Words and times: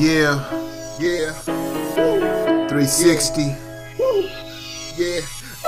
Yeah, 0.00 0.40
yeah. 0.98 1.28
360. 2.72 3.52
Yeah. 4.96 5.20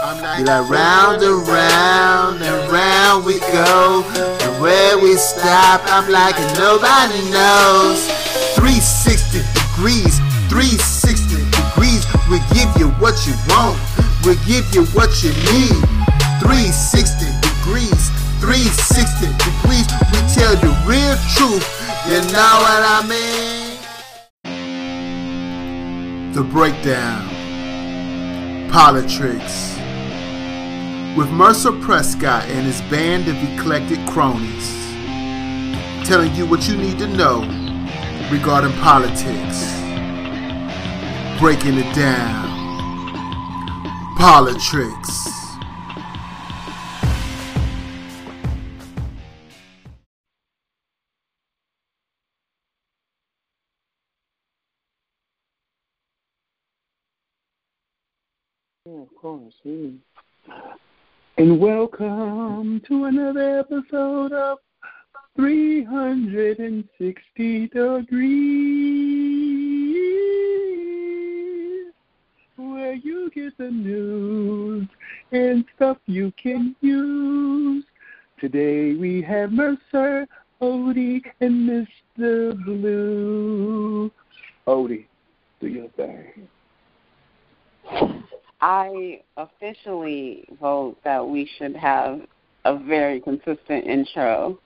I'm 0.03 0.23
like, 0.23 0.39
you 0.39 0.45
like 0.47 0.71
round 0.71 1.23
and 1.23 1.47
round 1.47 2.41
and 2.41 2.73
round 2.73 3.27
we 3.27 3.41
go. 3.53 4.03
And 4.17 4.63
where 4.63 4.97
we 4.97 5.17
stop, 5.17 5.83
I'm 5.85 6.11
like, 6.11 6.33
nobody 6.57 7.21
knows. 7.29 8.09
360 8.57 9.45
degrees, 9.53 10.17
360 10.49 11.37
degrees. 11.53 12.09
We 12.33 12.41
give 12.57 12.73
you 12.81 12.89
what 13.05 13.21
you 13.29 13.37
want, 13.53 13.77
we 14.25 14.41
give 14.49 14.65
you 14.73 14.89
what 14.97 15.13
you 15.21 15.37
need. 15.53 15.77
360 16.41 17.29
degrees, 17.45 18.09
360 18.41 19.29
degrees. 19.29 19.85
We 20.09 20.25
tell 20.33 20.57
the 20.57 20.73
real 20.89 21.21
truth, 21.37 21.69
you 22.09 22.25
know 22.33 22.55
what 22.65 22.81
I 22.81 23.05
mean? 23.05 23.62
The 26.33 26.43
Breakdown. 26.43 27.29
Politricks. 28.71 29.77
With 31.15 31.29
Mercer 31.29 31.73
Prescott 31.73 32.45
and 32.45 32.65
his 32.65 32.81
band 32.91 33.29
of 33.29 33.37
eclectic 33.53 33.99
cronies. 34.07 34.73
Telling 36.09 36.35
you 36.35 36.47
what 36.47 36.67
you 36.67 36.79
need 36.79 36.99
to 37.01 37.07
know 37.07 37.41
regarding 38.33 38.73
politics. 38.81 39.79
Breaking 41.39 41.77
it 41.77 41.95
down. 41.95 42.49
Politricks. 44.17 45.42
Course. 59.23 59.55
And 61.39 61.59
welcome 61.61 62.83
to 62.89 63.05
another 63.05 63.61
episode 63.61 64.33
of 64.33 64.59
360 65.37 67.69
Degrees, 67.69 68.03
where 72.57 72.95
you 72.95 73.31
get 73.33 73.57
the 73.59 73.71
news 73.71 74.89
and 75.31 75.65
stuff 75.77 75.99
you 76.07 76.33
can 76.33 76.75
use. 76.81 77.85
Today 78.41 78.95
we 78.95 79.23
have 79.23 79.53
Mercer, 79.53 80.27
Odie, 80.61 81.23
and 81.41 81.87
Mr. 82.19 82.61
Blue. 82.65 84.11
Odie, 84.67 85.07
do 85.61 85.69
your 85.69 85.89
thing. 85.91 86.49
I 88.63 89.21
officially 89.37 90.45
vote 90.61 90.97
that 91.03 91.27
we 91.27 91.51
should 91.59 91.75
have 91.75 92.21
a 92.65 92.79
very 92.79 93.21
consistent 93.21 93.87
intro. 93.87 94.57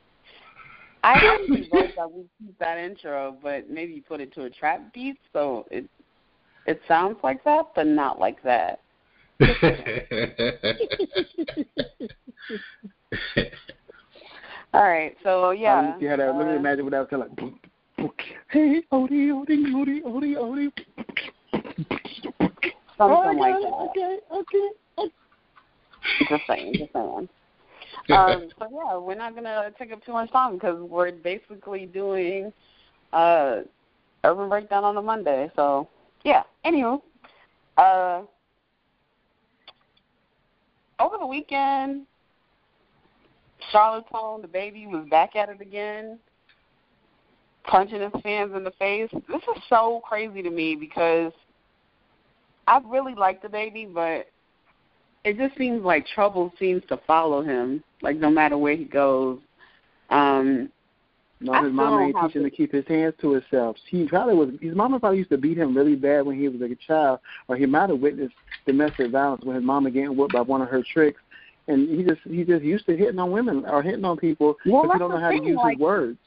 I 1.03 1.15
actually 1.15 1.69
vote 1.73 1.93
that 1.97 2.13
we 2.13 2.27
keep 2.39 2.59
that 2.59 2.77
intro, 2.77 3.37
but 3.43 3.71
maybe 3.71 4.05
put 4.07 4.21
it 4.21 4.35
to 4.35 4.43
a 4.43 4.51
trap 4.51 4.93
beat 4.93 5.19
so 5.33 5.67
it 5.71 5.89
it 6.67 6.81
sounds 6.87 7.17
like 7.23 7.43
that, 7.45 7.71
but 7.75 7.87
not 7.87 8.19
like 8.21 8.43
that. 8.43 8.81
All 14.75 14.83
right, 14.83 15.17
so 15.23 15.53
yeah. 15.53 15.95
Um, 15.95 16.03
you 16.03 16.09
had 16.09 16.21
a, 16.21 16.33
let 16.33 16.47
me 16.47 16.53
uh, 16.53 16.57
imagine 16.57 16.85
what 16.85 16.93
I 16.93 17.01
was 17.01 17.09
kind 17.09 17.23
of 17.23 17.31
like. 17.39 17.55
Hey, 18.51 18.83
Odie, 18.93 19.31
Odie, 19.31 19.73
Odie, 19.73 20.03
Odie, 20.05 20.37
Odie. 20.37 20.71
Something 22.99 23.17
oh, 23.17 23.33
like 23.33 23.55
okay, 23.55 23.65
that. 23.65 23.73
okay, 23.73 24.19
okay, 24.33 24.69
okay. 24.99 25.13
Just 26.29 26.43
saying, 26.47 26.75
just 26.79 26.93
saying. 26.93 27.29
um, 28.11 28.49
so 28.59 28.69
yeah, 28.71 28.97
we're 28.97 29.15
not 29.15 29.34
gonna 29.34 29.71
take 29.79 29.93
up 29.93 30.05
too 30.05 30.12
much 30.12 30.31
time 30.31 30.55
because 30.55 30.81
we're 30.81 31.12
basically 31.12 31.87
doing 31.87 32.53
uh 33.12 33.59
urban 34.25 34.49
breakdown 34.49 34.85
on 34.85 34.97
a 34.97 35.03
Monday. 35.03 35.51
So 35.56 35.89
yeah. 36.25 36.43
Anywho, 36.65 37.03
uh, 37.77 38.23
over 40.99 41.17
the 41.19 41.27
weekend, 41.27 42.06
Charlottetown, 43.71 44.43
DaBaby 44.43 44.91
was 44.91 45.06
back 45.11 45.37
at 45.37 45.49
it 45.49 45.61
again, 45.61 46.19
punching 47.65 48.01
his 48.01 48.23
fans 48.23 48.53
in 48.56 48.65
the 48.65 48.73
face. 48.73 49.11
This 49.12 49.43
is 49.55 49.62
so 49.69 50.01
crazy 50.09 50.43
to 50.43 50.51
me 50.51 50.75
because 50.75 51.33
I 52.66 52.81
really 52.84 53.15
like 53.15 53.43
DaBaby, 53.43 53.93
but 53.94 54.28
it 55.25 55.37
just 55.37 55.56
seems 55.56 55.82
like 55.84 56.06
trouble 56.06 56.53
seems 56.59 56.82
to 56.88 56.97
follow 57.06 57.43
him, 57.43 57.82
like 58.03 58.16
no 58.16 58.31
matter 58.31 58.59
where 58.59 58.77
he 58.77 58.84
goes. 58.84 59.38
Um 60.10 60.71
No, 61.41 61.53
his 61.53 61.60
still 61.65 61.71
mama 61.72 62.03
ain't 62.06 62.16
teaching 62.16 62.43
to- 62.44 62.50
to 62.50 62.56
keep 62.56 62.72
his 62.72 62.87
hands 62.87 63.15
to 63.21 63.32
himself. 63.32 63.76
He 63.88 64.06
probably 64.06 64.34
was. 64.34 64.50
His 64.60 64.75
mama 64.75 64.99
probably 64.99 65.19
used 65.19 65.31
to 65.31 65.38
beat 65.38 65.59
him 65.59 65.76
really 65.76 65.94
bad 65.97 66.25
when 66.25 66.38
he 66.38 66.49
was 66.49 66.60
like 66.60 66.71
a 66.71 66.76
child, 66.76 67.21
or 67.49 67.56
he 67.56 67.66
might 67.66 67.91
have 67.91 68.00
witnessed 68.00 68.34
domestic 68.66 69.10
violence 69.10 69.44
when 69.44 69.56
his 69.56 69.65
mama 69.65 69.91
getting 69.91 70.16
whooped 70.16 70.32
by 70.32 70.41
one 70.41 70.62
of 70.62 70.69
her 70.69 70.82
tricks. 70.82 71.21
And 71.69 71.88
he 71.88 72.05
just 72.05 72.21
he 72.22 72.44
just 72.44 72.65
used 72.65 72.87
to 72.87 72.97
hitting 72.97 73.19
on 73.19 73.32
women 73.32 73.66
or 73.66 73.82
hitting 73.82 74.05
on 74.05 74.16
people 74.16 74.56
Well, 74.65 74.84
but 74.87 74.93
he 74.94 74.99
don't 74.99 75.10
know 75.10 75.19
how 75.19 75.31
to 75.31 75.43
use 75.44 75.56
like- 75.56 75.76
his 75.76 75.81
words. 75.82 76.19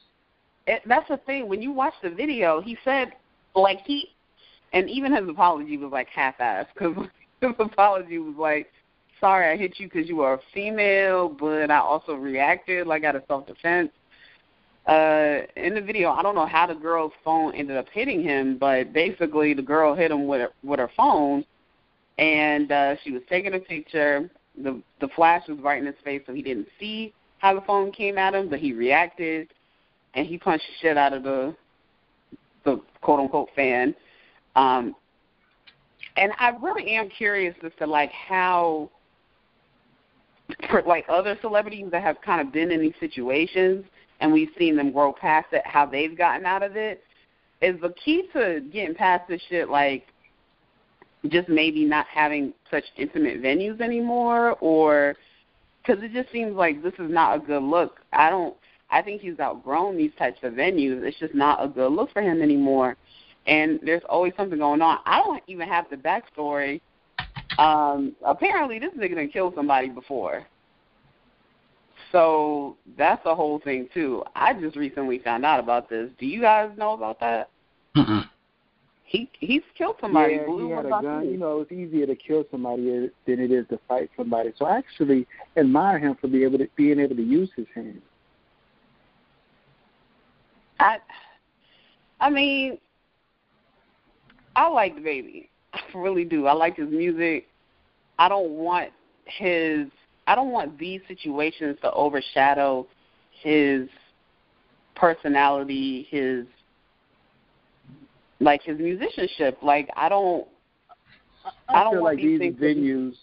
it, 0.67 0.83
that's 0.85 1.07
the 1.07 1.17
thing. 1.17 1.47
When 1.47 1.61
you 1.61 1.71
watch 1.71 1.93
the 2.03 2.09
video, 2.11 2.59
he 2.61 2.77
said 2.83 3.13
like 3.55 3.79
he, 3.85 4.09
and 4.73 4.89
even 4.89 5.13
his 5.13 5.27
apology 5.27 5.77
was 5.77 5.91
like 5.91 6.07
half-assed 6.09 6.67
because 6.73 6.95
his 7.41 7.51
apology 7.59 8.17
was 8.17 8.35
like, 8.37 8.67
"Sorry, 9.19 9.51
I 9.51 9.57
hit 9.57 9.79
you 9.79 9.87
because 9.87 10.07
you 10.07 10.17
were 10.17 10.33
a 10.33 10.39
female, 10.53 11.29
but 11.29 11.71
I 11.71 11.77
also 11.77 12.13
reacted 12.13 12.87
like 12.87 13.03
out 13.03 13.15
of 13.15 13.23
self-defense." 13.27 13.91
Uh, 14.85 15.41
in 15.55 15.75
the 15.75 15.81
video, 15.81 16.09
I 16.09 16.23
don't 16.23 16.35
know 16.35 16.47
how 16.47 16.65
the 16.65 16.73
girl's 16.73 17.11
phone 17.23 17.53
ended 17.53 17.77
up 17.77 17.85
hitting 17.91 18.23
him, 18.23 18.57
but 18.57 18.91
basically 18.91 19.53
the 19.53 19.61
girl 19.61 19.93
hit 19.93 20.09
him 20.09 20.27
with 20.27 20.41
her, 20.41 20.49
with 20.63 20.79
her 20.79 20.89
phone, 20.97 21.45
and 22.17 22.71
uh, 22.71 22.95
she 23.03 23.11
was 23.11 23.21
taking 23.29 23.53
a 23.53 23.59
picture. 23.59 24.29
the 24.57 24.81
The 24.99 25.09
flash 25.09 25.47
was 25.47 25.59
right 25.59 25.79
in 25.79 25.85
his 25.85 25.95
face, 26.03 26.21
so 26.25 26.33
he 26.33 26.41
didn't 26.41 26.67
see 26.79 27.13
how 27.39 27.53
the 27.53 27.61
phone 27.61 27.91
came 27.91 28.17
at 28.17 28.33
him, 28.33 28.49
but 28.49 28.59
he 28.59 28.73
reacted 28.73 29.49
and 30.13 30.27
he 30.27 30.37
punched 30.37 30.65
the 30.67 30.87
shit 30.87 30.97
out 30.97 31.13
of 31.13 31.23
the 31.23 31.55
the 32.65 32.81
quote 33.01 33.19
unquote 33.19 33.49
fan. 33.55 33.95
Um 34.55 34.95
and 36.17 36.31
I 36.37 36.49
really 36.61 36.95
am 36.95 37.09
curious 37.09 37.55
as 37.63 37.71
to 37.79 37.87
like 37.87 38.11
how 38.11 38.89
for 40.69 40.81
like 40.83 41.05
other 41.09 41.37
celebrities 41.41 41.87
that 41.91 42.01
have 42.01 42.17
kind 42.21 42.41
of 42.41 42.51
been 42.51 42.71
in 42.71 42.81
these 42.81 42.93
situations 42.99 43.85
and 44.19 44.31
we've 44.31 44.49
seen 44.57 44.75
them 44.75 44.91
grow 44.91 45.13
past 45.13 45.47
it, 45.51 45.61
how 45.65 45.85
they've 45.85 46.17
gotten 46.17 46.45
out 46.45 46.63
of 46.63 46.75
it. 46.75 47.03
Is 47.61 47.79
the 47.81 47.93
key 48.03 48.23
to 48.33 48.61
getting 48.71 48.95
past 48.95 49.27
this 49.27 49.41
shit 49.49 49.69
like 49.69 50.07
just 51.27 51.49
maybe 51.49 51.83
not 51.83 52.05
having 52.07 52.53
such 52.71 52.85
intimate 52.97 53.41
venues 53.41 53.81
anymore 53.81 54.55
or 54.61 55.15
because 55.81 56.03
it 56.03 56.13
just 56.13 56.31
seems 56.31 56.55
like 56.55 56.81
this 56.83 56.93
is 56.93 57.11
not 57.11 57.37
a 57.37 57.39
good 57.39 57.63
look. 57.63 57.99
I 58.13 58.29
don't. 58.29 58.55
I 58.91 59.01
think 59.01 59.21
he's 59.21 59.39
outgrown 59.39 59.97
these 59.97 60.11
types 60.17 60.39
of 60.43 60.53
venues. 60.53 61.03
It's 61.03 61.19
just 61.19 61.35
not 61.35 61.63
a 61.63 61.67
good 61.67 61.91
look 61.91 62.11
for 62.11 62.21
him 62.21 62.41
anymore. 62.41 62.97
And 63.47 63.79
there's 63.83 64.03
always 64.07 64.33
something 64.37 64.59
going 64.59 64.81
on. 64.81 64.99
I 65.05 65.19
don't 65.19 65.43
even 65.47 65.67
have 65.67 65.85
the 65.89 65.95
backstory. 65.95 66.81
Um, 67.57 68.15
apparently, 68.23 68.79
this 68.79 68.93
nigga 68.93 69.15
done 69.15 69.29
killed 69.29 69.53
somebody 69.55 69.89
before. 69.89 70.45
So 72.11 72.77
that's 72.97 73.23
a 73.25 73.35
whole 73.35 73.59
thing 73.59 73.87
too. 73.93 74.23
I 74.35 74.53
just 74.53 74.75
recently 74.75 75.19
found 75.19 75.45
out 75.45 75.59
about 75.59 75.89
this. 75.89 76.09
Do 76.19 76.25
you 76.25 76.41
guys 76.41 76.71
know 76.77 76.93
about 76.93 77.19
that? 77.19 77.49
Mm-mm. 77.95 78.27
He 79.03 79.29
he's 79.39 79.61
killed 79.75 79.95
somebody. 79.99 80.35
yeah, 80.35 80.45
Blue 80.45 80.67
he 80.67 80.71
had 80.71 80.85
a 80.85 80.89
gun. 80.89 81.29
You 81.29 81.37
know, 81.37 81.61
it's 81.61 81.71
easier 81.71 82.05
to 82.05 82.15
kill 82.15 82.45
somebody 82.51 83.09
than 83.25 83.39
it 83.39 83.51
is 83.51 83.67
to 83.69 83.79
fight 83.87 84.09
somebody. 84.15 84.53
So 84.57 84.65
I 84.65 84.77
actually 84.77 85.27
admire 85.57 85.97
him 85.97 86.15
for 86.19 86.27
being 86.27 86.43
able 86.43 86.59
to 86.59 86.67
being 86.75 86.99
able 86.99 87.15
to 87.15 87.23
use 87.23 87.49
his 87.55 87.65
hands. 87.73 88.01
I, 90.79 90.99
I 92.21 92.29
mean, 92.29 92.77
I 94.59 94.67
like 94.67 94.97
DaBaby. 94.97 95.47
I 95.73 95.79
really 95.95 96.25
do. 96.25 96.45
I 96.45 96.51
like 96.51 96.75
his 96.75 96.89
music. 96.89 97.47
I 98.19 98.27
don't 98.27 98.51
want 98.51 98.89
his. 99.23 99.87
I 100.27 100.35
don't 100.35 100.51
want 100.51 100.77
these 100.77 100.99
situations 101.07 101.77
to 101.81 101.91
overshadow 101.93 102.85
his 103.41 103.87
personality, 104.95 106.07
his 106.11 106.45
like 108.41 108.61
his 108.61 108.77
musicianship. 108.77 109.59
Like 109.63 109.87
I 109.95 110.09
don't. 110.09 110.45
I 111.69 111.83
don't 111.85 111.93
feel 111.93 112.03
want 112.03 112.17
like 112.17 112.17
these 112.17 112.41
these 112.41 112.53
to 112.55 112.59
be- 112.59 112.65
venues. 112.65 113.13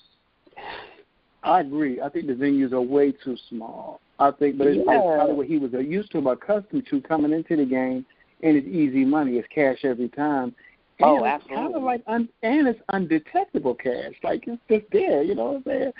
I 1.42 1.60
agree. 1.60 2.00
I 2.00 2.08
think 2.08 2.28
the 2.28 2.32
venues 2.32 2.72
are 2.72 2.80
way 2.80 3.12
too 3.12 3.36
small. 3.50 4.00
I 4.18 4.30
think, 4.30 4.56
but 4.56 4.68
it's, 4.68 4.78
it's 4.78 4.86
Yeah. 4.88 5.16
probably 5.16 5.34
what 5.34 5.46
he 5.46 5.58
was 5.58 5.70
used 5.86 6.10
to, 6.12 6.26
accustomed 6.30 6.86
to 6.88 7.02
coming 7.02 7.34
into 7.34 7.56
the 7.56 7.66
game, 7.66 8.06
and 8.42 8.56
it's 8.56 8.66
easy 8.66 9.04
money. 9.04 9.36
It's 9.36 9.46
cash 9.54 9.84
every 9.84 10.08
time. 10.08 10.54
And 10.98 11.10
oh, 11.10 11.24
absolutely. 11.24 11.56
Kind 11.56 11.74
of 11.74 11.82
like 11.82 12.02
un, 12.06 12.28
and 12.42 12.68
it's 12.68 12.80
undetectable 12.88 13.74
cash. 13.74 14.14
Like 14.22 14.44
it's 14.46 14.62
just 14.70 14.86
there. 14.92 15.22
You 15.22 15.34
know 15.34 15.44
what 15.44 15.56
I'm 15.56 15.64
saying? 15.66 15.92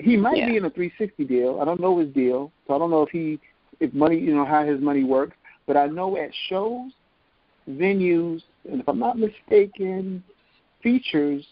He 0.00 0.16
might 0.16 0.36
yeah. 0.36 0.50
be 0.50 0.56
in 0.56 0.64
a 0.64 0.70
360 0.70 1.24
deal. 1.24 1.60
I 1.60 1.64
don't 1.64 1.80
know 1.80 1.98
his 1.98 2.10
deal, 2.10 2.52
so 2.66 2.74
I 2.74 2.78
don't 2.78 2.90
know 2.90 3.02
if 3.02 3.10
he 3.10 3.40
if 3.80 3.94
money 3.94 4.18
you 4.18 4.34
know 4.34 4.44
how 4.44 4.64
his 4.64 4.80
money 4.80 5.04
works. 5.04 5.36
But 5.66 5.76
I 5.78 5.86
know 5.86 6.16
at 6.18 6.30
shows, 6.48 6.92
venues, 7.70 8.42
and 8.70 8.80
if 8.80 8.88
I'm 8.88 8.98
not 8.98 9.18
mistaken, 9.18 10.22
features, 10.82 11.46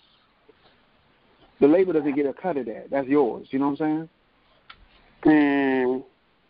the 1.60 1.66
label 1.68 1.94
doesn't 1.94 2.14
get 2.14 2.26
a 2.26 2.34
cut 2.34 2.58
of 2.58 2.66
that. 2.66 2.88
That's 2.90 3.08
yours. 3.08 3.48
You 3.50 3.58
know 3.58 3.70
what 3.70 3.80
I'm 3.80 4.08
saying? 5.24 5.34
And 5.34 6.02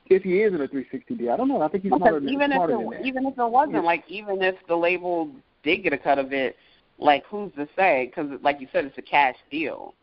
If 0.07 0.23
he 0.23 0.41
is 0.41 0.53
in 0.53 0.61
a 0.61 0.67
360 0.67 1.15
deal, 1.15 1.33
I 1.33 1.37
don't 1.37 1.49
know. 1.49 1.63
I 1.63 1.69
think 1.69 1.85
he's 1.85 1.93
smarter, 1.93 2.19
even 2.19 2.51
smarter 2.51 2.75
if 2.75 2.81
it, 2.81 2.83
than 2.83 2.91
that. 2.91 3.07
Even 3.07 3.27
if 3.27 3.39
it 3.39 3.51
wasn't, 3.51 3.75
yeah. 3.75 3.81
like 3.81 4.05
even 4.09 4.43
if 4.43 4.57
the 4.67 4.75
label 4.75 5.31
did 5.63 5.83
get 5.83 5.93
a 5.93 5.99
cut 5.99 6.19
of 6.19 6.33
it, 6.33 6.57
like 6.99 7.25
who's 7.27 7.53
to 7.55 7.69
say? 7.77 8.07
Because 8.07 8.39
like 8.43 8.61
you 8.61 8.69
said, 8.73 8.85
it's 8.85 8.99
a 8.99 9.03
cash 9.03 9.37
deal. 9.51 9.95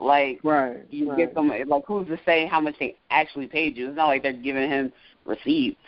Like 0.00 0.40
right, 0.42 0.78
you 0.90 1.10
right. 1.10 1.18
get 1.18 1.34
them. 1.34 1.48
Like 1.48 1.84
who's 1.86 2.08
to 2.08 2.18
say 2.24 2.46
how 2.46 2.60
much 2.60 2.74
they 2.78 2.96
actually 3.10 3.46
paid 3.46 3.76
you? 3.76 3.88
It's 3.88 3.96
not 3.96 4.06
like 4.06 4.22
they're 4.22 4.32
giving 4.32 4.68
him 4.68 4.92
receipts. 5.26 5.78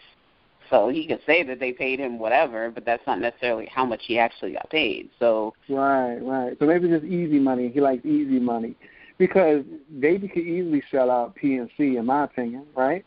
So 0.70 0.88
he 0.88 1.06
could 1.06 1.20
say 1.26 1.42
that 1.42 1.60
they 1.60 1.72
paid 1.72 1.98
him 1.98 2.18
whatever, 2.18 2.70
but 2.70 2.84
that's 2.84 3.06
not 3.06 3.20
necessarily 3.20 3.66
how 3.66 3.84
much 3.84 4.00
he 4.06 4.18
actually 4.18 4.52
got 4.52 4.68
paid. 4.70 5.10
So 5.18 5.54
right, 5.68 6.16
right. 6.16 6.56
So 6.58 6.66
maybe 6.66 6.88
just 6.88 7.04
easy 7.04 7.38
money. 7.38 7.70
He 7.72 7.80
likes 7.80 8.04
easy 8.04 8.38
money 8.38 8.74
because 9.18 9.64
Baby 10.00 10.28
could 10.28 10.42
easily 10.42 10.82
sell 10.90 11.10
out 11.10 11.36
PNC, 11.36 11.98
in 11.98 12.06
my 12.06 12.24
opinion, 12.24 12.64
right? 12.76 13.04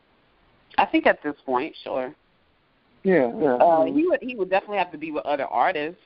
I 0.77 0.85
think 0.85 1.07
at 1.07 1.21
this 1.23 1.35
point, 1.45 1.75
sure. 1.83 2.13
Yeah, 3.03 3.31
yeah. 3.39 3.55
Uh, 3.55 3.85
he 3.85 4.07
would 4.07 4.19
he 4.21 4.35
would 4.35 4.49
definitely 4.49 4.77
have 4.77 4.91
to 4.91 4.97
be 4.97 5.11
with 5.11 5.25
other 5.25 5.45
artists. 5.45 6.01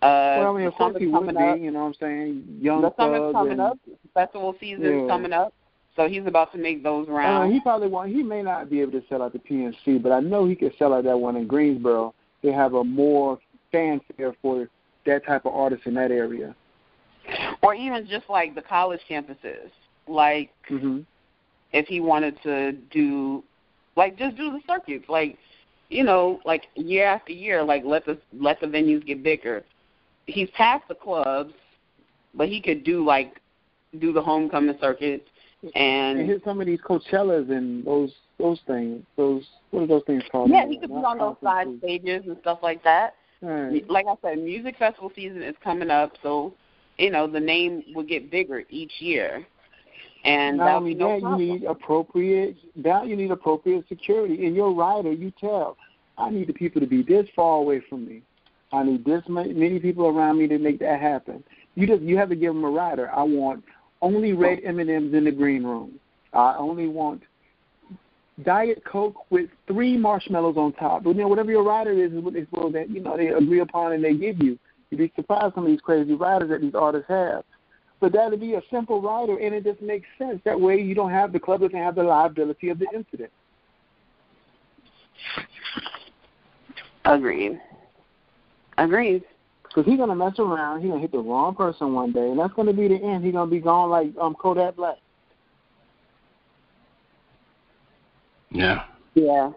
Uh, 0.00 0.38
well, 0.38 0.54
I 0.54 0.58
mean, 0.58 0.66
of 0.68 0.74
course 0.74 0.96
he 0.98 1.06
would 1.06 1.28
be. 1.28 1.36
Up. 1.36 1.58
You 1.58 1.70
know 1.72 1.80
what 1.80 1.86
I'm 1.86 1.94
saying? 1.94 2.58
Young 2.60 2.82
the 2.82 2.94
summer's 2.96 3.32
coming 3.32 3.58
up. 3.58 3.78
Festival 4.14 4.54
season's 4.60 5.02
yeah. 5.02 5.08
coming 5.08 5.32
up. 5.32 5.52
So 5.96 6.08
he's 6.08 6.24
about 6.26 6.52
to 6.52 6.58
make 6.58 6.84
those 6.84 7.08
Uh, 7.08 7.12
rounds. 7.12 7.52
he 7.52 7.60
probably 7.60 7.88
won't. 7.88 8.10
He 8.10 8.22
may 8.22 8.40
not 8.40 8.70
be 8.70 8.80
able 8.80 8.92
to 8.92 9.02
sell 9.08 9.22
out 9.22 9.32
the 9.32 9.40
PNC, 9.40 10.00
but 10.00 10.12
I 10.12 10.20
know 10.20 10.46
he 10.46 10.54
could 10.54 10.72
sell 10.78 10.94
out 10.94 11.02
that 11.04 11.18
one 11.18 11.34
in 11.36 11.48
Greensboro. 11.48 12.14
They 12.42 12.52
have 12.52 12.74
a 12.74 12.84
more 12.84 13.40
fanfare 13.72 14.34
for 14.40 14.68
that 15.04 15.26
type 15.26 15.44
of 15.44 15.52
artist 15.52 15.82
in 15.86 15.94
that 15.94 16.12
area. 16.12 16.54
or 17.62 17.74
even 17.74 18.06
just 18.06 18.28
like 18.28 18.54
the 18.54 18.62
college 18.62 19.00
campuses. 19.10 19.70
Like 20.06 20.50
mm-hmm. 20.70 21.00
if 21.72 21.88
he 21.88 22.00
wanted 22.00 22.40
to 22.44 22.72
do, 22.92 23.42
like 23.96 24.16
just 24.16 24.36
do 24.36 24.52
the 24.52 24.60
circuits. 24.68 25.08
Like 25.08 25.36
you 25.88 26.04
know, 26.04 26.40
like 26.44 26.68
year 26.76 27.06
after 27.06 27.32
year. 27.32 27.64
Like 27.64 27.82
let 27.84 28.06
the 28.06 28.18
let 28.38 28.60
the 28.60 28.68
venues 28.68 29.04
get 29.04 29.22
bigger. 29.24 29.64
He's 30.28 30.50
past 30.50 30.86
the 30.88 30.94
clubs, 30.94 31.54
but 32.34 32.48
he 32.48 32.60
could 32.60 32.84
do 32.84 33.04
like 33.04 33.40
do 33.98 34.12
the 34.12 34.22
homecoming 34.22 34.76
circuit 34.80 35.26
and, 35.74 36.20
and 36.20 36.28
hit 36.28 36.42
some 36.44 36.60
of 36.60 36.66
these 36.66 36.80
Coachellas 36.80 37.50
and 37.50 37.84
those 37.84 38.12
those 38.38 38.60
things. 38.66 39.02
Those 39.16 39.46
what 39.70 39.82
are 39.82 39.86
those 39.86 40.04
things 40.06 40.22
called? 40.30 40.50
Yeah, 40.50 40.66
he 40.66 40.78
could 40.78 40.90
be 40.90 40.94
on 40.94 41.18
those 41.18 41.36
side 41.42 41.66
stages 41.78 42.24
and 42.26 42.36
stuff 42.40 42.58
like 42.62 42.84
that. 42.84 43.14
Right. 43.40 43.88
Like 43.88 44.06
I 44.06 44.14
said, 44.22 44.38
music 44.38 44.76
festival 44.78 45.10
season 45.14 45.42
is 45.42 45.56
coming 45.62 45.90
up, 45.90 46.12
so 46.22 46.52
you 46.98 47.10
know 47.10 47.26
the 47.26 47.40
name 47.40 47.82
will 47.94 48.04
get 48.04 48.30
bigger 48.30 48.64
each 48.68 48.92
year. 49.00 49.46
And 50.24 50.58
not 50.58 50.76
only 50.78 50.94
be 50.94 51.00
no 51.00 51.14
that, 51.14 51.20
problem. 51.20 51.40
you 51.40 51.52
need 51.54 51.64
appropriate 51.64 52.56
that 52.76 53.06
you 53.06 53.16
need 53.16 53.30
appropriate 53.30 53.86
security. 53.88 54.44
In 54.44 54.54
your 54.54 54.72
rider, 54.72 55.12
you 55.12 55.32
tell, 55.40 55.76
I 56.18 56.30
need 56.30 56.48
the 56.48 56.52
people 56.52 56.80
to 56.80 56.86
be 56.86 57.02
this 57.02 57.26
far 57.34 57.58
away 57.58 57.80
from 57.88 58.06
me. 58.06 58.22
I 58.72 58.82
need 58.82 59.04
this 59.04 59.22
many, 59.28 59.78
people 59.78 60.06
around 60.06 60.38
me 60.38 60.46
to 60.48 60.58
make 60.58 60.78
that 60.80 61.00
happen. 61.00 61.42
You 61.74 61.86
just 61.86 62.02
you 62.02 62.16
have 62.18 62.28
to 62.28 62.36
give 62.36 62.54
them 62.54 62.64
a 62.64 62.70
rider. 62.70 63.10
I 63.10 63.22
want 63.22 63.64
only 64.02 64.32
red 64.32 64.60
oh. 64.64 64.68
M 64.68 64.78
and 64.78 64.90
M's 64.90 65.14
in 65.14 65.24
the 65.24 65.32
green 65.32 65.64
room. 65.64 65.98
I 66.32 66.56
only 66.58 66.86
want 66.86 67.22
Diet 68.44 68.82
Coke 68.84 69.30
with 69.30 69.48
three 69.66 69.96
marshmallows 69.96 70.56
on 70.56 70.72
top. 70.74 71.04
You 71.06 71.14
know, 71.14 71.28
whatever 71.28 71.50
your 71.50 71.64
rider 71.64 71.92
is 71.92 72.12
is 72.12 72.22
what 72.22 72.34
they 72.34 72.44
supposed 72.44 72.74
that 72.74 72.90
you 72.90 73.00
know 73.00 73.16
they 73.16 73.28
agree 73.28 73.60
upon 73.60 73.92
and 73.92 74.04
they 74.04 74.14
give 74.14 74.42
you. 74.42 74.58
You'd 74.90 74.98
be 74.98 75.12
surprised 75.16 75.54
some 75.54 75.64
of 75.64 75.70
these 75.70 75.80
crazy 75.80 76.14
riders 76.14 76.50
that 76.50 76.60
these 76.60 76.74
artists 76.74 77.08
have. 77.08 77.44
But 78.00 78.12
that'd 78.12 78.38
be 78.40 78.54
a 78.54 78.62
simple 78.70 79.02
rider, 79.02 79.38
and 79.38 79.54
it 79.54 79.64
just 79.64 79.82
makes 79.82 80.06
sense. 80.18 80.40
That 80.44 80.60
way, 80.60 80.80
you 80.80 80.94
don't 80.94 81.10
have 81.10 81.32
the 81.32 81.40
club 81.40 81.60
doesn't 81.60 81.76
have 81.76 81.96
the 81.96 82.04
liability 82.04 82.68
of 82.68 82.78
the 82.78 82.86
incident. 82.94 83.32
Agreed. 87.04 87.60
Agreed. 88.78 89.24
Because 89.64 89.84
he's 89.84 89.98
gonna 89.98 90.14
mess 90.14 90.38
around, 90.38 90.80
he's 90.80 90.88
gonna 90.90 91.00
hit 91.00 91.12
the 91.12 91.18
wrong 91.18 91.54
person 91.54 91.92
one 91.92 92.10
day, 92.12 92.30
and 92.30 92.38
that's 92.38 92.54
gonna 92.54 92.72
be 92.72 92.88
the 92.88 92.94
end. 92.96 93.22
He's 93.24 93.34
gonna 93.34 93.50
be 93.50 93.60
gone 93.60 93.90
like 93.90 94.08
um 94.18 94.34
Kodak 94.34 94.76
Black. 94.76 94.96
Yeah. 98.50 98.84
Yeah. 99.14 99.50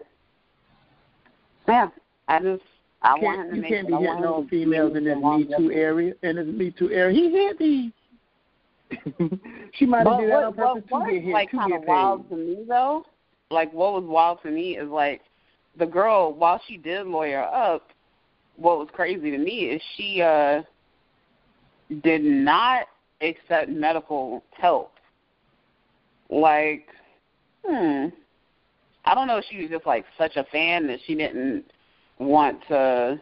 Yeah. 1.66 1.88
I 2.28 2.40
just 2.40 2.62
I 3.00 3.16
You 3.16 3.24
want 3.24 3.40
him 3.40 3.50
to 3.50 3.56
you 3.56 3.62
make 3.62 3.70
can't 3.70 3.86
be 3.86 3.94
hitting 3.94 4.06
want 4.06 4.24
all 4.26 4.46
females 4.48 4.96
in 4.96 5.04
this 5.04 5.14
the 5.14 5.20
Me 5.20 5.44
Too 5.44 5.52
longevity. 5.52 5.74
area. 5.74 6.14
In 6.22 6.36
this 6.36 6.46
Me 6.46 6.70
Too 6.70 6.90
area, 6.90 7.14
he 7.18 7.30
hit 7.30 7.60
me. 7.60 7.92
she 9.74 9.86
might 9.86 9.98
have 9.98 10.04
But 10.06 10.20
did 10.20 10.30
that 10.30 10.44
on 10.44 10.54
what, 10.54 10.56
purpose 10.56 10.90
what, 10.90 11.06
to 11.06 11.12
get 11.12 11.22
hit, 11.22 11.32
like 11.32 11.50
to 11.50 11.56
kind 11.56 11.70
get 11.70 11.80
of 11.80 11.86
paid. 11.86 11.92
wild 11.92 12.28
to 12.28 12.36
me 12.36 12.64
though, 12.68 13.06
like 13.50 13.72
what 13.72 13.94
was 13.94 14.04
wild 14.04 14.42
to 14.42 14.50
me 14.50 14.76
is 14.76 14.88
like 14.88 15.22
the 15.78 15.86
girl 15.86 16.34
while 16.34 16.60
she 16.68 16.76
did 16.76 17.06
lawyer 17.06 17.42
up, 17.42 17.88
what 18.56 18.78
was 18.78 18.88
crazy 18.92 19.30
to 19.30 19.38
me 19.38 19.66
is 19.66 19.82
she 19.96 20.22
uh 20.22 20.62
did 22.02 22.22
not 22.22 22.86
accept 23.20 23.68
medical 23.68 24.42
help. 24.52 24.92
Like, 26.30 26.88
hmm. 27.66 28.06
I 29.04 29.14
don't 29.14 29.26
know 29.26 29.38
if 29.38 29.44
she 29.50 29.60
was 29.60 29.70
just 29.70 29.86
like 29.86 30.04
such 30.16 30.36
a 30.36 30.44
fan 30.44 30.86
that 30.86 31.00
she 31.06 31.14
didn't 31.14 31.64
want 32.18 32.60
to 32.68 33.20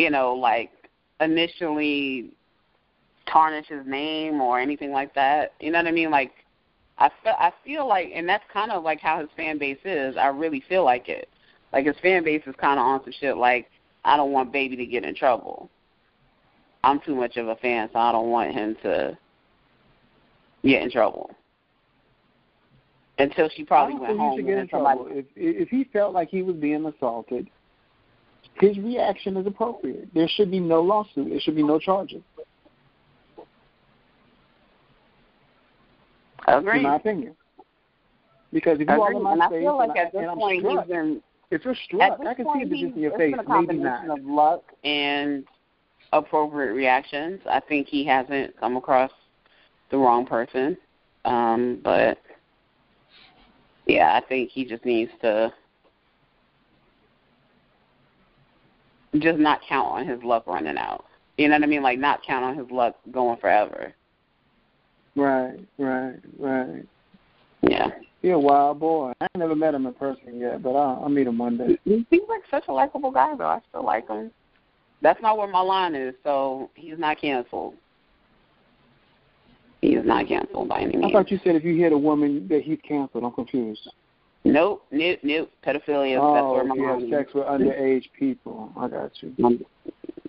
you 0.00 0.10
know, 0.10 0.34
like 0.34 0.70
initially 1.20 2.30
tarnish 3.30 3.66
his 3.68 3.86
name 3.86 4.40
or 4.40 4.58
anything 4.58 4.92
like 4.92 5.14
that. 5.14 5.52
You 5.60 5.70
know 5.70 5.78
what 5.78 5.88
I 5.88 5.92
mean? 5.92 6.10
Like 6.10 6.32
I 6.98 7.10
feel 7.22 7.34
I 7.38 7.52
feel 7.64 7.86
like 7.86 8.10
and 8.14 8.26
that's 8.26 8.44
kind 8.50 8.70
of 8.70 8.82
like 8.82 9.00
how 9.00 9.20
his 9.20 9.28
fan 9.36 9.58
base 9.58 9.78
is. 9.84 10.16
I 10.16 10.28
really 10.28 10.62
feel 10.68 10.84
like 10.84 11.10
it. 11.10 11.28
Like 11.72 11.86
his 11.86 11.96
fan 12.02 12.24
base 12.24 12.42
is 12.46 12.54
kind 12.60 12.78
of 12.78 12.86
on 12.86 13.02
some 13.04 13.12
shit 13.20 13.36
like 13.36 13.70
I 14.04 14.16
don't 14.16 14.32
want 14.32 14.52
baby 14.52 14.76
to 14.76 14.86
get 14.86 15.04
in 15.04 15.14
trouble. 15.14 15.70
I'm 16.82 17.00
too 17.00 17.14
much 17.14 17.36
of 17.36 17.48
a 17.48 17.56
fan, 17.56 17.90
so 17.92 17.98
I 17.98 18.12
don't 18.12 18.30
want 18.30 18.54
him 18.54 18.76
to 18.82 19.18
get 20.64 20.82
in 20.82 20.90
trouble. 20.90 21.30
Until 23.18 23.50
she 23.54 23.64
probably 23.64 23.96
I 23.96 23.98
went 23.98 24.18
home 24.18 24.38
should 24.38 24.46
get 24.46 24.58
in 24.58 24.68
trouble. 24.68 25.08
If 25.10 25.26
if 25.36 25.68
he 25.68 25.84
felt 25.92 26.14
like 26.14 26.28
he 26.28 26.42
was 26.42 26.56
being 26.56 26.86
assaulted, 26.86 27.48
his 28.54 28.78
reaction 28.78 29.36
is 29.36 29.46
appropriate. 29.46 30.08
There 30.14 30.28
should 30.28 30.50
be 30.50 30.60
no 30.60 30.80
lawsuit. 30.80 31.28
There 31.28 31.40
should 31.40 31.56
be 31.56 31.62
no 31.62 31.78
charges. 31.78 32.22
Agreed. 36.48 36.78
In 36.78 36.82
my 36.82 36.96
opinion. 36.96 37.36
Because 38.52 38.80
if 38.80 38.88
you 38.88 38.94
Agreed. 38.94 39.00
all 39.00 39.16
in 39.16 39.22
my 39.22 39.32
and 39.34 39.42
I 39.42 39.48
feel 39.50 39.76
like 39.76 39.90
and, 39.90 39.98
at 39.98 40.12
this 40.12 40.26
I'm 40.28 40.36
point 40.36 40.60
struck, 40.60 40.84
he's 40.84 40.90
been 40.90 41.22
if 41.50 41.64
you're 41.64 41.74
struck, 41.84 42.20
I 42.26 42.34
can 42.34 42.46
see 42.54 42.64
the 42.64 42.70
difference 42.70 42.96
in 42.96 43.02
your 43.02 43.18
face. 43.18 43.34
Maybe 43.48 43.74
not. 43.74 44.08
of 44.08 44.24
luck 44.24 44.62
and 44.84 45.44
appropriate 46.12 46.72
reactions. 46.72 47.40
I 47.48 47.60
think 47.60 47.88
he 47.88 48.04
hasn't 48.04 48.58
come 48.58 48.76
across 48.76 49.10
the 49.90 49.98
wrong 49.98 50.26
person, 50.26 50.76
um, 51.24 51.80
but 51.82 52.18
yeah, 53.86 54.20
I 54.22 54.26
think 54.26 54.50
he 54.50 54.64
just 54.64 54.84
needs 54.84 55.10
to 55.22 55.52
just 59.18 59.38
not 59.38 59.60
count 59.68 59.88
on 59.88 60.06
his 60.06 60.22
luck 60.22 60.46
running 60.46 60.78
out. 60.78 61.04
You 61.36 61.48
know 61.48 61.56
what 61.56 61.64
I 61.64 61.66
mean? 61.66 61.82
Like 61.82 61.98
not 61.98 62.22
count 62.22 62.44
on 62.44 62.56
his 62.56 62.70
luck 62.70 62.96
going 63.10 63.38
forever. 63.38 63.92
Right, 65.16 65.58
right, 65.78 66.16
right. 66.38 66.86
Yeah. 67.62 67.88
He's 68.22 68.32
a 68.32 68.38
wild 68.38 68.80
boy. 68.80 69.12
I 69.20 69.24
ain't 69.24 69.38
never 69.38 69.56
met 69.56 69.74
him 69.74 69.86
in 69.86 69.94
person 69.94 70.38
yet, 70.38 70.62
but 70.62 70.70
I'll, 70.70 71.04
I'll 71.04 71.08
meet 71.08 71.26
him 71.26 71.38
one 71.38 71.56
day. 71.56 71.78
He 71.84 72.06
seems 72.10 72.28
like 72.28 72.42
such 72.50 72.64
a 72.68 72.72
likable 72.72 73.10
guy, 73.10 73.34
though. 73.36 73.46
I 73.46 73.60
still 73.68 73.84
like 73.84 74.08
him. 74.08 74.30
That's 75.02 75.20
not 75.22 75.38
where 75.38 75.48
my 75.48 75.60
line 75.60 75.94
is, 75.94 76.14
so 76.22 76.70
he's 76.74 76.98
not 76.98 77.18
canceled. 77.18 77.74
He 79.80 79.94
is 79.94 80.04
not 80.04 80.28
canceled 80.28 80.68
by 80.68 80.80
any 80.80 80.96
means. 80.96 81.06
I 81.06 81.12
thought 81.12 81.30
you 81.30 81.40
said 81.42 81.56
if 81.56 81.64
you 81.64 81.74
hit 81.76 81.92
a 81.92 81.98
woman 81.98 82.46
that 82.48 82.62
he's 82.62 82.78
canceled. 82.86 83.24
I'm 83.24 83.32
confused. 83.32 83.88
Nope, 84.44 84.84
nope, 84.90 85.18
nope. 85.22 85.50
Pedophilia. 85.64 86.16
that's 86.16 86.44
oh, 86.44 86.52
where 86.54 86.64
my 86.64 86.76
have 86.76 87.00
line 87.00 87.10
sex 87.10 87.32
with 87.34 87.44
underage 87.44 88.04
people. 88.18 88.72
I 88.76 88.88
got 88.88 89.10
you. 89.22 89.34
is. 89.38 89.60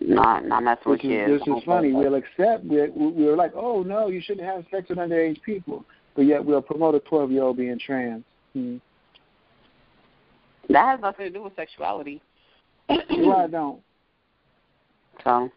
Not, 0.01 0.45
not 0.45 0.63
messing 0.63 0.91
with 0.91 0.99
is, 0.99 1.03
kids. 1.03 1.31
this 1.45 1.57
is 1.57 1.63
funny. 1.65 1.93
We'll 1.93 2.15
accept. 2.15 2.63
We're, 2.63 2.91
we're 2.91 3.35
like, 3.35 3.51
oh 3.55 3.83
no, 3.83 4.07
you 4.07 4.21
shouldn't 4.21 4.47
have 4.47 4.65
sex 4.71 4.89
with 4.89 4.97
underage 4.97 5.41
people, 5.43 5.85
but 6.15 6.23
yet 6.23 6.43
we'll 6.43 6.61
promote 6.61 6.95
a 6.95 6.99
12 6.99 7.31
year 7.31 7.43
old 7.43 7.57
being 7.57 7.79
trans. 7.79 8.23
Hmm. 8.53 8.77
That 10.69 10.85
has 10.85 11.01
nothing 11.01 11.25
to 11.25 11.31
do 11.31 11.43
with 11.43 11.55
sexuality. 11.55 12.21
Why 12.87 13.43
I 13.43 13.47
don't? 13.47 13.81
So 15.23 15.51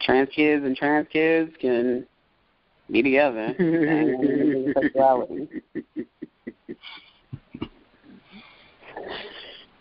trans 0.00 0.30
kids 0.34 0.64
and 0.64 0.74
trans 0.74 1.06
kids 1.12 1.52
can 1.60 2.06
be 2.90 3.02
together. 3.02 3.54
sexuality. 4.80 5.48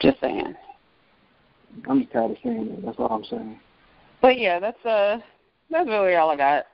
Just 0.01 0.19
saying. 0.19 0.53
I'm 1.87 2.01
just 2.01 2.11
tired 2.11 2.31
of 2.31 2.37
saying 2.43 2.67
it. 2.71 2.85
That's 2.85 2.97
all 2.99 3.07
I'm 3.07 3.23
saying. 3.23 3.59
But 4.21 4.37
yeah, 4.37 4.59
that's 4.59 4.85
uh 4.85 5.19
that's 5.69 5.87
really 5.87 6.15
all 6.15 6.31
I 6.31 6.35
got. 6.35 6.65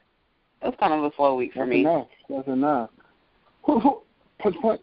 That's 0.61 0.75
kind 0.79 0.93
of 0.93 1.03
a 1.03 1.11
slow 1.15 1.35
week 1.35 1.53
for 1.53 1.65
me. 1.65 1.83
That's 1.83 2.47
me. 2.47 2.47
enough. 2.47 2.89
That's 3.65 3.87
enough. 3.87 4.09
punch, 4.39 4.55
punch. 4.61 4.81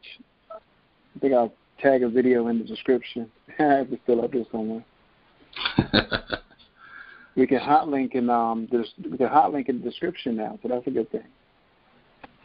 I 0.50 1.18
think 1.20 1.34
I'll 1.34 1.52
tag 1.80 2.02
a 2.02 2.08
video 2.08 2.48
in 2.48 2.58
the 2.58 2.64
description. 2.64 3.30
it's 3.58 4.02
still 4.04 4.24
up 4.24 4.32
there 4.32 4.44
somewhere. 4.50 4.84
We 7.38 7.46
can 7.46 7.60
hot 7.60 7.88
link 7.88 8.16
in 8.16 8.28
um 8.30 8.66
there's 8.72 8.92
we 9.08 9.16
can 9.16 9.28
hot 9.28 9.52
link 9.52 9.68
in 9.68 9.78
the 9.78 9.84
description 9.88 10.34
now, 10.34 10.58
so 10.60 10.68
that's 10.68 10.84
a 10.88 10.90
good 10.90 11.08
thing. 11.12 11.22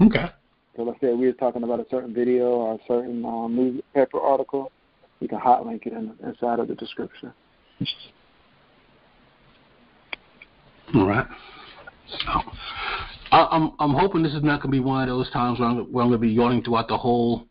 okay. 0.01 0.29
So 0.75 0.83
let's 0.83 1.01
say 1.01 1.13
we 1.13 1.25
were 1.25 1.33
talking 1.33 1.63
about 1.63 1.79
a 1.79 1.85
certain 1.89 2.13
video 2.13 2.45
or 2.51 2.75
a 2.75 2.77
certain 2.87 3.25
um, 3.25 3.55
newspaper 3.55 4.19
article, 4.19 4.71
we 5.19 5.27
can 5.27 5.39
hot 5.39 5.65
link 5.65 5.87
it 5.87 5.93
in, 5.93 6.13
inside 6.23 6.59
of 6.59 6.67
the 6.67 6.75
description. 6.75 7.33
All 10.93 11.07
right. 11.07 11.27
So, 12.07 12.41
I, 13.33 13.47
I'm 13.49 13.71
I'm 13.79 13.93
hoping 13.95 14.21
this 14.21 14.33
is 14.33 14.43
not 14.43 14.61
going 14.61 14.71
to 14.71 14.77
be 14.77 14.79
one 14.79 15.01
of 15.01 15.09
those 15.09 15.29
times 15.31 15.59
where 15.59 15.67
I'm, 15.67 15.91
where 15.91 16.03
I'm 16.03 16.11
going 16.11 16.21
to 16.21 16.27
be 16.27 16.29
yawning 16.31 16.63
throughout 16.63 16.87
the 16.87 16.97
whole 16.97 17.47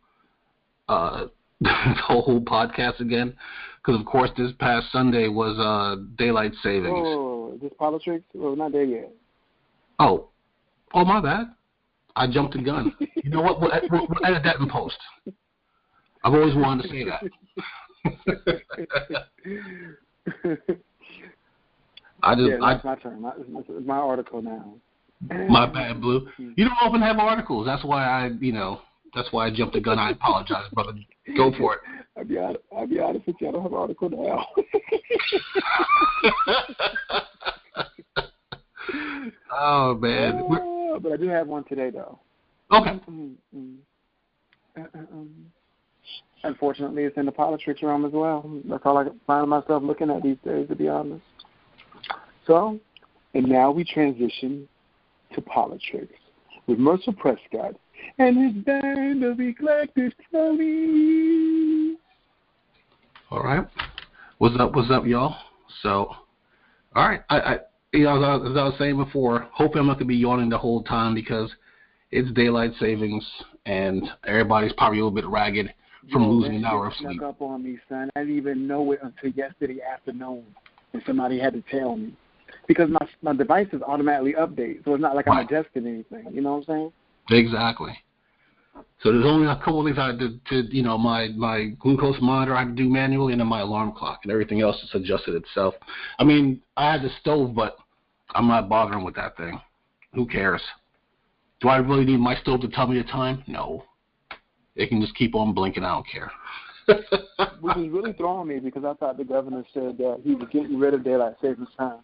uh 0.88 1.26
the 1.60 1.94
whole 2.06 2.40
podcast 2.40 3.00
again, 3.00 3.34
because 3.78 4.00
of 4.00 4.06
course 4.06 4.30
this 4.36 4.52
past 4.60 4.86
Sunday 4.92 5.26
was 5.26 5.58
uh 5.58 6.00
daylight 6.16 6.52
savings. 6.62 6.94
Oh, 6.96 7.58
this 7.60 7.72
politics? 7.76 8.24
Well, 8.32 8.54
not 8.54 8.70
there 8.70 8.84
yet. 8.84 9.10
Oh, 9.98 10.28
oh 10.94 11.04
my 11.04 11.20
bad. 11.20 11.48
I 12.14 12.28
jumped 12.28 12.54
the 12.54 12.62
gun. 12.62 12.94
You 13.24 13.30
know 13.30 13.40
what? 13.40 13.60
We'll, 13.60 13.70
we'll, 13.90 14.06
we'll 14.08 14.24
edit 14.24 14.44
that 14.44 14.60
in 14.60 14.68
post. 14.68 14.98
I've 16.22 16.34
always 16.34 16.54
wanted 16.54 16.82
to 16.82 16.88
say 16.90 17.04
that. 17.04 17.22
I 22.22 22.34
just 22.36 22.50
yeah, 22.50 22.58
I, 22.62 22.74
that's 22.74 22.84
my 22.84 22.94
turn. 22.96 23.22
My, 23.22 23.32
it's 23.36 23.48
my, 23.48 23.60
it's 23.60 23.86
my 23.86 23.96
article 23.96 24.42
now. 24.42 24.74
My 25.30 25.66
bad, 25.66 26.00
Blue. 26.00 26.28
You 26.38 26.64
don't 26.64 26.76
often 26.80 27.00
have 27.00 27.18
articles. 27.18 27.66
That's 27.66 27.84
why 27.84 28.04
I, 28.04 28.30
you 28.40 28.52
know, 28.52 28.80
that's 29.14 29.32
why 29.32 29.46
I 29.46 29.50
jumped 29.54 29.74
the 29.74 29.80
gun. 29.80 29.98
I 29.98 30.10
apologize, 30.10 30.64
brother. 30.72 30.92
Go 31.36 31.52
for 31.58 31.74
it. 31.74 31.80
I'll 32.16 32.24
be 32.24 32.38
honest, 32.38 32.60
I'll 32.76 32.86
be 32.86 32.98
honest 32.98 33.26
with 33.26 33.36
you. 33.40 33.48
I 33.48 33.52
don't 33.52 33.62
have 33.62 33.72
an 33.72 33.78
article 33.78 34.10
now. 34.10 34.46
oh 39.52 39.94
man. 39.94 40.42
Uh, 40.50 40.98
but 40.98 41.12
I 41.12 41.16
do 41.16 41.28
have 41.28 41.46
one 41.46 41.64
today, 41.64 41.90
though. 41.90 42.18
okay. 42.70 43.00
Mm, 43.10 43.34
mm. 43.56 43.76
Uh, 44.76 44.80
uh, 44.94 44.98
um, 45.12 45.30
Unfortunately, 46.44 47.04
it's 47.04 47.16
in 47.16 47.26
the 47.26 47.32
politics 47.32 47.82
realm 47.82 48.04
as 48.04 48.12
well. 48.12 48.50
That's 48.64 48.82
all 48.84 48.98
I 48.98 49.06
find 49.26 49.48
myself 49.48 49.82
looking 49.82 50.10
at 50.10 50.22
these 50.22 50.38
days, 50.44 50.66
to 50.68 50.74
be 50.74 50.88
honest. 50.88 51.22
So, 52.46 52.80
and 53.34 53.46
now 53.46 53.70
we 53.70 53.84
transition 53.84 54.68
to 55.34 55.40
politics 55.42 56.14
with 56.66 56.78
Mercer 56.78 57.12
Prescott 57.12 57.74
and 58.18 58.54
his 58.54 58.64
band 58.64 59.24
of 59.24 59.40
eclectic 59.40 60.12
Tony. 60.30 61.96
All 63.30 63.42
right. 63.42 63.66
What's 64.38 64.58
up? 64.58 64.74
What's 64.74 64.90
up, 64.90 65.06
y'all? 65.06 65.36
So, 65.82 66.14
all 66.94 67.08
right. 67.08 67.22
I, 67.30 67.40
I 67.40 67.58
you 67.92 68.04
know, 68.04 68.16
as 68.16 68.22
I, 68.22 68.50
as 68.50 68.56
I 68.56 68.64
was 68.64 68.74
saying 68.78 68.96
before, 68.96 69.48
hoping 69.52 69.80
I'm 69.80 69.86
not 69.86 69.94
gonna 69.94 70.06
be 70.06 70.16
yawning 70.16 70.48
the 70.48 70.58
whole 70.58 70.82
time 70.82 71.14
because 71.14 71.50
it's 72.10 72.30
daylight 72.32 72.72
savings 72.78 73.24
and 73.66 74.02
everybody's 74.26 74.72
probably 74.74 74.98
a 74.98 75.04
little 75.04 75.14
bit 75.14 75.26
ragged 75.26 75.72
from 76.10 76.22
Yo, 76.22 76.30
losing 76.30 76.56
an 76.56 76.64
hour 76.64 76.88
of 76.88 76.94
sleep. 76.94 77.18
Snuck 77.18 77.30
up 77.30 77.42
on 77.42 77.62
me, 77.62 77.78
son. 77.88 78.10
I 78.16 78.20
didn't 78.20 78.36
even 78.36 78.66
know 78.66 78.92
it 78.92 79.00
until 79.02 79.30
yesterday 79.30 79.78
afternoon, 79.80 80.44
and 80.92 81.02
somebody 81.06 81.38
had 81.38 81.52
to 81.54 81.62
tell 81.70 81.96
me 81.96 82.12
because 82.66 82.90
my 82.90 83.06
my 83.22 83.34
devices 83.34 83.82
automatically 83.86 84.34
update, 84.34 84.84
so 84.84 84.94
it's 84.94 85.02
not 85.02 85.16
like 85.16 85.28
I'm 85.28 85.46
adjusting 85.46 85.86
anything. 85.86 86.26
You 86.32 86.40
know 86.40 86.56
what 86.56 86.68
I'm 86.68 86.74
saying? 86.74 86.92
Exactly. 87.30 87.92
So 89.02 89.12
there's 89.12 89.26
only 89.26 89.48
a 89.48 89.56
couple 89.56 89.80
of 89.80 89.86
things 89.86 89.98
I 89.98 90.06
had 90.08 90.18
to, 90.20 90.38
to, 90.48 90.74
you 90.74 90.82
know, 90.82 90.96
my 90.96 91.28
my 91.28 91.72
glucose 91.80 92.16
monitor 92.20 92.54
I 92.54 92.60
had 92.60 92.76
to 92.76 92.82
do 92.82 92.88
manually, 92.88 93.32
and 93.32 93.40
then 93.40 93.48
my 93.48 93.60
alarm 93.60 93.92
clock, 93.92 94.20
and 94.22 94.32
everything 94.32 94.60
else 94.60 94.80
just 94.80 94.94
adjusted 94.94 95.34
itself. 95.34 95.74
I 96.18 96.24
mean, 96.24 96.62
I 96.76 96.92
had 96.92 97.02
the 97.02 97.10
stove, 97.20 97.54
but 97.54 97.76
I'm 98.34 98.46
not 98.46 98.68
bothering 98.68 99.04
with 99.04 99.16
that 99.16 99.36
thing. 99.36 99.60
Who 100.14 100.26
cares? 100.26 100.62
Do 101.60 101.68
I 101.68 101.78
really 101.78 102.04
need 102.04 102.20
my 102.20 102.36
stove 102.36 102.60
to 102.62 102.68
tell 102.68 102.86
me 102.86 102.98
the 102.98 103.04
time? 103.04 103.42
No. 103.46 103.84
It 104.74 104.88
can 104.88 105.00
just 105.00 105.14
keep 105.14 105.34
on 105.34 105.52
blinking. 105.52 105.84
I 105.84 105.94
don't 105.94 106.06
care. 106.06 106.30
Which 107.60 107.76
is 107.76 107.88
really 107.90 108.12
throwing 108.14 108.48
me 108.48 108.58
because 108.58 108.84
I 108.84 108.94
thought 108.94 109.16
the 109.16 109.24
governor 109.24 109.64
said 109.72 109.98
that 109.98 110.20
he 110.24 110.34
was 110.34 110.48
getting 110.52 110.78
rid 110.78 110.94
of 110.94 111.04
daylight 111.04 111.34
savings 111.40 111.68
time. 111.78 111.98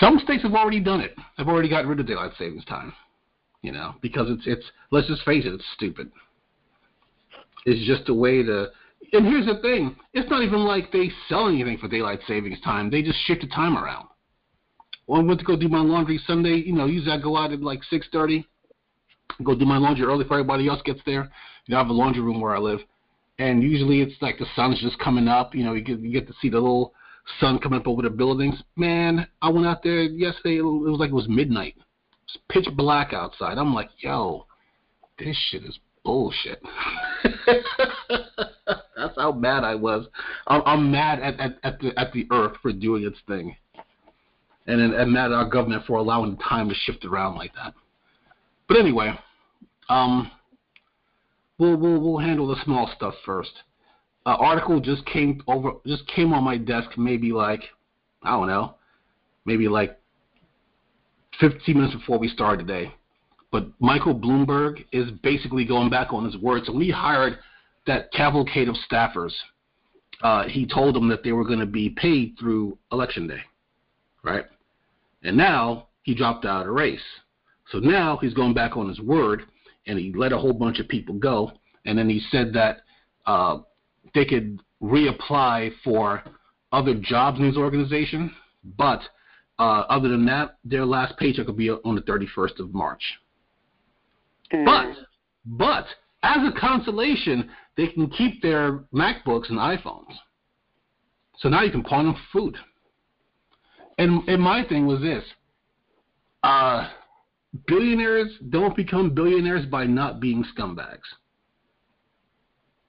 Some 0.00 0.18
states 0.18 0.42
have 0.42 0.54
already 0.54 0.80
done 0.80 1.00
it. 1.00 1.14
They've 1.36 1.46
already 1.46 1.68
gotten 1.68 1.88
rid 1.88 2.00
of 2.00 2.06
daylight 2.06 2.32
savings 2.38 2.64
time. 2.64 2.92
You 3.62 3.72
know, 3.72 3.94
because 4.00 4.30
it's 4.30 4.42
it's 4.46 4.64
let's 4.90 5.06
just 5.06 5.22
face 5.22 5.44
it, 5.44 5.52
it's 5.52 5.64
stupid. 5.74 6.10
It's 7.66 7.86
just 7.86 8.08
a 8.08 8.14
way 8.14 8.42
to. 8.42 8.68
And 9.12 9.26
here's 9.26 9.46
the 9.46 9.60
thing: 9.60 9.96
it's 10.14 10.30
not 10.30 10.42
even 10.42 10.64
like 10.64 10.90
they 10.90 11.10
sell 11.28 11.48
anything 11.48 11.76
for 11.76 11.86
daylight 11.86 12.20
savings 12.26 12.58
time. 12.62 12.90
They 12.90 13.02
just 13.02 13.18
shift 13.26 13.42
the 13.42 13.48
time 13.48 13.76
around. 13.76 14.08
When 15.04 15.20
I 15.20 15.24
went 15.24 15.40
to 15.40 15.46
go 15.46 15.56
do 15.56 15.68
my 15.68 15.80
laundry 15.80 16.18
Sunday, 16.26 16.54
you 16.54 16.72
know, 16.72 16.86
usually 16.86 17.12
I 17.12 17.20
go 17.20 17.36
out 17.36 17.52
at 17.52 17.60
like 17.60 17.84
six 17.84 18.06
thirty, 18.10 18.46
go 19.44 19.54
do 19.54 19.66
my 19.66 19.76
laundry 19.76 20.06
early 20.06 20.24
before 20.24 20.38
everybody 20.38 20.66
else 20.66 20.80
gets 20.82 21.00
there. 21.04 21.30
You 21.66 21.72
know, 21.72 21.76
I 21.76 21.82
have 21.82 21.90
a 21.90 21.92
laundry 21.92 22.22
room 22.22 22.40
where 22.40 22.56
I 22.56 22.58
live, 22.58 22.80
and 23.38 23.62
usually 23.62 24.00
it's 24.00 24.22
like 24.22 24.38
the 24.38 24.46
sun's 24.56 24.80
just 24.80 24.98
coming 24.98 25.28
up. 25.28 25.54
You 25.54 25.64
know, 25.64 25.74
you 25.74 25.82
get 25.82 25.98
you 25.98 26.12
get 26.12 26.26
to 26.28 26.34
see 26.40 26.48
the 26.48 26.60
little 26.60 26.94
sun 27.40 27.58
coming 27.58 27.80
up 27.80 27.86
over 27.86 28.02
the 28.02 28.10
buildings. 28.10 28.56
Man, 28.76 29.26
I 29.42 29.48
went 29.50 29.66
out 29.66 29.82
there 29.82 30.02
yesterday. 30.02 30.58
It 30.58 30.62
was 30.62 30.98
like 30.98 31.10
it 31.10 31.14
was 31.14 31.28
midnight. 31.28 31.76
It's 32.24 32.38
pitch 32.48 32.66
black 32.76 33.12
outside. 33.12 33.58
I'm 33.58 33.74
like, 33.74 33.90
yo, 33.98 34.46
this 35.18 35.36
shit 35.50 35.64
is 35.64 35.78
bullshit. 36.04 36.62
That's 38.96 39.16
how 39.16 39.32
mad 39.32 39.64
I 39.64 39.74
was. 39.74 40.06
I'm, 40.46 40.62
I'm 40.64 40.90
mad 40.90 41.20
at, 41.20 41.40
at, 41.40 41.58
at 41.62 41.80
the 41.80 41.98
at 41.98 42.12
the 42.12 42.26
Earth 42.30 42.56
for 42.62 42.72
doing 42.72 43.04
its 43.04 43.18
thing, 43.26 43.56
and 44.66 44.80
and 44.80 45.12
mad 45.12 45.26
at 45.26 45.32
our 45.32 45.48
government 45.48 45.84
for 45.86 45.98
allowing 45.98 46.36
time 46.38 46.68
to 46.68 46.74
shift 46.74 47.04
around 47.04 47.36
like 47.36 47.54
that. 47.54 47.74
But 48.68 48.78
anyway, 48.78 49.18
um, 49.88 50.30
we'll 51.58 51.76
we'll 51.76 52.00
we'll 52.00 52.18
handle 52.18 52.46
the 52.46 52.62
small 52.64 52.90
stuff 52.96 53.14
first. 53.24 53.52
Uh, 54.30 54.36
article 54.36 54.78
just 54.78 55.04
came 55.06 55.42
over, 55.48 55.72
just 55.84 56.06
came 56.06 56.32
on 56.32 56.44
my 56.44 56.56
desk 56.56 56.90
maybe 56.96 57.32
like 57.32 57.64
I 58.22 58.30
don't 58.30 58.46
know, 58.46 58.76
maybe 59.44 59.66
like 59.66 59.98
15 61.40 61.74
minutes 61.74 61.96
before 61.96 62.16
we 62.16 62.28
started 62.28 62.64
today. 62.64 62.94
But 63.50 63.66
Michael 63.80 64.14
Bloomberg 64.14 64.84
is 64.92 65.10
basically 65.24 65.64
going 65.64 65.90
back 65.90 66.12
on 66.12 66.24
his 66.24 66.36
word. 66.36 66.62
So 66.64 66.72
when 66.72 66.82
he 66.82 66.92
hired 66.92 67.38
that 67.88 68.12
cavalcade 68.12 68.68
of 68.68 68.76
staffers, 68.88 69.32
uh, 70.22 70.44
he 70.44 70.64
told 70.64 70.94
them 70.94 71.08
that 71.08 71.24
they 71.24 71.32
were 71.32 71.44
going 71.44 71.58
to 71.58 71.66
be 71.66 71.90
paid 71.90 72.36
through 72.38 72.78
election 72.92 73.26
day, 73.26 73.40
right? 74.22 74.44
And 75.24 75.36
now 75.36 75.88
he 76.02 76.14
dropped 76.14 76.44
out 76.44 76.60
of 76.60 76.66
the 76.68 76.72
race. 76.72 77.00
So 77.72 77.80
now 77.80 78.16
he's 78.18 78.34
going 78.34 78.54
back 78.54 78.76
on 78.76 78.88
his 78.88 79.00
word, 79.00 79.42
and 79.88 79.98
he 79.98 80.12
let 80.14 80.32
a 80.32 80.38
whole 80.38 80.52
bunch 80.52 80.78
of 80.78 80.86
people 80.86 81.16
go. 81.16 81.50
And 81.84 81.98
then 81.98 82.08
he 82.08 82.22
said 82.30 82.52
that 82.52 82.82
uh, 83.26 83.60
they 84.14 84.24
could 84.24 84.60
reapply 84.82 85.72
for 85.84 86.22
other 86.72 86.94
jobs 86.94 87.38
in 87.38 87.44
his 87.46 87.56
organization, 87.56 88.32
but 88.76 89.00
uh, 89.58 89.84
other 89.88 90.08
than 90.08 90.24
that, 90.26 90.56
their 90.64 90.84
last 90.86 91.16
paycheck 91.18 91.46
will 91.46 91.54
be 91.54 91.70
on 91.70 91.94
the 91.94 92.02
31st 92.02 92.60
of 92.60 92.72
March. 92.72 93.02
But, 94.50 94.96
but 95.44 95.86
as 96.22 96.38
a 96.38 96.58
consolation, 96.58 97.50
they 97.76 97.88
can 97.88 98.10
keep 98.10 98.42
their 98.42 98.84
MacBooks 98.92 99.48
and 99.48 99.58
iPhones. 99.58 100.12
So 101.38 101.48
now 101.48 101.62
you 101.62 101.70
can 101.70 101.82
pawn 101.82 102.06
them 102.06 102.14
for 102.14 102.40
food. 102.40 102.56
And 103.98 104.26
and 104.28 104.40
my 104.40 104.64
thing 104.66 104.86
was 104.86 105.00
this: 105.00 105.24
uh, 106.42 106.88
billionaires 107.66 108.30
don't 108.48 108.76
become 108.76 109.14
billionaires 109.14 109.66
by 109.66 109.84
not 109.84 110.20
being 110.20 110.44
scumbags. 110.56 111.00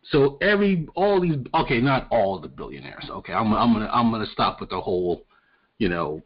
So 0.04 0.38
every 0.42 0.88
all 0.96 1.22
these 1.22 1.38
okay, 1.54 1.80
not 1.80 2.08
all 2.10 2.40
the 2.40 2.48
billionaires. 2.48 3.06
Okay, 3.10 3.34
I'm 3.34 3.54
I'm 3.54 3.74
gonna 3.74 3.90
I'm 3.92 4.12
gonna 4.12 4.26
stop 4.34 4.60
with 4.60 4.70
the 4.70 4.82
whole, 4.82 5.26
you 5.78 5.90
know, 5.90 6.22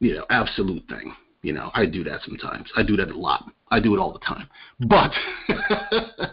you 0.00 0.14
know, 0.14 0.24
absolute 0.30 0.84
thing. 0.88 1.14
You 1.42 1.52
know, 1.52 1.70
I 1.74 1.86
do 1.86 2.04
that 2.04 2.20
sometimes. 2.24 2.70
I 2.76 2.84
do 2.84 2.96
that 2.96 3.10
a 3.10 3.18
lot. 3.18 3.50
I 3.70 3.80
do 3.80 3.94
it 3.94 3.98
all 3.98 4.12
the 4.12 4.20
time. 4.20 4.48
But 4.80 5.10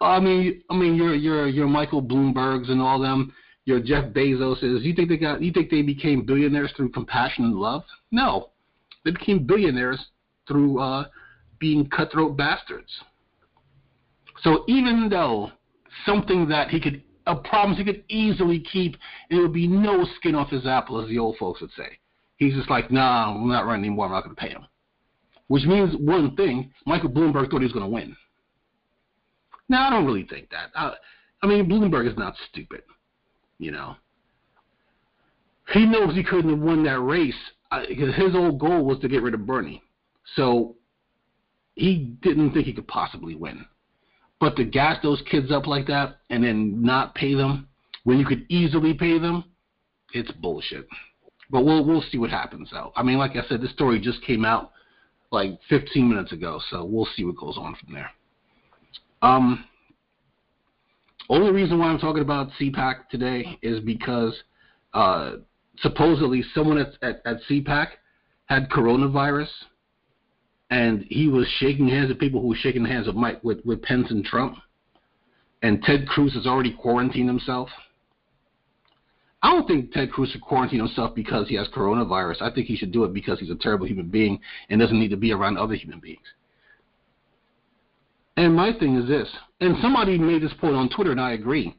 I 0.00 0.18
mean, 0.18 0.62
I 0.70 0.76
mean, 0.76 0.96
your 0.96 1.14
your 1.14 1.46
your 1.46 1.68
Michael 1.68 2.02
Bloomberg's 2.02 2.68
and 2.68 2.80
all 2.80 3.00
them, 3.00 3.32
your 3.64 3.80
Jeff 3.80 4.12
Bezoses. 4.12 4.82
You 4.82 4.94
think 4.94 5.08
they 5.08 5.16
got? 5.16 5.40
You 5.40 5.52
think 5.52 5.70
they 5.70 5.82
became 5.82 6.26
billionaires 6.26 6.72
through 6.76 6.90
compassion 6.90 7.44
and 7.44 7.54
love? 7.54 7.84
No, 8.10 8.50
they 9.04 9.12
became 9.12 9.46
billionaires 9.46 10.04
through 10.48 10.80
uh, 10.80 11.06
being 11.60 11.88
cutthroat 11.88 12.36
bastards. 12.36 12.90
So 14.46 14.62
even 14.68 15.08
though 15.08 15.50
something 16.04 16.48
that 16.50 16.68
he 16.70 16.78
could, 16.78 17.02
uh, 17.26 17.32
a 17.32 17.48
promise 17.48 17.78
he 17.78 17.84
could 17.84 18.04
easily 18.08 18.60
keep, 18.60 18.96
and 19.28 19.40
it 19.40 19.42
would 19.42 19.52
be 19.52 19.66
no 19.66 20.06
skin 20.16 20.36
off 20.36 20.50
his 20.50 20.68
apple, 20.68 21.02
as 21.02 21.08
the 21.08 21.18
old 21.18 21.36
folks 21.36 21.60
would 21.60 21.72
say, 21.76 21.98
he's 22.36 22.54
just 22.54 22.70
like, 22.70 22.92
nah, 22.92 23.34
I'm 23.34 23.48
not 23.48 23.66
running 23.66 23.86
anymore. 23.86 24.06
I'm 24.06 24.12
not 24.12 24.22
going 24.22 24.36
to 24.36 24.40
pay 24.40 24.50
him. 24.50 24.64
Which 25.48 25.64
means 25.64 25.96
one 25.98 26.36
thing: 26.36 26.72
Michael 26.86 27.10
Bloomberg 27.10 27.50
thought 27.50 27.58
he 27.58 27.64
was 27.64 27.72
going 27.72 27.86
to 27.86 27.90
win. 27.90 28.16
Now 29.68 29.88
I 29.88 29.90
don't 29.90 30.06
really 30.06 30.22
think 30.22 30.48
that. 30.50 30.70
I, 30.76 30.94
I 31.42 31.48
mean, 31.48 31.68
Bloomberg 31.68 32.08
is 32.08 32.16
not 32.16 32.34
stupid. 32.48 32.82
You 33.58 33.72
know, 33.72 33.96
he 35.72 35.86
knows 35.86 36.14
he 36.14 36.22
couldn't 36.22 36.50
have 36.50 36.60
won 36.60 36.84
that 36.84 37.00
race 37.00 37.34
uh, 37.72 37.82
because 37.88 38.14
his 38.14 38.30
whole 38.30 38.52
goal 38.52 38.84
was 38.84 39.00
to 39.00 39.08
get 39.08 39.22
rid 39.22 39.34
of 39.34 39.44
Bernie. 39.44 39.82
So 40.36 40.76
he 41.74 42.16
didn't 42.22 42.52
think 42.52 42.66
he 42.66 42.72
could 42.72 42.86
possibly 42.86 43.34
win. 43.34 43.66
But 44.38 44.56
to 44.56 44.64
gas 44.64 44.98
those 45.02 45.22
kids 45.30 45.50
up 45.50 45.66
like 45.66 45.86
that 45.86 46.18
and 46.30 46.44
then 46.44 46.82
not 46.82 47.14
pay 47.14 47.34
them 47.34 47.68
when 48.04 48.18
you 48.18 48.24
could 48.24 48.46
easily 48.48 48.94
pay 48.94 49.18
them, 49.18 49.44
it's 50.12 50.30
bullshit. 50.30 50.86
But 51.50 51.64
we'll 51.64 51.84
we'll 51.84 52.04
see 52.10 52.18
what 52.18 52.30
happens 52.30 52.68
though. 52.70 52.92
I 52.94 53.02
mean, 53.02 53.18
like 53.18 53.32
I 53.32 53.46
said, 53.48 53.60
this 53.60 53.72
story 53.72 53.98
just 54.00 54.22
came 54.22 54.44
out 54.44 54.72
like 55.32 55.58
15 55.68 56.08
minutes 56.08 56.32
ago, 56.32 56.60
so 56.70 56.84
we'll 56.84 57.08
see 57.16 57.24
what 57.24 57.36
goes 57.36 57.56
on 57.58 57.74
from 57.74 57.94
there. 57.94 58.10
Um, 59.22 59.64
only 61.28 61.50
reason 61.50 61.78
why 61.78 61.86
I'm 61.86 61.98
talking 61.98 62.22
about 62.22 62.50
CPAC 62.60 63.08
today 63.10 63.58
is 63.62 63.80
because 63.80 64.34
uh, 64.94 65.32
supposedly 65.78 66.44
someone 66.54 66.78
at, 66.78 66.92
at, 67.02 67.22
at 67.24 67.38
CPAC 67.50 67.88
had 68.46 68.70
coronavirus, 68.70 69.48
and 70.70 71.04
he 71.08 71.28
was 71.28 71.46
shaking 71.58 71.88
hands 71.88 72.08
with 72.08 72.18
people 72.18 72.40
who 72.40 72.48
were 72.48 72.56
shaking 72.56 72.84
hands 72.84 73.06
with 73.06 73.16
Mike 73.16 73.42
with, 73.44 73.64
with 73.64 73.82
Pence 73.82 74.10
and 74.10 74.24
Trump, 74.24 74.56
and 75.62 75.82
Ted 75.82 76.06
Cruz 76.08 76.34
has 76.34 76.46
already 76.46 76.72
quarantined 76.72 77.28
himself. 77.28 77.68
I 79.42 79.52
don't 79.52 79.66
think 79.68 79.92
Ted 79.92 80.10
Cruz 80.10 80.30
should 80.30 80.40
quarantine 80.40 80.80
himself 80.80 81.14
because 81.14 81.48
he 81.48 81.54
has 81.54 81.68
coronavirus. 81.68 82.42
I 82.42 82.52
think 82.52 82.66
he 82.66 82.76
should 82.76 82.90
do 82.90 83.04
it 83.04 83.12
because 83.12 83.38
he's 83.38 83.50
a 83.50 83.54
terrible 83.54 83.86
human 83.86 84.08
being 84.08 84.40
and 84.68 84.80
doesn't 84.80 84.98
need 84.98 85.10
to 85.10 85.16
be 85.16 85.32
around 85.32 85.56
other 85.56 85.74
human 85.74 86.00
beings. 86.00 86.26
And 88.36 88.54
my 88.54 88.72
thing 88.78 88.96
is 88.96 89.08
this, 89.08 89.28
and 89.60 89.76
somebody 89.80 90.18
made 90.18 90.42
this 90.42 90.52
point 90.60 90.74
on 90.74 90.88
Twitter, 90.88 91.12
and 91.12 91.20
I 91.20 91.32
agree. 91.32 91.76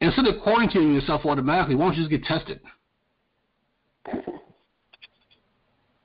Instead 0.00 0.26
of 0.26 0.36
quarantining 0.36 0.94
yourself 0.94 1.26
automatically, 1.26 1.74
why 1.74 1.86
don't 1.86 1.96
you 1.96 2.08
just 2.08 2.10
get 2.10 2.24
tested? 2.24 2.60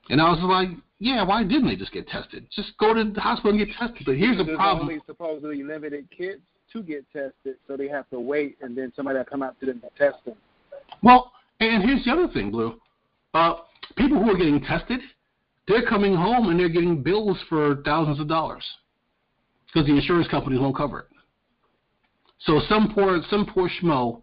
And 0.10 0.22
I 0.22 0.30
was 0.30 0.40
like, 0.42 0.70
yeah, 1.00 1.24
why 1.24 1.44
didn't 1.44 1.68
they 1.68 1.76
just 1.76 1.92
get 1.92 2.08
tested? 2.08 2.48
Just 2.56 2.78
go 2.80 2.94
to 2.94 3.12
the 3.12 3.20
hospital 3.20 3.52
and 3.52 3.66
get 3.66 3.76
tested. 3.76 4.04
But 4.06 4.18
here's 4.18 4.38
the 4.38 4.46
problem. 4.56 4.88
only 4.88 5.02
supposedly 5.06 5.64
limited 5.64 6.08
kids 6.16 6.42
to 6.72 6.82
get 6.82 7.06
tested, 7.12 7.58
so 7.68 7.78
they 7.78 7.88
have 7.88 8.10
to 8.10 8.20
wait, 8.20 8.58
and 8.62 8.78
then 8.78 8.92
somebody 8.96 9.18
will 9.18 9.26
come 9.26 9.44
out 9.44 9.60
to 9.60 9.66
them 9.66 9.82
to 9.82 9.90
test 9.98 10.24
them. 10.26 10.36
Well, 11.04 11.32
and 11.60 11.84
here's 11.84 12.04
the 12.06 12.12
other 12.12 12.28
thing, 12.30 12.52
Blue. 12.52 12.80
Uh, 13.34 13.56
people 13.98 14.22
who 14.22 14.32
are 14.32 14.38
getting 14.38 14.62
tested, 14.62 15.00
they're 15.68 15.86
coming 15.86 16.16
home 16.16 16.50
and 16.50 16.60
they're 16.60 16.70
getting 16.70 17.02
bills 17.02 17.38
for 17.50 17.82
thousands 17.84 18.20
of 18.20 18.28
dollars 18.28 18.64
because 19.68 19.88
the 19.88 19.94
insurance 19.94 20.28
companies 20.28 20.60
won't 20.60 20.76
cover 20.76 21.02
it. 21.02 21.08
So 22.40 22.62
some 22.70 22.94
poor 22.94 23.22
some 23.30 23.46
poor 23.46 23.70
schmo 23.70 24.22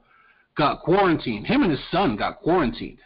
got 0.57 0.83
quarantined. 0.83 1.47
Him 1.47 1.63
and 1.63 1.71
his 1.71 1.81
son 1.91 2.17
got 2.17 2.41
quarantined, 2.41 2.99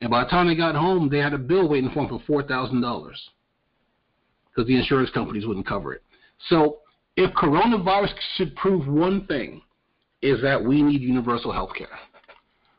and 0.00 0.10
by 0.10 0.24
the 0.24 0.30
time 0.30 0.46
they 0.46 0.56
got 0.56 0.74
home, 0.74 1.08
they 1.08 1.18
had 1.18 1.34
a 1.34 1.38
bill 1.38 1.68
waiting 1.68 1.90
for 1.90 2.06
them 2.06 2.08
for 2.08 2.22
four 2.26 2.42
thousand 2.42 2.80
dollars 2.80 3.30
because 4.50 4.66
the 4.66 4.76
insurance 4.76 5.10
companies 5.10 5.46
wouldn't 5.46 5.66
cover 5.66 5.92
it. 5.92 6.02
So 6.48 6.78
if 7.16 7.30
coronavirus 7.34 8.12
should 8.36 8.56
prove 8.56 8.86
one 8.86 9.26
thing, 9.26 9.62
is 10.22 10.40
that 10.42 10.62
we 10.62 10.82
need 10.82 11.00
universal 11.00 11.52
health 11.52 11.70
care. 11.76 11.88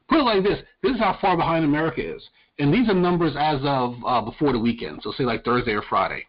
Put 0.10 0.19
it 0.19 0.23
like 0.23 0.43
this: 0.43 0.60
this 0.84 0.93
is 0.93 0.99
how 0.99 1.17
far 1.21 1.38
behind 1.38 1.65
America 1.65 2.15
is, 2.15 2.21
and 2.60 2.73
these 2.73 2.89
are 2.89 2.93
numbers 2.93 3.36
as 3.38 3.60
of 3.63 3.95
uh, 4.05 4.21
before 4.21 4.51
the 4.51 4.60
weekend. 4.60 5.01
So 5.03 5.12
say 5.12 5.23
like 5.23 5.43
Thursday 5.43 5.71
or 5.71 5.84
Friday. 5.84 6.25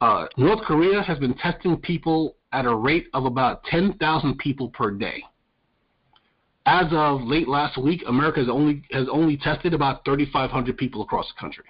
Uh, 0.00 0.26
North 0.36 0.62
Korea 0.62 1.00
has 1.00 1.18
been 1.18 1.34
testing 1.34 1.76
people 1.76 2.34
at 2.52 2.66
a 2.66 2.74
rate 2.74 3.06
of 3.14 3.24
about 3.24 3.62
10,000 3.64 4.36
people 4.38 4.68
per 4.70 4.90
day. 4.90 5.22
As 6.64 6.86
of 6.92 7.22
late 7.22 7.48
last 7.48 7.76
week, 7.76 8.02
America 8.06 8.40
has 8.40 8.48
only 8.48 8.82
has 8.92 9.08
only 9.10 9.36
tested 9.36 9.74
about 9.74 10.04
3,500 10.04 10.76
people 10.76 11.02
across 11.02 11.26
the 11.28 11.40
country. 11.40 11.64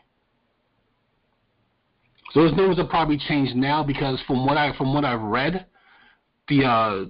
So 2.33 2.43
those 2.43 2.57
numbers 2.57 2.79
have 2.79 2.89
probably 2.89 3.19
changed 3.19 3.55
now 3.55 3.83
because 3.83 4.21
from 4.27 4.47
what 4.47 4.57
I 4.57 4.77
from 4.77 4.95
what 4.95 5.05
I've 5.05 5.21
read, 5.21 5.67
the 6.49 6.65
uh, 6.65 7.05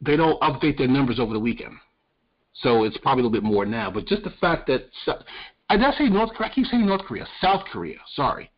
they 0.00 0.16
don't 0.16 0.40
update 0.40 0.78
their 0.78 0.88
numbers 0.88 1.18
over 1.18 1.32
the 1.32 1.40
weekend. 1.40 1.74
So 2.54 2.84
it's 2.84 2.98
probably 2.98 3.22
a 3.22 3.26
little 3.26 3.40
bit 3.40 3.44
more 3.44 3.64
now. 3.64 3.90
But 3.90 4.06
just 4.06 4.24
the 4.24 4.32
fact 4.40 4.68
that 4.68 4.88
I 5.68 5.76
did 5.76 5.94
say 5.94 6.08
North 6.08 6.30
Korea? 6.34 6.50
I 6.50 6.54
keep 6.54 6.66
saying 6.66 6.86
North 6.86 7.02
Korea, 7.02 7.26
South 7.40 7.64
Korea. 7.72 7.98
Sorry. 8.14 8.50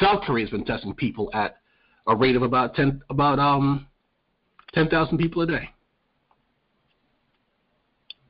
South 0.00 0.22
Korea 0.24 0.44
has 0.46 0.50
been 0.50 0.64
testing 0.64 0.94
people 0.94 1.30
at 1.34 1.58
a 2.06 2.16
rate 2.16 2.36
of 2.36 2.42
about 2.42 2.74
ten 2.74 3.02
about 3.10 3.38
um 3.38 3.86
ten 4.74 4.88
thousand 4.88 5.18
people 5.18 5.42
a 5.42 5.46
day. 5.46 5.68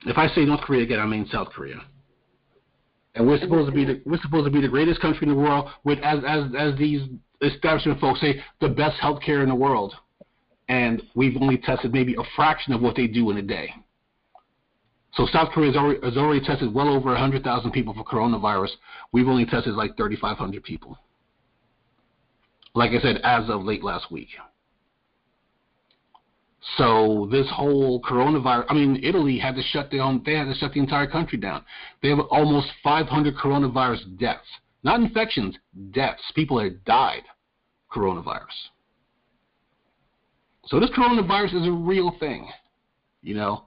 If 0.06 0.18
I 0.18 0.28
say 0.28 0.44
North 0.44 0.60
Korea 0.62 0.82
again, 0.82 0.98
I 0.98 1.06
mean 1.06 1.26
South 1.30 1.48
Korea. 1.48 1.80
And 3.14 3.26
we're 3.26 3.38
supposed 3.38 3.68
to 3.68 3.72
be 3.72 3.84
the 3.84 4.00
we're 4.06 4.20
supposed 4.22 4.46
to 4.46 4.50
be 4.50 4.60
the 4.60 4.68
greatest 4.68 5.00
country 5.00 5.28
in 5.28 5.34
the 5.34 5.40
world 5.40 5.68
with 5.84 5.98
as 6.00 6.20
as 6.26 6.44
as 6.58 6.78
these 6.78 7.02
establishment 7.42 8.00
folks 8.00 8.20
say 8.20 8.42
the 8.60 8.68
best 8.68 8.98
healthcare 9.00 9.42
in 9.42 9.48
the 9.48 9.54
world, 9.54 9.94
and 10.68 11.02
we've 11.14 11.36
only 11.40 11.58
tested 11.58 11.92
maybe 11.92 12.14
a 12.14 12.24
fraction 12.34 12.72
of 12.72 12.80
what 12.80 12.96
they 12.96 13.06
do 13.06 13.30
in 13.30 13.36
a 13.36 13.42
day. 13.42 13.70
So 15.14 15.26
South 15.30 15.50
Korea 15.52 15.72
has 15.72 15.76
already, 15.76 16.00
has 16.02 16.16
already 16.16 16.40
tested 16.40 16.72
well 16.72 16.88
over 16.88 17.10
100,000 17.10 17.70
people 17.70 17.92
for 17.92 18.02
coronavirus. 18.02 18.70
We've 19.12 19.28
only 19.28 19.44
tested 19.44 19.74
like 19.74 19.94
3,500 19.98 20.62
people 20.64 20.96
like 22.74 22.92
I 22.92 23.00
said, 23.00 23.20
as 23.22 23.48
of 23.48 23.64
late 23.64 23.84
last 23.84 24.10
week. 24.10 24.28
So 26.76 27.28
this 27.30 27.46
whole 27.50 28.00
coronavirus, 28.02 28.66
I 28.68 28.74
mean, 28.74 29.00
Italy 29.02 29.38
had 29.38 29.56
to 29.56 29.62
shut 29.62 29.90
down, 29.90 30.22
they 30.24 30.34
had 30.34 30.44
to 30.44 30.54
shut 30.54 30.72
the 30.72 30.80
entire 30.80 31.08
country 31.08 31.38
down. 31.38 31.64
They 32.02 32.08
have 32.08 32.20
almost 32.30 32.68
500 32.84 33.34
coronavirus 33.36 34.18
deaths. 34.18 34.46
Not 34.84 35.00
infections, 35.00 35.56
deaths. 35.90 36.22
People 36.34 36.58
that 36.58 36.84
died 36.84 37.22
coronavirus. 37.90 38.70
So 40.66 40.78
this 40.78 40.90
coronavirus 40.90 41.60
is 41.60 41.66
a 41.66 41.72
real 41.72 42.14
thing. 42.20 42.48
You 43.22 43.34
know, 43.34 43.64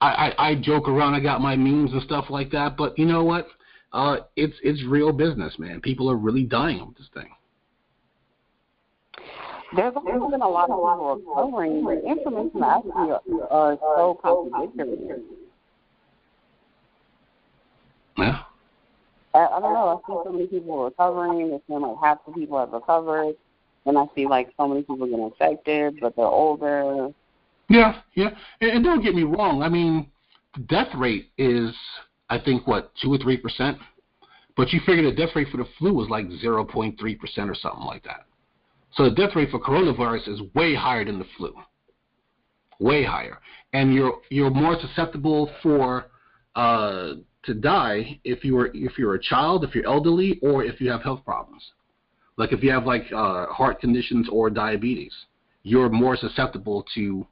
I, 0.00 0.32
I, 0.36 0.48
I 0.50 0.54
joke 0.56 0.88
around, 0.88 1.14
I 1.14 1.20
got 1.20 1.40
my 1.40 1.56
memes 1.56 1.92
and 1.92 2.02
stuff 2.02 2.26
like 2.30 2.50
that, 2.50 2.76
but 2.76 2.98
you 2.98 3.06
know 3.06 3.24
what? 3.24 3.48
Uh, 3.92 4.18
it's 4.36 4.56
it's 4.62 4.84
real 4.84 5.12
business, 5.12 5.58
man. 5.58 5.80
People 5.80 6.10
are 6.10 6.16
really 6.16 6.44
dying 6.44 6.80
of 6.80 6.94
this 6.94 7.08
thing. 7.14 7.30
There's 9.76 9.94
also 9.94 10.30
been 10.30 10.40
a 10.40 10.48
lot 10.48 10.70
of 10.70 10.76
people 10.76 11.22
recovering. 11.26 11.84
The 11.84 12.06
information 12.06 12.62
I 12.62 12.80
see 12.82 13.40
are 13.50 13.78
so 13.80 14.18
contradictory. 14.22 15.22
Yeah. 18.16 18.40
I, 19.34 19.46
I 19.46 19.60
don't 19.60 19.74
know. 19.74 20.02
I 20.04 20.08
see 20.08 20.20
so 20.24 20.32
many 20.32 20.46
people 20.46 20.84
recovering. 20.84 21.52
It 21.52 21.62
seems 21.68 21.82
like 21.82 21.96
half 22.02 22.18
the 22.26 22.32
people 22.32 22.58
have 22.58 22.72
recovered. 22.72 23.34
And 23.84 23.98
I 23.98 24.06
see 24.14 24.26
like 24.26 24.52
so 24.56 24.66
many 24.66 24.82
people 24.82 25.06
getting 25.06 25.22
infected, 25.22 26.00
but 26.00 26.16
they're 26.16 26.24
older. 26.24 27.10
Yeah, 27.68 28.00
yeah. 28.14 28.30
And, 28.60 28.70
and 28.70 28.84
don't 28.84 29.02
get 29.02 29.14
me 29.14 29.22
wrong. 29.22 29.62
I 29.62 29.68
mean, 29.68 30.10
the 30.54 30.62
death 30.62 30.88
rate 30.96 31.30
is, 31.36 31.74
I 32.30 32.38
think, 32.38 32.66
what 32.66 32.92
two 33.00 33.12
or 33.12 33.18
three 33.18 33.36
percent. 33.36 33.78
But 34.56 34.72
you 34.72 34.80
figure 34.84 35.04
the 35.04 35.14
death 35.14 35.36
rate 35.36 35.48
for 35.50 35.58
the 35.58 35.68
flu 35.78 35.92
was 35.94 36.08
like 36.08 36.26
zero 36.40 36.64
point 36.64 36.98
three 36.98 37.14
percent 37.14 37.48
or 37.48 37.54
something 37.54 37.84
like 37.84 38.02
that. 38.04 38.26
So 38.92 39.04
the 39.04 39.14
death 39.14 39.36
rate 39.36 39.50
for 39.50 39.60
coronavirus 39.60 40.28
is 40.28 40.40
way 40.54 40.74
higher 40.74 41.04
than 41.04 41.18
the 41.18 41.26
flu, 41.36 41.54
way 42.80 43.04
higher, 43.04 43.38
and 43.72 43.94
you're 43.94 44.20
you're 44.30 44.50
more 44.50 44.76
susceptible 44.80 45.50
for 45.62 46.06
uh, 46.56 47.14
to 47.44 47.54
die 47.54 48.18
if 48.24 48.44
you 48.44 48.58
are 48.58 48.70
if 48.74 48.98
you're 48.98 49.14
a 49.14 49.22
child, 49.22 49.64
if 49.64 49.74
you're 49.74 49.86
elderly, 49.86 50.38
or 50.42 50.64
if 50.64 50.80
you 50.80 50.90
have 50.90 51.02
health 51.02 51.24
problems, 51.24 51.62
like 52.36 52.52
if 52.52 52.62
you 52.62 52.70
have 52.70 52.86
like 52.86 53.04
uh, 53.12 53.46
heart 53.46 53.80
conditions 53.80 54.28
or 54.30 54.48
diabetes, 54.48 55.12
you're 55.62 55.90
more 55.90 56.16
susceptible 56.16 56.84
to 56.94 57.26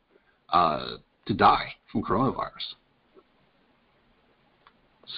uh, 0.51 0.97
to 1.27 1.35
die 1.35 1.73
from 1.91 2.03
coronavirus. 2.03 2.75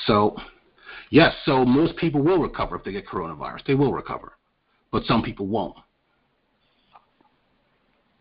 So, 0.06 0.36
yes, 1.10 1.34
so 1.44 1.64
most 1.64 1.96
people 1.96 2.22
will 2.22 2.38
recover 2.38 2.76
if 2.76 2.84
they 2.84 2.92
get 2.92 3.06
coronavirus. 3.06 3.64
They 3.66 3.74
will 3.74 3.92
recover, 3.92 4.34
but 4.92 5.04
some 5.04 5.22
people 5.22 5.46
won't. 5.46 5.76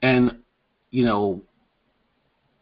And 0.01 0.37
you 0.91 1.05
know, 1.05 1.41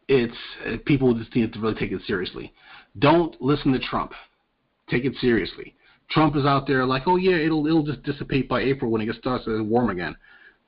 it's 0.08 0.36
people 0.84 1.14
just 1.14 1.34
need 1.34 1.52
to 1.52 1.60
really 1.60 1.74
take 1.74 1.92
it 1.92 2.02
seriously. 2.06 2.52
Don't 2.98 3.40
listen 3.40 3.72
to 3.72 3.78
Trump. 3.78 4.12
Take 4.88 5.04
it 5.04 5.14
seriously. 5.20 5.74
Trump 6.10 6.36
is 6.36 6.44
out 6.44 6.66
there 6.66 6.84
like, 6.84 7.02
oh 7.06 7.16
yeah, 7.16 7.36
it'll 7.36 7.66
it'll 7.66 7.84
just 7.84 8.02
dissipate 8.02 8.48
by 8.48 8.60
April 8.60 8.90
when 8.90 9.00
it 9.00 9.06
gets 9.06 9.18
starts 9.18 9.44
to 9.46 9.62
warm 9.62 9.90
again. 9.90 10.16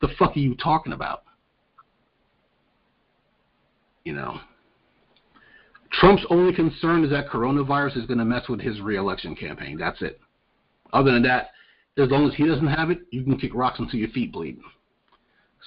The 0.01 0.09
fuck 0.19 0.37
are 0.37 0.41
you 0.41 0.55
talking 0.57 0.93
about? 0.93 1.25
You 4.05 4.15
know. 4.15 4.41
Trump's 5.93 6.25
only 6.31 6.53
concern 6.53 7.03
is 7.03 7.11
that 7.11 7.29
coronavirus 7.29 7.97
is 7.97 8.07
going 8.07 8.19
to 8.19 8.25
mess 8.25 8.49
with 8.49 8.61
his 8.61 8.81
reelection 8.81 9.35
campaign. 9.35 9.79
That's 9.79 10.01
it. 10.03 10.21
Other 10.93 11.13
than 11.13 11.23
that, 11.23 11.51
as 11.97 12.11
long 12.11 12.29
as 12.29 12.35
he 12.35 12.47
doesn't 12.47 12.67
have 12.67 12.91
it, 12.91 13.01
you 13.11 13.25
can 13.25 13.39
kick 13.39 13.55
rocks 13.55 13.79
until 13.79 13.99
your 13.99 14.11
feet 14.11 14.33
bleed. 14.33 14.59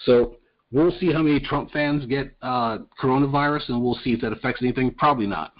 So 0.05 0.37
we'll 0.71 0.91
see 0.99 1.11
how 1.11 1.21
many 1.21 1.39
Trump 1.39 1.71
fans 1.71 2.05
get 2.05 2.33
uh, 2.41 2.79
coronavirus, 3.01 3.69
and 3.69 3.83
we'll 3.83 3.99
see 4.03 4.13
if 4.13 4.21
that 4.21 4.31
affects 4.31 4.61
anything. 4.61 4.91
Probably 4.91 5.27
not. 5.27 5.53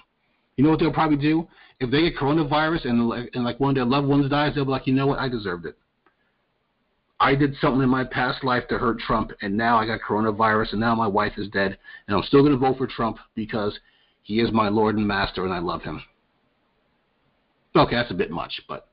You 0.55 0.63
know 0.63 0.69
what 0.69 0.79
they'll 0.79 0.93
probably 0.93 1.17
do? 1.17 1.47
If 1.79 1.89
they 1.89 2.01
get 2.01 2.15
coronavirus 2.15 2.85
and, 2.85 3.29
and 3.33 3.43
like 3.43 3.59
one 3.59 3.71
of 3.71 3.75
their 3.75 3.85
loved 3.85 4.07
ones 4.07 4.29
dies, 4.29 4.53
they'll 4.53 4.65
be 4.65 4.71
like, 4.71 4.87
you 4.87 4.93
know 4.93 5.07
what? 5.07 5.19
I 5.19 5.27
deserved 5.29 5.65
it. 5.65 5.75
I 7.19 7.35
did 7.35 7.55
something 7.61 7.81
in 7.81 7.89
my 7.89 8.03
past 8.03 8.43
life 8.43 8.67
to 8.69 8.79
hurt 8.79 8.99
Trump, 8.99 9.31
and 9.41 9.55
now 9.55 9.77
I 9.77 9.85
got 9.85 9.99
coronavirus, 10.01 10.71
and 10.71 10.81
now 10.81 10.95
my 10.95 11.07
wife 11.07 11.33
is 11.37 11.49
dead, 11.49 11.77
and 12.07 12.17
I'm 12.17 12.23
still 12.23 12.41
going 12.41 12.53
to 12.53 12.57
vote 12.57 12.77
for 12.77 12.87
Trump 12.87 13.17
because 13.35 13.77
he 14.23 14.39
is 14.39 14.51
my 14.51 14.69
Lord 14.69 14.97
and 14.97 15.07
Master, 15.07 15.43
and 15.43 15.53
I 15.53 15.59
love 15.59 15.83
him. 15.83 16.01
Okay, 17.75 17.95
that's 17.95 18.11
a 18.11 18.15
bit 18.15 18.31
much, 18.31 18.61
but 18.67 18.87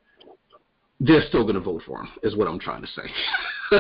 they're 1.00 1.22
still 1.28 1.42
going 1.42 1.54
to 1.54 1.61
vote 1.61 1.82
for 1.87 2.00
him, 2.00 2.08
is 2.22 2.37
what 2.37 2.48
I'm 2.48 2.58
trying 2.58 2.82
to 2.82 2.88
say. 2.88 3.02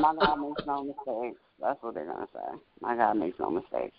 my 0.00 0.14
God 0.18 0.36
makes 0.36 0.62
no 0.66 0.82
mistakes. 1.06 1.40
That's 1.60 1.82
what 1.82 1.94
they're 1.94 2.06
going 2.06 2.26
to 2.26 2.32
say. 2.32 2.58
My 2.80 2.96
God 2.96 3.16
makes 3.16 3.38
no 3.38 3.50
mistakes. 3.50 3.96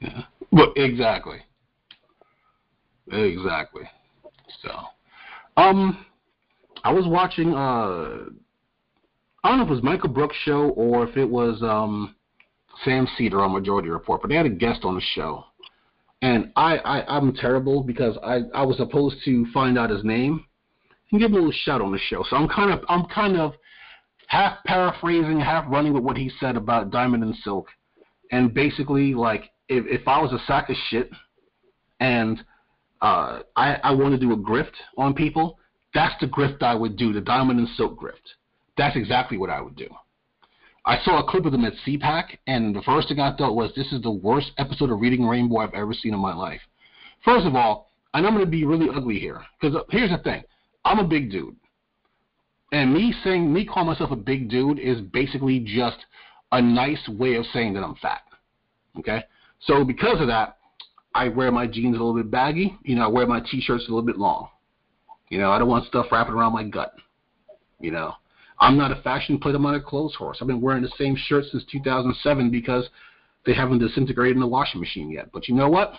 Yeah. 0.00 0.22
But 0.52 0.70
exactly. 0.76 1.38
Exactly. 3.12 3.82
So, 4.62 4.70
um, 5.56 6.06
I 6.84 6.92
was 6.92 7.06
watching. 7.06 7.52
Uh, 7.52 8.30
I 9.42 9.48
don't 9.48 9.58
know 9.58 9.64
if 9.64 9.70
it 9.70 9.74
was 9.74 9.82
Michael 9.82 10.08
Brooks' 10.08 10.36
show 10.44 10.70
or 10.70 11.06
if 11.06 11.16
it 11.18 11.28
was 11.28 11.62
um, 11.62 12.14
Sam 12.82 13.06
Seder 13.18 13.40
on 13.42 13.52
Majority 13.52 13.90
Report, 13.90 14.22
but 14.22 14.28
they 14.28 14.36
had 14.36 14.46
a 14.46 14.50
guest 14.50 14.84
on 14.84 14.94
the 14.94 15.02
show, 15.14 15.44
and 16.22 16.50
I, 16.56 16.78
I 16.78 17.16
I'm 17.16 17.34
terrible 17.34 17.82
because 17.82 18.16
I 18.24 18.40
I 18.54 18.62
was 18.62 18.78
supposed 18.78 19.16
to 19.26 19.46
find 19.52 19.78
out 19.78 19.90
his 19.90 20.02
name 20.02 20.46
and 21.10 21.20
give 21.20 21.30
a 21.30 21.34
little 21.34 21.52
shout 21.52 21.80
on 21.80 21.92
the 21.92 21.98
show. 21.98 22.24
So 22.28 22.36
I'm 22.36 22.48
kind 22.48 22.72
of 22.72 22.80
I'm 22.88 23.06
kind 23.06 23.36
of 23.36 23.54
half 24.26 24.58
paraphrasing, 24.64 25.40
half 25.40 25.64
running 25.68 25.92
with 25.92 26.02
what 26.02 26.16
he 26.16 26.30
said 26.40 26.56
about 26.56 26.90
Diamond 26.90 27.22
and 27.22 27.34
Silk, 27.36 27.68
and 28.32 28.52
basically 28.52 29.14
like 29.14 29.50
if 29.68 29.84
if 29.86 30.06
I 30.08 30.20
was 30.20 30.32
a 30.32 30.44
sack 30.46 30.70
of 30.70 30.76
shit 30.90 31.10
and 32.00 32.44
uh, 33.00 33.40
I, 33.56 33.74
I 33.82 33.94
want 33.94 34.12
to 34.14 34.18
do 34.18 34.32
a 34.32 34.36
grift 34.36 34.72
on 34.96 35.14
people, 35.14 35.58
that's 35.92 36.18
the 36.20 36.26
grift 36.26 36.62
I 36.62 36.74
would 36.74 36.96
do, 36.96 37.12
the 37.12 37.20
diamond 37.20 37.58
and 37.60 37.68
silk 37.76 38.00
grift. 38.00 38.34
That's 38.76 38.96
exactly 38.96 39.36
what 39.36 39.50
I 39.50 39.60
would 39.60 39.76
do. 39.76 39.88
I 40.86 40.98
saw 41.04 41.20
a 41.20 41.30
clip 41.30 41.46
of 41.46 41.52
them 41.52 41.64
at 41.64 41.74
CPAC, 41.86 42.38
and 42.46 42.74
the 42.74 42.82
first 42.82 43.08
thing 43.08 43.20
I 43.20 43.34
thought 43.36 43.54
was, 43.54 43.72
this 43.74 43.92
is 43.92 44.02
the 44.02 44.10
worst 44.10 44.52
episode 44.58 44.90
of 44.90 45.00
Reading 45.00 45.26
Rainbow 45.26 45.58
I've 45.58 45.72
ever 45.72 45.94
seen 45.94 46.12
in 46.12 46.20
my 46.20 46.34
life. 46.34 46.60
First 47.24 47.46
of 47.46 47.54
all, 47.54 47.90
and 48.12 48.26
I'm 48.26 48.34
going 48.34 48.44
to 48.44 48.50
be 48.50 48.64
really 48.64 48.88
ugly 48.94 49.18
here, 49.18 49.42
because 49.60 49.76
uh, 49.76 49.84
here's 49.90 50.10
the 50.10 50.18
thing. 50.18 50.42
I'm 50.84 50.98
a 50.98 51.04
big 51.04 51.30
dude. 51.30 51.56
And 52.72 52.92
me 52.92 53.14
saying, 53.22 53.52
me 53.52 53.64
calling 53.64 53.88
myself 53.88 54.10
a 54.10 54.16
big 54.16 54.50
dude 54.50 54.78
is 54.78 55.00
basically 55.00 55.60
just 55.60 55.98
a 56.52 56.60
nice 56.60 57.08
way 57.08 57.34
of 57.34 57.44
saying 57.52 57.74
that 57.74 57.84
I'm 57.84 57.94
fat. 57.96 58.22
Okay? 58.98 59.22
So 59.60 59.84
because 59.84 60.20
of 60.20 60.26
that, 60.26 60.58
I 61.14 61.28
wear 61.28 61.52
my 61.52 61.66
jeans 61.66 61.96
a 61.96 61.98
little 62.02 62.14
bit 62.14 62.30
baggy. 62.30 62.76
You 62.82 62.96
know, 62.96 63.04
I 63.04 63.08
wear 63.08 63.26
my 63.26 63.40
t-shirts 63.40 63.84
a 63.86 63.88
little 63.88 64.02
bit 64.02 64.18
long. 64.18 64.48
You 65.28 65.38
know, 65.38 65.52
I 65.52 65.58
don't 65.58 65.68
want 65.68 65.86
stuff 65.86 66.06
wrapping 66.10 66.34
around 66.34 66.52
my 66.52 66.64
gut. 66.64 66.94
You 67.80 67.92
know, 67.92 68.14
I'm 68.58 68.76
not 68.76 68.90
a 68.90 69.00
fashion 69.02 69.38
plate. 69.38 69.54
I'm 69.54 69.62
not 69.62 69.74
a 69.74 69.80
clothes 69.80 70.14
horse. 70.14 70.38
I've 70.40 70.48
been 70.48 70.60
wearing 70.60 70.82
the 70.82 70.92
same 70.98 71.16
shirt 71.16 71.44
since 71.50 71.64
2007 71.70 72.50
because 72.50 72.88
they 73.46 73.54
haven't 73.54 73.78
disintegrated 73.78 74.36
in 74.36 74.40
the 74.40 74.46
washing 74.46 74.80
machine 74.80 75.10
yet. 75.10 75.30
But 75.32 75.48
you 75.48 75.54
know 75.54 75.68
what? 75.68 75.94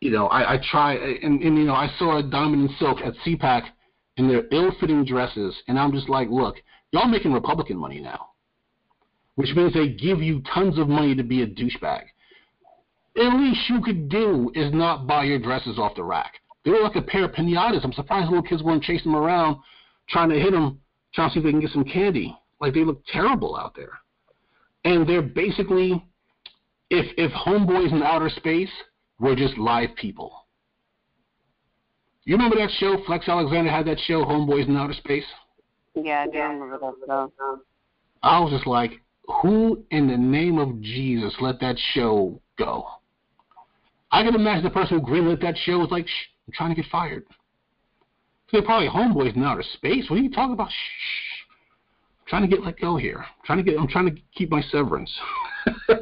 You 0.00 0.10
know, 0.10 0.26
I, 0.28 0.54
I 0.54 0.60
try, 0.70 0.94
and, 0.94 1.42
and 1.42 1.58
you 1.58 1.64
know, 1.64 1.74
I 1.74 1.90
saw 1.98 2.18
a 2.18 2.22
Diamond 2.22 2.68
and 2.68 2.78
Silk 2.78 2.98
at 3.04 3.14
CPAC 3.26 3.64
in 4.16 4.28
their 4.28 4.44
ill-fitting 4.52 5.04
dresses, 5.04 5.56
and 5.66 5.78
I'm 5.78 5.92
just 5.92 6.08
like, 6.08 6.28
look, 6.30 6.56
y'all 6.92 7.08
making 7.08 7.32
Republican 7.32 7.76
money 7.76 8.00
now, 8.00 8.28
which 9.34 9.54
means 9.54 9.74
they 9.74 9.88
give 9.88 10.22
you 10.22 10.42
tons 10.54 10.78
of 10.78 10.88
money 10.88 11.14
to 11.14 11.22
be 11.22 11.42
a 11.42 11.46
douchebag 11.46 12.04
at 13.18 13.34
least 13.34 13.68
you 13.68 13.80
could 13.80 14.08
do 14.08 14.50
is 14.54 14.72
not 14.72 15.06
buy 15.06 15.24
your 15.24 15.38
dresses 15.38 15.78
off 15.78 15.96
the 15.96 16.04
rack. 16.04 16.34
They 16.64 16.70
were 16.70 16.80
like 16.80 16.96
a 16.96 17.02
pair 17.02 17.24
of 17.24 17.32
pinatas. 17.32 17.84
I'm 17.84 17.92
surprised 17.92 18.28
little 18.28 18.42
kids 18.42 18.62
weren't 18.62 18.82
chasing 18.82 19.12
them 19.12 19.20
around 19.20 19.58
trying 20.08 20.30
to 20.30 20.40
hit 20.40 20.52
them, 20.52 20.80
trying 21.14 21.28
to 21.28 21.34
see 21.34 21.40
if 21.40 21.44
they 21.44 21.50
can 21.50 21.60
get 21.60 21.70
some 21.70 21.84
candy. 21.84 22.36
Like 22.60 22.74
they 22.74 22.84
look 22.84 23.02
terrible 23.12 23.56
out 23.56 23.74
there. 23.74 23.92
And 24.84 25.08
they're 25.08 25.22
basically, 25.22 26.04
if 26.90 27.06
if 27.16 27.32
homeboys 27.32 27.92
in 27.92 28.02
outer 28.02 28.30
space 28.30 28.70
were 29.18 29.34
just 29.34 29.56
live 29.58 29.90
people. 29.96 30.46
You 32.24 32.34
remember 32.36 32.56
that 32.56 32.70
show? 32.78 32.96
Flex 33.06 33.28
Alexander 33.28 33.70
had 33.70 33.86
that 33.86 33.98
show, 34.00 34.24
Homeboys 34.24 34.68
in 34.68 34.76
Outer 34.76 34.92
Space. 34.92 35.24
Yeah, 35.94 36.24
I 36.24 36.26
do 36.26 36.38
remember 36.38 36.78
that 36.78 37.30
show. 37.38 37.60
I 38.22 38.40
was 38.40 38.52
just 38.52 38.66
like, 38.66 39.00
who 39.42 39.84
in 39.90 40.08
the 40.08 40.16
name 40.16 40.58
of 40.58 40.80
Jesus 40.80 41.34
let 41.40 41.60
that 41.60 41.76
show 41.94 42.40
go? 42.58 42.86
I 44.10 44.22
can 44.24 44.34
imagine 44.34 44.64
the 44.64 44.70
person 44.70 44.98
who 44.98 45.06
greenlit 45.06 45.40
that 45.42 45.56
show 45.56 45.78
was 45.78 45.90
like, 45.90 46.06
Shh, 46.06 46.26
I'm 46.46 46.52
trying 46.54 46.74
to 46.74 46.76
get 46.80 46.90
fired. 46.90 47.24
So 47.28 48.52
they're 48.52 48.62
probably 48.62 48.88
homeboys 48.88 49.36
in 49.36 49.44
outer 49.44 49.62
space. 49.74 50.08
What 50.08 50.18
are 50.18 50.22
you 50.22 50.30
talking 50.30 50.54
about? 50.54 50.70
Shh. 50.70 51.44
I'm 52.20 52.26
trying 52.26 52.42
to 52.42 52.48
get 52.48 52.64
let 52.64 52.80
go 52.80 52.96
here. 52.96 53.18
I'm 53.18 53.44
trying 53.44 53.58
to 53.58 53.64
get. 53.64 53.78
I'm 53.78 53.88
trying 53.88 54.14
to 54.14 54.20
keep 54.34 54.50
my 54.50 54.62
severance. 54.62 55.10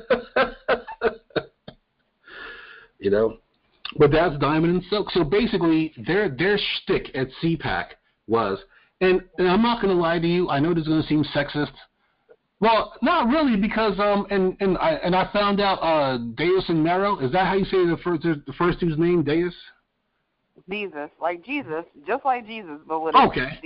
you 2.98 3.10
know, 3.10 3.38
but 3.98 4.10
that's 4.10 4.38
Diamond 4.38 4.74
and 4.74 4.84
Silk. 4.90 5.10
So 5.10 5.24
basically, 5.24 5.94
their 6.06 6.28
their 6.28 6.58
shtick 6.58 7.10
at 7.14 7.28
CPAC 7.42 7.86
was, 8.26 8.58
and, 9.00 9.22
and 9.38 9.48
I'm 9.48 9.62
not 9.62 9.82
going 9.82 9.94
to 9.94 10.00
lie 10.00 10.18
to 10.18 10.26
you. 10.26 10.48
I 10.48 10.58
know 10.58 10.74
this 10.74 10.82
is 10.82 10.88
going 10.88 11.02
to 11.02 11.08
seem 11.08 11.24
sexist. 11.24 11.72
Well, 12.58 12.94
not 13.02 13.28
really, 13.28 13.56
because 13.56 13.98
um, 14.00 14.26
and 14.30 14.56
and 14.60 14.78
I 14.78 14.92
and 14.92 15.14
I 15.14 15.30
found 15.32 15.60
out 15.60 15.78
uh, 15.82 16.18
Desus 16.18 16.68
and 16.68 16.82
Mero. 16.82 17.18
Is 17.18 17.32
that 17.32 17.46
how 17.46 17.54
you 17.54 17.66
say 17.66 17.84
the 17.86 17.98
first 18.02 18.22
the 18.22 18.52
first 18.56 18.80
dude's 18.80 18.98
name, 18.98 19.22
Desus? 19.24 19.52
Jesus, 20.68 21.10
like 21.20 21.44
Jesus, 21.44 21.84
just 22.06 22.24
like 22.24 22.46
Jesus, 22.46 22.78
but 22.88 23.00
with 23.00 23.14
okay. 23.14 23.60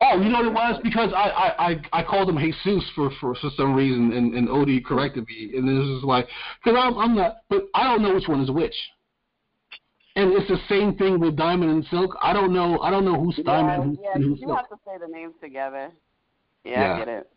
Oh, 0.00 0.20
you 0.20 0.28
know 0.28 0.38
what 0.38 0.46
it 0.46 0.52
was? 0.52 0.80
Because 0.82 1.12
I 1.14 1.28
I 1.28 1.70
I, 1.70 1.82
I 2.00 2.02
called 2.02 2.28
him 2.28 2.38
Jesus 2.38 2.84
for, 2.94 3.10
for 3.20 3.34
for 3.34 3.50
some 3.56 3.74
reason, 3.74 4.12
and 4.12 4.34
and 4.34 4.48
Odie 4.48 4.84
corrected 4.84 5.26
me, 5.26 5.52
and 5.56 5.66
this 5.68 5.98
is 5.98 6.04
like 6.04 6.28
because 6.62 6.78
I'm 6.80 6.98
I'm 6.98 7.14
not, 7.14 7.36
but 7.48 7.68
I 7.74 7.84
don't 7.84 8.02
know 8.02 8.14
which 8.14 8.28
one 8.28 8.40
is 8.40 8.50
which. 8.50 8.74
And 10.16 10.32
it's 10.32 10.48
the 10.48 10.58
same 10.68 10.96
thing 10.96 11.18
with 11.18 11.36
Diamond 11.36 11.72
and 11.72 11.84
Silk. 11.90 12.16
I 12.22 12.32
don't 12.32 12.52
know. 12.52 12.78
I 12.80 12.90
don't 12.90 13.04
know 13.04 13.20
who's 13.20 13.34
yeah, 13.38 13.44
Diamond. 13.44 13.84
Who's, 13.84 13.96
Silk. 13.96 14.06
yeah, 14.06 14.22
who's 14.22 14.40
you 14.40 14.46
Silk. 14.46 14.56
have 14.56 14.68
to 14.68 14.76
say 14.86 14.92
the 15.00 15.12
names 15.12 15.34
together. 15.42 15.90
Yeah, 16.64 16.80
Yeah. 16.80 16.94
I 16.94 16.98
get 16.98 17.08
it. 17.08 17.30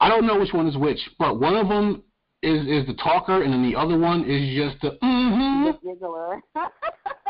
I 0.00 0.08
don't 0.08 0.26
know 0.26 0.38
which 0.38 0.52
one 0.52 0.66
is 0.66 0.76
which, 0.76 0.98
but 1.18 1.40
one 1.40 1.56
of 1.56 1.68
them 1.68 2.02
is 2.42 2.66
is 2.66 2.86
the 2.86 2.94
talker, 2.94 3.42
and 3.42 3.52
then 3.52 3.62
the 3.62 3.76
other 3.76 3.98
one 3.98 4.24
is 4.28 4.54
just 4.56 4.80
the 4.82 4.98
mm-hmm. 5.02 5.66
The 5.66 5.94
giggler. 5.94 6.40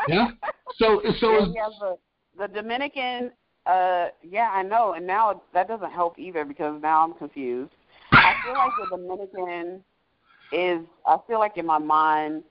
Yeah. 0.09 0.31
So 0.75 1.01
so 1.19 1.31
yeah, 1.31 1.43
is, 1.43 1.49
yeah, 1.55 1.69
the, 1.79 1.97
the 2.37 2.53
Dominican. 2.53 3.31
Uh, 3.65 4.07
yeah, 4.21 4.49
I 4.51 4.61
know, 4.61 4.93
and 4.93 5.07
now 5.07 5.41
that 5.53 5.67
doesn't 5.67 5.91
help 5.91 6.19
either 6.19 6.43
because 6.43 6.81
now 6.81 7.03
I'm 7.03 7.13
confused. 7.13 7.71
I 8.11 8.35
feel 8.43 8.53
like 8.53 8.71
the 8.89 8.97
Dominican 8.97 9.83
is. 10.51 10.85
I 11.05 11.17
feel 11.27 11.39
like 11.39 11.57
in 11.57 11.65
my 11.65 11.77
mind, 11.77 12.43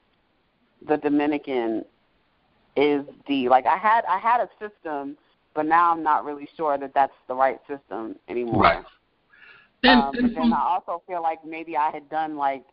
the 0.88 0.96
Dominican 0.96 1.85
is 2.77 3.05
the 3.29 3.48
like 3.48 3.66
I 3.66 3.77
had 3.77 4.05
I 4.07 4.18
had 4.18 4.40
a 4.40 4.48
system, 4.59 5.16
but 5.55 5.66
now 5.66 5.92
I'm 5.92 6.03
not 6.03 6.25
really 6.25 6.48
sure 6.57 6.79
that 6.79 6.94
that's 6.94 7.12
the 7.29 7.35
right 7.35 7.61
system 7.68 8.16
anymore. 8.29 8.62
Right. 8.62 8.85
And, 9.85 10.01
um, 10.01 10.14
and 10.14 10.35
but 10.35 10.40
then 10.40 10.53
I 10.53 10.61
also 10.61 11.03
feel 11.07 11.22
like 11.22 11.44
maybe 11.44 11.77
I 11.77 11.90
had 11.90 12.09
done 12.09 12.37
like 12.37 12.64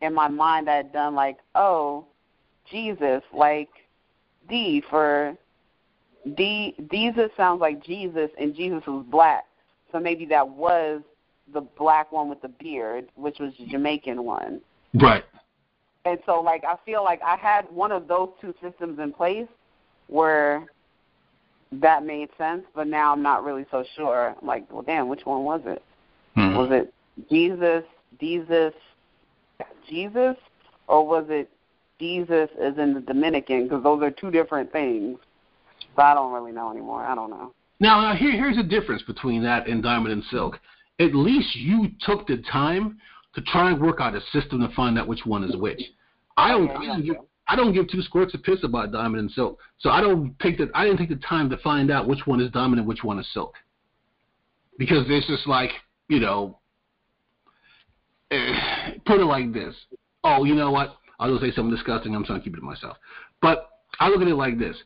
in 0.00 0.14
my 0.14 0.28
mind 0.28 0.68
I 0.68 0.76
had 0.76 0.92
done 0.92 1.14
like 1.14 1.38
oh 1.54 2.06
Jesus 2.70 3.22
like 3.32 3.68
D 4.48 4.82
for 4.90 5.36
D 6.36 6.74
Jesus 6.90 7.30
sounds 7.36 7.60
like 7.60 7.82
Jesus 7.82 8.30
and 8.38 8.54
Jesus 8.54 8.82
was 8.86 9.04
black 9.10 9.44
so 9.92 9.98
maybe 9.98 10.26
that 10.26 10.48
was 10.48 11.02
the 11.52 11.60
black 11.60 12.12
one 12.12 12.28
with 12.28 12.42
the 12.42 12.48
beard 12.48 13.06
which 13.14 13.38
was 13.38 13.52
the 13.58 13.66
Jamaican 13.66 14.22
one 14.24 14.60
right. 14.94 15.24
and 16.04 16.18
so 16.26 16.40
like 16.40 16.64
I 16.64 16.76
feel 16.84 17.04
like 17.04 17.20
I 17.22 17.36
had 17.36 17.66
one 17.70 17.92
of 17.92 18.08
those 18.08 18.30
two 18.40 18.54
systems 18.62 18.98
in 18.98 19.12
place 19.12 19.48
where 20.08 20.66
that 21.72 22.04
made 22.04 22.28
sense 22.38 22.64
but 22.74 22.86
now 22.86 23.12
I'm 23.12 23.22
not 23.22 23.44
really 23.44 23.66
so 23.70 23.84
sure 23.96 24.34
I'm 24.40 24.46
like 24.46 24.70
well 24.72 24.82
damn 24.82 25.08
which 25.08 25.24
one 25.24 25.44
was 25.44 25.60
it 25.66 25.82
Mhm. 26.36 26.56
was 26.56 26.70
it 26.70 26.92
Jesus 27.28 27.84
Jesus, 28.20 28.74
Jesus, 29.88 30.36
or 30.86 31.06
was 31.06 31.26
it 31.28 31.50
Jesus 32.00 32.48
as 32.60 32.76
in 32.78 32.94
the 32.94 33.00
Dominican? 33.00 33.64
Because 33.64 33.82
those 33.82 34.02
are 34.02 34.10
two 34.10 34.30
different 34.30 34.72
things. 34.72 35.18
So 35.98 36.04
I 36.04 36.14
don't 36.14 36.32
really 36.32 36.52
know 36.52 36.70
anymore. 36.70 37.02
I 37.04 37.16
don't 37.16 37.28
know. 37.28 37.52
Now, 37.80 38.00
now 38.00 38.14
here, 38.14 38.30
here's 38.30 38.56
the 38.56 38.62
difference 38.62 39.02
between 39.02 39.42
that 39.42 39.66
and 39.66 39.82
Diamond 39.82 40.12
and 40.12 40.22
Silk. 40.30 40.60
At 41.00 41.12
least 41.12 41.56
you 41.56 41.88
took 42.02 42.28
the 42.28 42.36
time 42.52 42.98
to 43.34 43.40
try 43.40 43.72
and 43.72 43.80
work 43.80 44.00
out 44.00 44.14
a 44.14 44.20
system 44.32 44.60
to 44.60 44.72
find 44.76 44.96
out 44.96 45.08
which 45.08 45.26
one 45.26 45.42
is 45.42 45.56
which. 45.56 45.82
I 46.36 46.52
don't, 46.52 46.70
I 46.70 46.86
don't 46.86 47.04
give, 47.04 47.16
I 47.48 47.56
don't 47.56 47.74
give 47.74 47.88
two 47.88 48.00
squirts 48.02 48.32
of 48.32 48.44
piss 48.44 48.60
about 48.62 48.92
Diamond 48.92 49.18
and 49.18 49.30
Silk. 49.32 49.58
So 49.78 49.90
I 49.90 50.00
don't 50.00 50.38
take 50.38 50.58
the, 50.58 50.70
I 50.72 50.84
didn't 50.84 50.98
take 50.98 51.08
the 51.08 51.16
time 51.16 51.50
to 51.50 51.56
find 51.58 51.90
out 51.90 52.06
which 52.06 52.26
one 52.26 52.40
is 52.40 52.48
Diamond 52.52 52.78
and 52.78 52.86
which 52.86 53.02
one 53.02 53.18
is 53.18 53.26
Silk. 53.34 53.54
Because 54.78 55.04
it's 55.08 55.26
just 55.26 55.48
like, 55.48 55.70
you 56.06 56.20
know, 56.20 56.60
eh, 58.30 58.92
put 59.04 59.20
it 59.20 59.24
like 59.24 59.52
this. 59.52 59.74
Oh, 60.22 60.44
you 60.44 60.54
know 60.54 60.70
what? 60.70 60.94
I 61.18 61.26
was 61.26 61.40
gonna 61.40 61.50
say 61.50 61.56
something 61.56 61.74
disgusting. 61.74 62.14
I'm 62.14 62.24
trying 62.24 62.38
to 62.38 62.44
keep 62.44 62.54
it 62.54 62.60
to 62.60 62.64
myself. 62.64 62.98
But 63.42 63.68
I 63.98 64.08
look 64.08 64.22
at 64.22 64.28
it 64.28 64.36
like 64.36 64.60
this: 64.60 64.76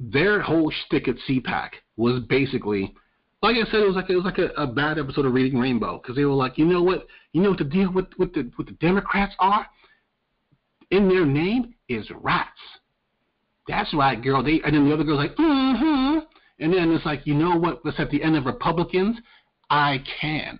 their 0.00 0.40
whole 0.40 0.70
shtick 0.70 1.08
at 1.08 1.16
CPAC 1.28 1.70
was 1.96 2.22
basically, 2.28 2.94
like 3.42 3.56
I 3.56 3.64
said, 3.70 3.80
it 3.80 3.86
was 3.86 3.96
like 3.96 4.10
it 4.10 4.16
was 4.16 4.24
like 4.24 4.38
a, 4.38 4.48
a 4.60 4.66
bad 4.66 4.98
episode 4.98 5.26
of 5.26 5.34
Reading 5.34 5.58
Rainbow 5.58 5.98
because 5.98 6.16
they 6.16 6.24
were 6.24 6.34
like, 6.34 6.58
you 6.58 6.64
know 6.64 6.82
what, 6.82 7.06
you 7.32 7.42
know 7.42 7.50
what 7.50 7.58
the 7.58 7.64
deal 7.64 7.92
with 7.92 8.06
with 8.18 8.32
the 8.34 8.50
with 8.58 8.66
the 8.68 8.74
Democrats 8.74 9.34
are? 9.38 9.66
In 10.90 11.08
their 11.08 11.24
name 11.24 11.74
is 11.88 12.08
rats. 12.22 12.50
That's 13.66 13.92
right, 13.94 14.22
girl. 14.22 14.42
They 14.42 14.60
and 14.64 14.74
then 14.74 14.88
the 14.88 14.94
other 14.94 15.04
girl's 15.04 15.18
like, 15.18 15.36
mm-hmm. 15.36 16.18
And 16.60 16.72
then 16.72 16.92
it's 16.92 17.04
like, 17.04 17.26
you 17.26 17.34
know 17.34 17.56
what? 17.56 17.80
That's 17.84 17.98
at 17.98 18.10
the 18.10 18.22
end 18.22 18.36
of 18.36 18.46
Republicans. 18.46 19.16
I 19.70 20.04
can. 20.20 20.58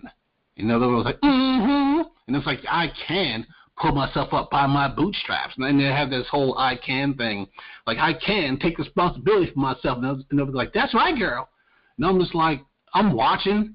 And 0.56 0.70
the 0.70 0.76
other 0.76 0.86
girl's 0.86 1.04
like, 1.04 1.20
mm-hmm. 1.20 2.02
And 2.26 2.36
it's 2.36 2.46
like, 2.46 2.60
I 2.68 2.90
can 3.06 3.46
pull 3.80 3.92
myself 3.92 4.32
up 4.32 4.50
by 4.50 4.66
my 4.66 4.88
bootstraps. 4.88 5.54
And 5.56 5.64
then 5.64 5.78
they 5.78 5.84
have 5.84 6.10
this 6.10 6.26
whole 6.30 6.56
I 6.58 6.76
can 6.76 7.14
thing. 7.14 7.48
Like, 7.86 7.98
I 7.98 8.14
can 8.14 8.58
take 8.58 8.78
responsibility 8.78 9.52
for 9.52 9.60
myself. 9.60 9.98
And 10.02 10.24
they'll 10.30 10.46
be 10.46 10.52
like, 10.52 10.72
that's 10.72 10.94
right, 10.94 11.16
girl. 11.18 11.48
And 11.96 12.06
I'm 12.06 12.20
just 12.20 12.34
like, 12.34 12.60
I'm 12.94 13.12
watching, 13.12 13.74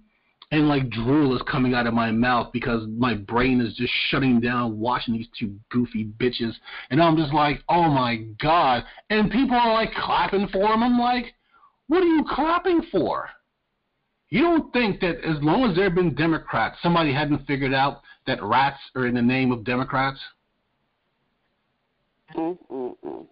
and 0.52 0.68
like 0.68 0.90
drool 0.90 1.36
is 1.36 1.42
coming 1.44 1.74
out 1.74 1.86
of 1.86 1.94
my 1.94 2.12
mouth 2.12 2.52
because 2.52 2.88
my 2.98 3.14
brain 3.14 3.62
is 3.62 3.76
just 3.76 3.94
shutting 4.10 4.40
down 4.40 4.80
watching 4.80 5.14
these 5.14 5.28
two 5.38 5.56
goofy 5.70 6.06
bitches. 6.06 6.54
And 6.90 7.02
I'm 7.02 7.18
just 7.18 7.34
like, 7.34 7.62
oh 7.70 7.90
my 7.90 8.26
God. 8.42 8.84
And 9.10 9.30
people 9.30 9.56
are 9.56 9.74
like 9.74 9.94
clapping 9.94 10.48
for 10.48 10.68
them. 10.68 10.82
I'm 10.82 10.98
like, 10.98 11.34
what 11.88 12.02
are 12.02 12.08
you 12.08 12.26
clapping 12.28 12.82
for? 12.92 13.30
You 14.30 14.42
don't 14.42 14.72
think 14.74 15.00
that 15.02 15.24
as 15.24 15.42
long 15.42 15.70
as 15.70 15.76
there 15.76 15.86
have 15.86 15.96
been 15.96 16.14
Democrats, 16.14 16.78
somebody 16.84 17.14
hadn't 17.14 17.48
figured 17.48 17.74
out 17.74 18.02
that 18.28 18.42
rats 18.44 18.80
are 18.96 19.08
in 19.08 19.16
the 19.16 19.22
name 19.22 19.52
of 19.52 19.64
Democrats? 19.64 20.20
Mm-mm-mm. 22.36 23.26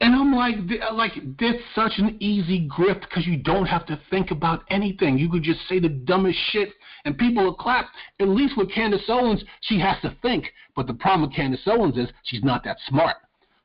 And 0.00 0.14
I'm 0.14 0.34
like, 0.34 0.56
like 0.92 1.12
that's 1.40 1.58
such 1.74 1.92
an 1.98 2.16
easy 2.20 2.68
grift 2.68 3.00
because 3.00 3.26
you 3.26 3.38
don't 3.38 3.66
have 3.66 3.86
to 3.86 3.98
think 4.10 4.30
about 4.30 4.62
anything. 4.70 5.18
You 5.18 5.30
could 5.30 5.42
just 5.42 5.66
say 5.68 5.80
the 5.80 5.88
dumbest 5.88 6.38
shit 6.50 6.68
and 7.04 7.16
people 7.16 7.44
will 7.44 7.54
clap. 7.54 7.86
At 8.20 8.28
least 8.28 8.56
with 8.56 8.72
Candace 8.72 9.08
Owens, 9.08 9.42
she 9.62 9.80
has 9.80 9.96
to 10.02 10.14
think. 10.22 10.44
But 10.76 10.86
the 10.86 10.94
problem 10.94 11.22
with 11.22 11.34
Candace 11.34 11.66
Owens 11.66 11.96
is 11.96 12.08
she's 12.24 12.44
not 12.44 12.62
that 12.64 12.76
smart. 12.88 13.16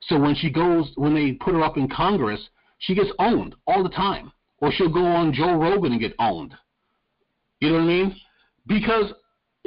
So 0.08 0.18
when 0.18 0.36
she 0.36 0.50
goes, 0.50 0.92
when 0.96 1.14
they 1.14 1.34
put 1.34 1.54
her 1.54 1.64
up 1.64 1.78
in 1.78 1.90
Congress, 1.90 2.40
she 2.80 2.96
gets 2.96 3.12
owned 3.20 3.54
all 3.68 3.84
the 3.84 3.90
time. 3.90 4.32
Or 4.62 4.72
she'll 4.72 4.94
go 4.94 5.06
on 5.06 5.34
Joe 5.34 5.56
Rogan 5.56 5.92
and 5.92 6.00
get 6.00 6.16
owned. 6.20 6.54
You 7.60 7.70
know 7.70 7.76
what 7.76 7.84
I 7.84 7.88
mean? 7.88 8.16
Because 8.68 9.12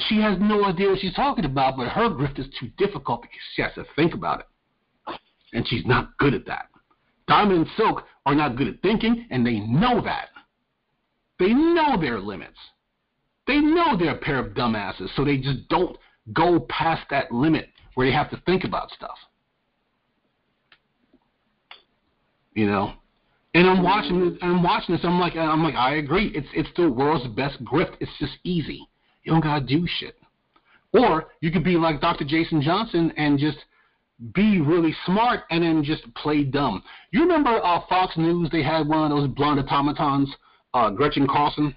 she 0.01 0.21
has 0.21 0.39
no 0.41 0.65
idea 0.65 0.91
what 0.91 1.01
she's 1.01 1.15
talking 1.15 1.45
about, 1.45 1.77
but 1.77 1.89
her 1.89 2.09
grift 2.09 2.39
is 2.39 2.47
too 2.59 2.69
difficult 2.79 3.23
because 3.23 3.39
she 3.55 3.63
has 3.63 3.75
to 3.75 3.85
think 3.97 4.15
about 4.15 4.41
it. 4.41 4.47
And 5.53 5.67
she's 5.69 5.87
not 5.87 6.17
good 6.19 6.35
at 6.35 6.47
that. 6.47 6.67
Diamond 7.29 7.61
and 7.61 7.71
Silk 7.77 8.05
are 8.27 8.35
not 8.35 8.57
good 8.57 8.69
at 8.69 8.83
thinking, 8.83 9.27
and 9.31 9.47
they 9.47 9.61
know 9.61 10.01
that. 10.03 10.29
They 11.39 11.53
know 11.53 12.01
their 12.01 12.21
limits. 12.21 12.59
They 13.47 13.59
know 13.59 13.97
they're 13.97 14.17
a 14.17 14.19
pair 14.19 14.39
of 14.39 14.55
dumbasses, 14.55 15.15
so 15.15 15.25
they 15.25 15.37
just 15.39 15.69
don't 15.69 15.97
go 16.33 16.61
past 16.69 17.03
that 17.11 17.31
limit 17.33 17.69
where 17.95 18.07
they 18.07 18.13
have 18.13 18.31
to 18.31 18.43
think 18.47 18.65
about 18.65 18.91
stuff. 18.91 19.17
You 22.55 22.67
know? 22.67 22.95
And 23.55 23.69
I'm 23.69 23.83
watching 23.83 24.19
this, 24.19 24.39
and 24.43 24.57
I'm 24.57 24.63
watching 24.63 24.95
this. 24.95 25.05
I'm 25.05 25.21
like, 25.21 25.37
I'm 25.37 25.63
like, 25.63 25.77
I 25.77 25.97
agree. 25.97 26.33
It's 26.35 26.49
it's 26.53 26.69
the 26.77 26.91
world's 26.91 27.27
best 27.29 27.63
grift. 27.65 27.95
It's 28.01 28.11
just 28.19 28.35
easy. 28.43 28.89
You 29.23 29.33
don't 29.33 29.43
gotta 29.43 29.65
do 29.65 29.87
shit. 29.87 30.17
Or 30.93 31.27
you 31.41 31.51
could 31.51 31.65
be 31.65 31.77
like 31.77 32.01
Dr. 32.01 32.25
Jason 32.25 32.61
Johnson 32.61 33.13
and 33.17 33.39
just 33.39 33.59
be 34.35 34.61
really 34.61 34.95
smart 35.07 35.41
and 35.51 35.63
then 35.63 35.83
just 35.83 36.03
play 36.15 36.45
dumb. 36.45 36.83
You 37.11 37.23
remember 37.23 37.61
uh, 37.65 37.81
Fox 37.89 38.17
News? 38.17 38.49
They 38.51 38.63
had 38.63 38.87
one 38.87 39.11
of 39.11 39.17
those 39.17 39.29
blonde 39.29 39.61
automatons, 39.61 40.33
uh, 40.73 40.91
Gretchen 40.91 41.27
Carlson. 41.27 41.75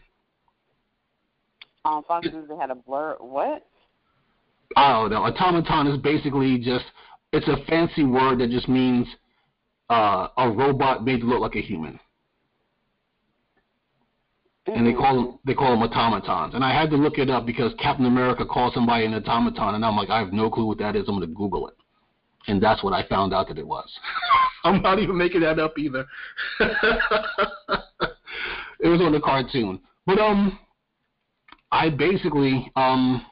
On 1.86 2.04
Fox 2.04 2.28
News, 2.32 2.48
they 2.48 2.56
had 2.56 2.70
a 2.70 2.76
blur. 2.76 3.16
What? 3.20 3.66
Oh, 4.76 5.08
the 5.10 5.16
automaton 5.16 5.88
is 5.88 5.98
basically 6.00 6.58
just 6.58 6.86
it's 7.34 7.48
a 7.48 7.58
fancy 7.68 8.04
word 8.04 8.40
that 8.40 8.50
just 8.50 8.68
means 8.68 9.08
uh, 9.90 10.28
a 10.38 10.50
robot 10.50 11.04
made 11.04 11.22
to 11.22 11.26
look 11.26 11.40
like 11.40 11.56
a 11.56 11.62
human 11.62 12.00
and 14.68 14.86
they 14.86 14.94
call 14.94 15.16
them 15.16 15.40
they 15.46 15.54
call 15.54 15.72
them 15.72 15.82
automatons. 15.82 16.54
And 16.54 16.64
I 16.64 16.78
had 16.78 16.90
to 16.92 16.98
look 16.98 17.18
it 17.18 17.30
up 17.30 17.46
because 17.46 17.74
Captain 17.80 18.06
America 18.06 18.46
called 18.46 18.74
somebody 18.74 19.06
an 19.06 19.14
automaton, 19.14 19.76
and 19.76 19.86
I'm 19.86 19.96
like, 19.96 20.10
I 20.10 20.20
have 20.20 20.34
no 20.34 20.50
clue 20.50 20.66
what 20.66 20.80
that 20.80 20.96
is. 20.96 21.06
I'm 21.08 21.16
going 21.16 21.28
to 21.28 21.36
Google 21.36 21.68
it, 21.68 21.76
and 22.48 22.62
that's 22.62 22.84
what 22.84 22.94
I 22.94 23.08
found 23.08 23.34
out 23.34 23.48
that 23.48 23.58
it 23.58 23.68
was. 23.68 23.90
I'm 24.64 24.82
not 24.82 25.00
even 25.00 25.18
making 25.18 25.42
that 25.42 25.60
up 25.60 25.78
either. 25.78 26.06
it 26.60 26.70
was 28.88 29.02
on 29.02 29.12
the 29.14 29.22
cartoon, 29.24 29.80
but 30.06 30.20
um, 30.20 30.60
I 31.72 31.90
basically 31.90 32.72
um, 32.76 33.26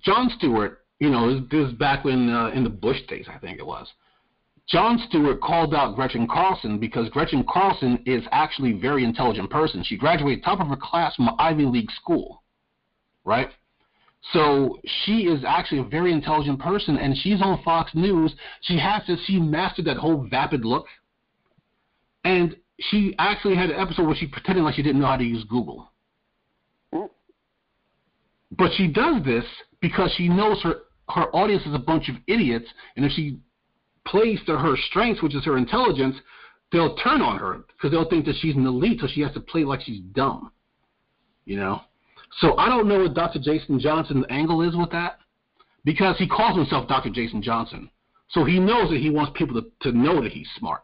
Jon 0.00 0.30
Stewart. 0.38 0.78
You 1.00 1.10
know, 1.10 1.40
this, 1.50 1.68
is 1.68 1.72
back 1.72 2.04
when 2.04 2.30
uh, 2.30 2.50
in 2.54 2.62
the 2.62 2.70
Bush 2.70 2.98
days, 3.08 3.26
I 3.28 3.36
think 3.38 3.58
it 3.58 3.66
was. 3.66 3.88
Jon 4.68 4.98
Stewart 5.08 5.40
called 5.40 5.74
out 5.74 5.96
Gretchen 5.96 6.26
Carlson 6.26 6.78
because 6.78 7.08
Gretchen 7.10 7.44
Carlson 7.48 8.02
is 8.06 8.22
actually 8.30 8.72
a 8.72 8.78
very 8.78 9.04
intelligent 9.04 9.50
person. 9.50 9.82
She 9.84 9.96
graduated 9.96 10.44
top 10.44 10.60
of 10.60 10.68
her 10.68 10.78
class 10.80 11.14
from 11.14 11.28
an 11.28 11.34
Ivy 11.38 11.64
League 11.64 11.90
school, 11.90 12.42
right? 13.24 13.50
So 14.32 14.78
she 15.04 15.22
is 15.22 15.42
actually 15.46 15.80
a 15.80 15.84
very 15.84 16.12
intelligent 16.12 16.60
person, 16.60 16.96
and 16.96 17.16
she's 17.16 17.42
on 17.42 17.60
Fox 17.64 17.90
News. 17.94 18.32
She 18.62 18.78
has 18.78 19.04
to, 19.06 19.16
she 19.24 19.40
mastered 19.40 19.86
that 19.86 19.96
whole 19.96 20.26
vapid 20.30 20.64
look, 20.64 20.86
and 22.24 22.54
she 22.78 23.14
actually 23.18 23.56
had 23.56 23.70
an 23.70 23.80
episode 23.80 24.06
where 24.06 24.14
she 24.14 24.28
pretended 24.28 24.62
like 24.62 24.76
she 24.76 24.82
didn't 24.82 25.00
know 25.00 25.08
how 25.08 25.16
to 25.16 25.24
use 25.24 25.44
Google. 25.44 25.90
Mm. 26.94 27.10
But 28.52 28.70
she 28.76 28.86
does 28.86 29.24
this 29.24 29.44
because 29.80 30.12
she 30.16 30.28
knows 30.28 30.62
her 30.62 30.76
her 31.08 31.34
audience 31.34 31.66
is 31.66 31.74
a 31.74 31.78
bunch 31.78 32.08
of 32.08 32.14
idiots, 32.28 32.66
and 32.96 33.04
if 33.04 33.12
she 33.12 33.38
plays 34.06 34.40
to 34.46 34.58
her 34.58 34.76
strengths, 34.88 35.22
which 35.22 35.34
is 35.34 35.44
her 35.44 35.56
intelligence, 35.56 36.16
they'll 36.70 36.96
turn 36.96 37.20
on 37.20 37.38
her 37.38 37.64
because 37.68 37.90
they'll 37.90 38.08
think 38.08 38.24
that 38.26 38.36
she's 38.40 38.56
an 38.56 38.66
elite, 38.66 39.00
so 39.00 39.06
she 39.06 39.20
has 39.20 39.32
to 39.34 39.40
play 39.40 39.64
like 39.64 39.80
she's 39.82 40.00
dumb. 40.12 40.50
You 41.44 41.56
know? 41.56 41.82
So 42.38 42.56
I 42.56 42.68
don't 42.68 42.88
know 42.88 43.00
what 43.00 43.14
Dr. 43.14 43.38
Jason 43.42 43.78
Johnson's 43.78 44.24
angle 44.30 44.62
is 44.62 44.74
with 44.74 44.90
that 44.90 45.18
because 45.84 46.16
he 46.18 46.26
calls 46.26 46.56
himself 46.56 46.88
Dr. 46.88 47.10
Jason 47.10 47.42
Johnson. 47.42 47.90
So 48.30 48.44
he 48.44 48.58
knows 48.58 48.90
that 48.90 49.00
he 49.00 49.10
wants 49.10 49.32
people 49.34 49.60
to, 49.60 49.68
to 49.90 49.96
know 49.96 50.22
that 50.22 50.32
he's 50.32 50.48
smart. 50.58 50.82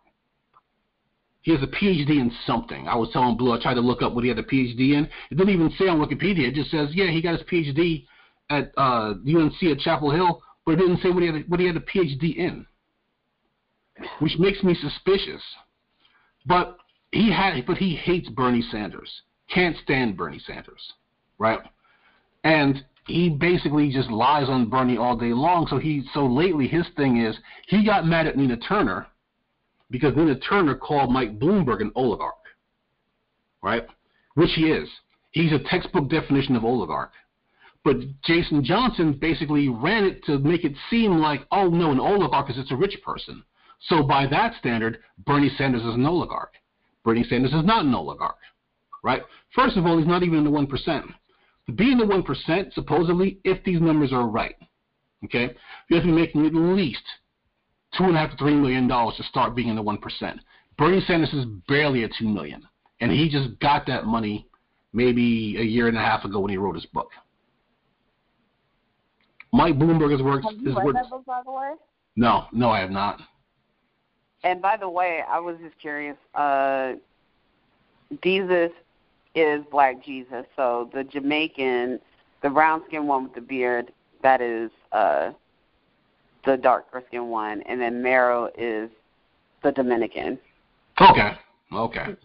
He 1.40 1.52
has 1.52 1.62
a 1.62 1.66
PhD 1.66 2.20
in 2.20 2.30
something. 2.46 2.86
I 2.88 2.96
was 2.96 3.08
telling 3.12 3.38
Blue, 3.38 3.52
I 3.52 3.62
tried 3.62 3.74
to 3.74 3.80
look 3.80 4.02
up 4.02 4.12
what 4.12 4.24
he 4.24 4.28
had 4.28 4.38
a 4.38 4.42
PhD 4.42 4.92
in. 4.92 5.08
It 5.30 5.36
didn't 5.36 5.54
even 5.54 5.72
say 5.78 5.88
on 5.88 5.98
Wikipedia. 5.98 6.48
It 6.48 6.54
just 6.54 6.70
says, 6.70 6.90
yeah, 6.92 7.10
he 7.10 7.22
got 7.22 7.38
his 7.38 7.48
PhD 7.48 8.06
at 8.50 8.72
uh, 8.76 9.14
UNC 9.26 9.62
at 9.62 9.78
Chapel 9.78 10.10
Hill, 10.10 10.42
but 10.66 10.72
it 10.72 10.76
didn't 10.76 11.00
say 11.00 11.10
what 11.10 11.22
he 11.22 11.28
had 11.28 11.48
what 11.48 11.60
he 11.60 11.66
had 11.66 11.76
a 11.76 11.80
PhD 11.80 12.36
in 12.36 12.66
which 14.20 14.38
makes 14.38 14.62
me 14.62 14.74
suspicious. 14.74 15.42
But 16.46 16.78
he 17.12 17.32
had, 17.32 17.66
but 17.66 17.78
he 17.78 17.94
hates 17.94 18.28
Bernie 18.28 18.64
Sanders. 18.70 19.10
Can't 19.52 19.76
stand 19.82 20.16
Bernie 20.16 20.40
Sanders, 20.46 20.92
right? 21.38 21.60
And 22.44 22.84
he 23.06 23.30
basically 23.30 23.90
just 23.90 24.10
lies 24.10 24.48
on 24.48 24.68
Bernie 24.68 24.98
all 24.98 25.16
day 25.16 25.32
long. 25.32 25.66
So 25.68 25.78
he, 25.78 26.04
so 26.12 26.26
lately 26.26 26.68
his 26.68 26.86
thing 26.96 27.22
is 27.22 27.36
he 27.66 27.84
got 27.84 28.06
mad 28.06 28.26
at 28.26 28.36
Nina 28.36 28.56
Turner 28.56 29.06
because 29.90 30.14
Nina 30.14 30.38
Turner 30.38 30.74
called 30.74 31.10
Mike 31.10 31.38
Bloomberg 31.38 31.80
an 31.80 31.90
oligarch, 31.94 32.34
right? 33.62 33.86
Which 34.34 34.50
he 34.54 34.70
is. 34.70 34.88
He's 35.30 35.52
a 35.52 35.58
textbook 35.70 36.08
definition 36.08 36.56
of 36.56 36.64
oligarch. 36.64 37.12
But 37.84 37.96
Jason 38.22 38.64
Johnson 38.64 39.14
basically 39.18 39.68
ran 39.68 40.04
it 40.04 40.24
to 40.24 40.38
make 40.38 40.64
it 40.64 40.74
seem 40.90 41.18
like, 41.18 41.46
oh 41.50 41.68
no, 41.68 41.90
an 41.90 42.00
oligarch 42.00 42.50
is 42.50 42.56
just 42.56 42.72
a 42.72 42.76
rich 42.76 42.98
person. 43.02 43.42
So 43.80 44.02
by 44.02 44.26
that 44.26 44.54
standard, 44.58 44.98
Bernie 45.26 45.50
Sanders 45.56 45.82
is 45.82 45.94
an 45.94 46.06
oligarch. 46.06 46.54
Bernie 47.04 47.24
Sanders 47.24 47.52
is 47.52 47.64
not 47.64 47.84
an 47.84 47.94
oligarch, 47.94 48.38
right? 49.02 49.22
First 49.54 49.76
of 49.76 49.86
all, 49.86 49.98
he's 49.98 50.06
not 50.06 50.22
even 50.22 50.38
in 50.38 50.44
the 50.44 50.50
1%. 50.50 51.14
To 51.68 51.72
be 51.72 51.92
in 51.92 51.98
the 51.98 52.06
one 52.06 52.22
percent 52.22 52.72
supposedly 52.72 53.38
if 53.44 53.62
these 53.62 53.80
numbers 53.80 54.10
are 54.10 54.26
right. 54.26 54.56
Okay, 55.24 55.54
you 55.88 55.96
have 55.96 56.04
to 56.04 56.06
be 56.06 56.12
making 56.12 56.46
at 56.46 56.54
least 56.54 57.02
two 57.96 58.04
and 58.04 58.16
a 58.16 58.18
half 58.18 58.30
to 58.30 58.36
three 58.38 58.54
million 58.54 58.88
dollars 58.88 59.16
to 59.16 59.22
start 59.24 59.54
being 59.54 59.68
in 59.68 59.76
the 59.76 59.82
one 59.82 59.98
percent. 59.98 60.40
Bernie 60.78 61.02
Sanders 61.06 61.32
is 61.34 61.44
barely 61.68 62.04
at 62.04 62.10
two 62.18 62.26
million, 62.26 62.66
and 63.00 63.12
he 63.12 63.28
just 63.28 63.58
got 63.60 63.86
that 63.86 64.06
money 64.06 64.46
maybe 64.94 65.56
a 65.58 65.62
year 65.62 65.88
and 65.88 65.96
a 65.96 66.00
half 66.00 66.24
ago 66.24 66.40
when 66.40 66.50
he 66.50 66.56
wrote 66.56 66.74
his 66.74 66.86
book. 66.86 67.10
Mike 69.52 69.74
Bloomberg 69.74 70.12
has 70.12 70.22
worked. 70.22 70.46
Have 70.46 70.54
you 70.54 70.74
read 70.74 70.94
that 70.94 71.10
book, 71.10 71.26
by 71.26 71.42
the 71.44 71.52
way? 71.52 71.72
No, 72.16 72.46
no, 72.52 72.70
I 72.70 72.80
have 72.80 72.90
not. 72.90 73.20
And 74.44 74.62
by 74.62 74.76
the 74.76 74.88
way, 74.88 75.22
I 75.28 75.38
was 75.38 75.56
just 75.62 75.78
curious. 75.78 76.16
Uh, 76.34 76.94
Desus 78.22 78.70
is 79.34 79.64
Black 79.70 80.02
Jesus, 80.04 80.46
so 80.56 80.90
the 80.94 81.04
Jamaican, 81.04 82.00
the 82.42 82.50
brown 82.50 82.82
skinned 82.86 83.08
one 83.08 83.24
with 83.24 83.34
the 83.34 83.40
beard, 83.40 83.92
that 84.22 84.40
is 84.40 84.70
uh, 84.92 85.32
the 86.44 86.56
darker 86.56 87.02
skinned 87.08 87.30
one, 87.30 87.62
and 87.62 87.80
then 87.80 88.02
Mero 88.02 88.50
is 88.56 88.90
the 89.62 89.72
Dominican. 89.72 90.38
Okay. 91.00 91.32
Okay. 91.72 92.06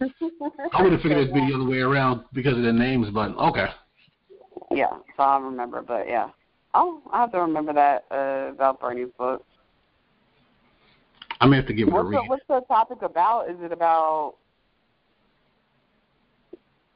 I 0.72 0.82
would 0.82 0.92
have 0.92 1.02
figured 1.02 1.18
it'd 1.18 1.34
be 1.34 1.40
the 1.40 1.54
other 1.54 1.68
way 1.68 1.78
around 1.78 2.24
because 2.32 2.56
of 2.56 2.62
the 2.62 2.72
names, 2.72 3.08
but 3.12 3.36
okay. 3.36 3.66
Yeah, 4.70 4.96
so 5.16 5.22
I 5.22 5.38
remember, 5.38 5.82
but 5.82 6.08
yeah. 6.08 6.30
Oh, 6.72 7.00
I 7.12 7.20
have 7.20 7.32
to 7.32 7.40
remember 7.40 7.72
that 7.72 8.04
uh, 8.10 8.52
about 8.52 8.80
Bernie's 8.80 9.10
book. 9.18 9.44
I 11.40 11.46
may 11.46 11.56
have 11.56 11.66
to 11.66 11.74
give 11.74 11.88
it 11.88 11.92
what's 11.92 12.06
a 12.06 12.08
read. 12.08 12.18
The, 12.18 12.28
what's 12.28 12.46
the 12.48 12.60
topic 12.68 13.02
about? 13.02 13.50
Is 13.50 13.56
it 13.60 13.72
about 13.72 14.34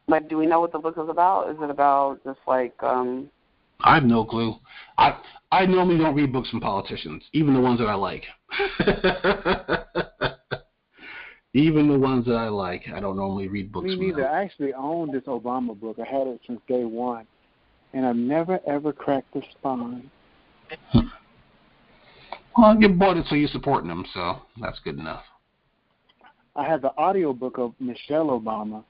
like 0.06 0.28
do 0.28 0.38
we 0.38 0.46
know 0.46 0.60
what 0.60 0.72
the 0.72 0.78
book 0.78 0.96
is 0.98 1.08
about? 1.08 1.50
Is 1.50 1.56
it 1.60 1.70
about 1.70 2.22
just 2.24 2.40
like 2.46 2.74
um 2.82 3.30
I 3.80 3.94
have 3.94 4.04
no 4.04 4.24
clue. 4.24 4.56
I 4.96 5.18
I 5.52 5.66
normally 5.66 5.98
don't 5.98 6.14
read 6.14 6.32
books 6.32 6.50
from 6.50 6.60
politicians, 6.60 7.22
even 7.32 7.54
the 7.54 7.60
ones 7.60 7.78
that 7.78 7.86
I 7.86 7.94
like. 7.94 8.24
even 11.54 11.88
the 11.88 11.98
ones 11.98 12.26
that 12.26 12.34
I 12.34 12.48
like, 12.48 12.84
I 12.92 13.00
don't 13.00 13.16
normally 13.16 13.48
read 13.48 13.72
books. 13.72 13.86
Me 13.86 13.96
neither. 13.96 14.22
them. 14.22 14.34
I 14.34 14.42
actually 14.42 14.74
own 14.74 15.12
this 15.12 15.24
Obama 15.24 15.78
book. 15.78 15.98
I 15.98 16.04
had 16.04 16.26
it 16.26 16.40
since 16.46 16.60
day 16.68 16.84
one, 16.84 17.26
and 17.92 18.04
I've 18.06 18.16
never 18.16 18.60
ever 18.66 18.92
cracked 18.92 19.32
the 19.34 19.42
spine. 19.52 20.10
Well, 22.58 22.76
you 22.80 22.88
bought 22.88 23.16
it, 23.16 23.26
so 23.28 23.36
you're 23.36 23.48
supporting 23.48 23.88
them, 23.88 24.04
so 24.12 24.42
that's 24.60 24.80
good 24.80 24.98
enough. 24.98 25.22
I 26.56 26.66
have 26.66 26.82
the 26.82 26.90
audio 26.98 27.32
book 27.32 27.56
of 27.56 27.72
Michelle 27.78 28.26
Obama, 28.26 28.82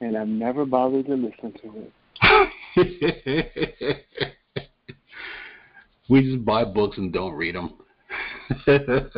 and 0.00 0.18
I've 0.18 0.26
never 0.26 0.64
bothered 0.64 1.06
to 1.06 1.14
listen 1.14 1.52
to 1.62 1.86
it. 1.86 1.92
we 6.08 6.22
just 6.22 6.44
buy 6.44 6.64
books 6.64 6.98
and 6.98 7.12
don't 7.12 7.34
read 7.34 7.54
them. 7.54 7.74
but 8.66 9.12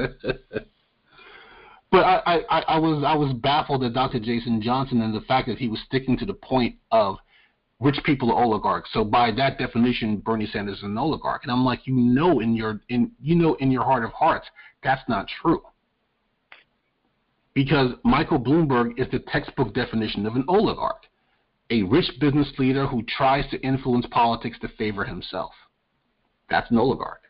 I, 1.94 2.42
I, 2.50 2.60
I 2.60 2.78
was 2.78 3.02
I 3.06 3.14
was 3.14 3.32
baffled 3.42 3.84
at 3.84 3.94
Dr. 3.94 4.20
Jason 4.20 4.60
Johnson 4.60 5.00
and 5.00 5.14
the 5.14 5.22
fact 5.22 5.48
that 5.48 5.56
he 5.56 5.68
was 5.68 5.80
sticking 5.86 6.18
to 6.18 6.26
the 6.26 6.34
point 6.34 6.76
of 6.92 7.16
rich 7.80 7.98
people 8.04 8.30
are 8.32 8.42
oligarchs. 8.42 8.90
So 8.92 9.04
by 9.04 9.30
that 9.32 9.58
definition, 9.58 10.18
Bernie 10.18 10.46
Sanders 10.46 10.78
is 10.78 10.84
an 10.84 10.98
oligarch. 10.98 11.42
And 11.42 11.52
I'm 11.52 11.64
like, 11.64 11.86
you 11.86 11.94
know, 11.94 12.40
in 12.40 12.54
your 12.54 12.80
in 12.88 13.12
you 13.20 13.34
know 13.34 13.54
in 13.54 13.70
your 13.70 13.84
heart 13.84 14.04
of 14.04 14.12
hearts, 14.12 14.46
that's 14.82 15.02
not 15.08 15.26
true. 15.42 15.62
Because 17.54 17.92
Michael 18.04 18.40
Bloomberg 18.40 18.98
is 18.98 19.06
the 19.12 19.20
textbook 19.20 19.74
definition 19.74 20.26
of 20.26 20.34
an 20.34 20.44
oligarch, 20.48 21.04
a 21.70 21.82
rich 21.84 22.10
business 22.20 22.52
leader 22.58 22.86
who 22.86 23.02
tries 23.04 23.48
to 23.50 23.60
influence 23.60 24.06
politics 24.10 24.58
to 24.60 24.68
favor 24.76 25.04
himself. 25.04 25.52
That's 26.50 26.70
an 26.70 26.78
oligarch. 26.78 27.22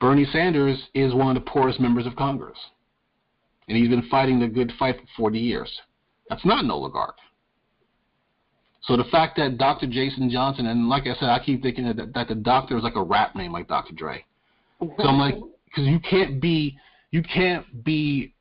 Bernie 0.00 0.26
Sanders 0.30 0.78
is 0.94 1.14
one 1.14 1.36
of 1.36 1.42
the 1.42 1.50
poorest 1.50 1.80
members 1.80 2.06
of 2.06 2.14
Congress. 2.14 2.58
And 3.68 3.76
he's 3.76 3.88
been 3.88 4.08
fighting 4.08 4.38
the 4.38 4.46
good 4.46 4.72
fight 4.78 4.96
for 4.96 5.06
40 5.16 5.38
years. 5.38 5.80
That's 6.28 6.44
not 6.44 6.64
an 6.64 6.70
oligarch. 6.70 7.16
So 8.88 8.96
the 8.96 9.04
fact 9.04 9.36
that 9.36 9.58
Dr. 9.58 9.86
Jason 9.86 10.30
Johnson, 10.30 10.66
and 10.66 10.88
like 10.88 11.02
I 11.02 11.14
said, 11.20 11.28
I 11.28 11.40
keep 11.44 11.62
thinking 11.62 11.84
that, 11.94 12.14
that 12.14 12.28
the 12.28 12.34
doctor 12.34 12.76
is 12.78 12.82
like 12.82 12.96
a 12.96 13.02
rap 13.02 13.36
name 13.36 13.52
like 13.52 13.68
Dr. 13.68 13.94
Dre. 13.94 14.24
So 14.80 15.02
I'm 15.02 15.18
like, 15.18 15.34
because 15.66 15.86
you 15.86 16.00
can't 16.00 16.40
be, 16.40 16.78
you 17.10 17.22
can't 17.22 17.84
be, 17.84 18.32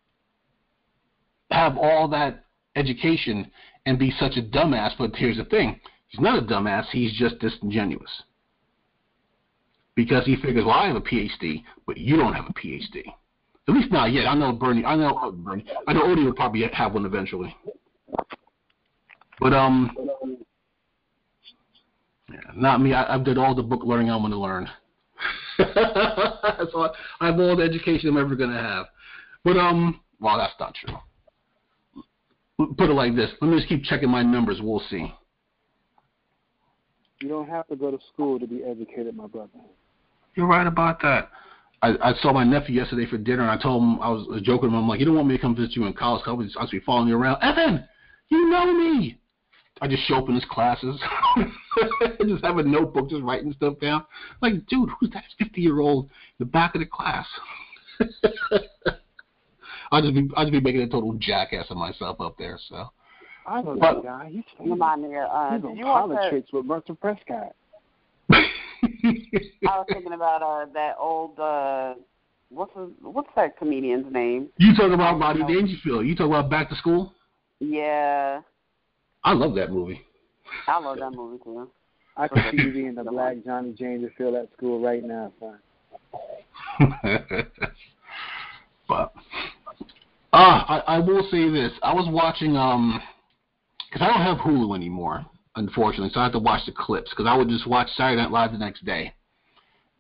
have 1.52 1.78
all 1.78 2.08
that 2.10 2.46
education 2.78 3.52
and 3.86 4.00
be 4.00 4.10
such 4.18 4.38
a 4.38 4.42
dumbass. 4.42 4.92
But 4.98 5.14
here's 5.16 5.36
the 5.36 5.44
thing: 5.44 5.82
he's 6.08 6.22
not 6.22 6.42
a 6.42 6.42
dumbass. 6.42 6.86
He's 6.92 7.12
just 7.14 7.40
disingenuous 7.40 8.24
because 9.96 10.26
he 10.26 10.38
figures, 10.38 10.64
well, 10.64 10.76
I 10.76 10.88
have 10.88 10.96
a 10.96 11.02
PhD, 11.02 11.64
but 11.86 11.98
you 11.98 12.16
don't 12.16 12.34
have 12.34 12.46
a 12.46 12.54
PhD. 12.54 13.04
At 13.68 13.74
least 13.74 13.92
not 13.92 14.14
yet. 14.14 14.28
I 14.28 14.36
know 14.36 14.54
Bernie. 14.54 14.86
I 14.86 14.96
know 14.96 15.10
uh, 15.18 15.32
Bernie. 15.32 15.66
I 15.88 15.94
know 15.94 16.04
Odie 16.04 16.24
will 16.24 16.34
probably 16.34 16.64
have 16.72 16.94
one 16.94 17.06
eventually. 17.06 17.54
But 19.40 19.54
um, 19.54 19.96
yeah, 22.32 22.40
not 22.56 22.82
me. 22.82 22.94
I, 22.94 23.14
I've 23.14 23.24
did 23.24 23.38
all 23.38 23.56
the 23.56 23.64
book 23.64 23.82
learning 23.84 24.10
I'm 24.10 24.22
going 24.22 24.32
to 24.32 24.38
learn. 24.38 24.70
so 25.58 25.64
I, 26.82 26.90
I 27.22 27.28
have 27.28 27.40
all 27.40 27.56
the 27.56 27.64
education 27.64 28.10
I'm 28.10 28.18
ever 28.18 28.36
going 28.36 28.52
to 28.52 28.62
have. 28.62 28.88
But 29.44 29.58
um, 29.58 30.02
well, 30.20 30.38
that's 30.38 30.54
not 30.60 30.76
true. 30.76 30.98
Put 32.78 32.90
it 32.90 32.94
like 32.94 33.16
this. 33.16 33.30
Let 33.40 33.50
me 33.52 33.58
just 33.58 33.70
keep 33.70 33.84
checking 33.84 34.10
my 34.10 34.24
numbers. 34.24 34.60
We'll 34.62 34.82
see. 34.90 35.14
You 37.22 37.30
don't 37.30 37.48
have 37.50 37.68
to 37.68 37.76
go 37.76 37.92
to 37.92 37.98
school 38.14 38.40
to 38.40 38.48
be 38.48 38.64
educated, 38.64 39.16
my 39.16 39.28
brother. 39.28 39.50
You're 40.36 40.48
right 40.48 40.68
about 40.68 41.02
that. 41.02 41.30
I, 41.82 41.94
I 42.02 42.14
saw 42.22 42.34
my 42.34 42.44
nephew 42.44 42.76
yesterday 42.76 43.06
for 43.08 43.18
dinner, 43.18 43.44
and 43.44 43.52
I 43.52 43.62
told 43.62 43.84
him 43.84 44.00
I 44.02 44.10
was 44.10 44.42
joking 44.44 44.70
with 44.70 44.74
him. 44.74 44.76
I'm 44.76 44.88
like, 44.88 45.00
you 45.00 45.06
don't 45.06 45.16
want 45.16 45.28
me 45.28 45.36
to 45.36 45.42
come 45.42 45.56
visit 45.56 45.76
you 45.76 45.86
in 45.86 45.94
college? 45.94 46.24
I 46.26 46.32
was, 46.32 46.56
I 46.58 46.64
was 46.64 46.72
be 46.72 46.80
following 46.80 47.08
you 47.08 47.18
around. 47.18 47.42
Evan, 47.42 47.86
you 48.30 48.50
know 48.50 48.74
me. 48.74 49.20
I 49.82 49.88
just 49.88 50.04
show 50.08 50.16
up 50.16 50.30
in 50.30 50.36
his 50.36 50.46
classes, 50.50 51.00
I 51.36 52.24
just 52.28 52.44
have 52.44 52.58
a 52.58 52.64
notebook, 52.64 53.10
just 53.10 53.24
writing 53.24 53.54
stuff 53.54 53.80
down. 53.80 54.06
Like, 54.42 54.66
dude, 54.68 54.90
who's 55.00 55.12
that 55.12 55.24
50 55.38 55.62
year 55.62 55.80
old 55.80 56.06
in 56.06 56.10
the 56.40 56.46
back 56.46 56.74
of 56.76 56.80
the 56.80 56.88
class? 56.88 57.28
I'll 59.92 60.02
just 60.02 60.14
be 60.14 60.30
I'll 60.36 60.44
just 60.46 60.52
be 60.52 60.60
making 60.60 60.82
a 60.82 60.88
total 60.90 61.14
jackass 61.14 61.68
of 61.70 61.78
myself 61.78 62.20
up 62.20 62.38
there. 62.38 62.60
So. 62.70 62.90
I 63.48 63.62
know 63.62 63.78
But- 63.80 63.96
that 63.96 64.04
guy. 64.04 64.30
He's, 64.32 64.44
he's, 64.58 64.70
Remind 64.70 65.04
me, 65.04 65.16
uh, 65.16 65.56
he's 65.56 65.64
on 65.64 65.78
you 65.78 65.86
watch 65.86 66.10
that? 66.10 66.44
with 66.52 66.66
Mercer 66.66 66.94
Prescott. 66.96 67.56
I 68.30 68.44
was 69.64 69.86
thinking 69.90 70.12
about 70.14 70.42
uh 70.44 70.66
that 70.74 70.96
old 71.00 71.40
uh 71.40 71.94
what's 72.50 72.74
his, 72.76 72.90
what's 73.02 73.30
that 73.36 73.58
comedian's 73.58 74.12
name? 74.12 74.50
you 74.58 74.76
talk 74.76 74.92
about 74.92 75.20
Rodney 75.20 75.46
Dangerfield. 75.54 76.06
You 76.06 76.16
talk 76.16 76.28
about 76.28 76.50
Back 76.50 76.70
to 76.70 76.76
School. 76.76 77.14
Yeah, 77.60 78.42
I 79.28 79.34
love 79.34 79.56
that 79.56 79.74
movie. 79.74 80.00
I 80.70 80.80
love 80.80 81.00
that 81.00 81.12
movie 81.12 81.44
too. 81.44 81.70
I 82.16 82.30
can 82.30 82.50
see 82.50 82.64
you 82.64 82.72
being 82.72 82.96
the 82.96 83.04
black 83.04 83.36
Johnny 83.44 83.74
Dangerfield 83.74 84.36
at 84.36 84.48
school 84.56 84.80
right 84.80 85.04
now, 85.04 85.34
son. 85.38 85.60
but 88.88 89.14
ah, 90.32 90.66
I, 90.70 90.96
I 90.96 91.00
will 91.00 91.28
say 91.30 91.50
this: 91.50 91.74
I 91.84 91.94
was 91.94 92.08
watching 92.10 92.56
um, 92.56 93.02
because 93.92 94.08
I 94.08 94.14
don't 94.14 94.26
have 94.26 94.38
Hulu 94.38 94.74
anymore, 94.74 95.26
unfortunately, 95.58 96.10
so 96.14 96.22
I 96.22 96.24
have 96.24 96.32
to 96.32 96.40
watch 96.40 96.66
the 96.66 96.72
clips 96.72 97.10
because 97.10 97.26
I 97.28 97.36
would 97.36 97.50
just 97.50 97.68
watch 97.68 97.90
Saturday 97.98 98.22
Night 98.22 98.32
Live 98.32 98.54
the 98.54 98.58
next 98.58 98.86
day, 98.86 99.14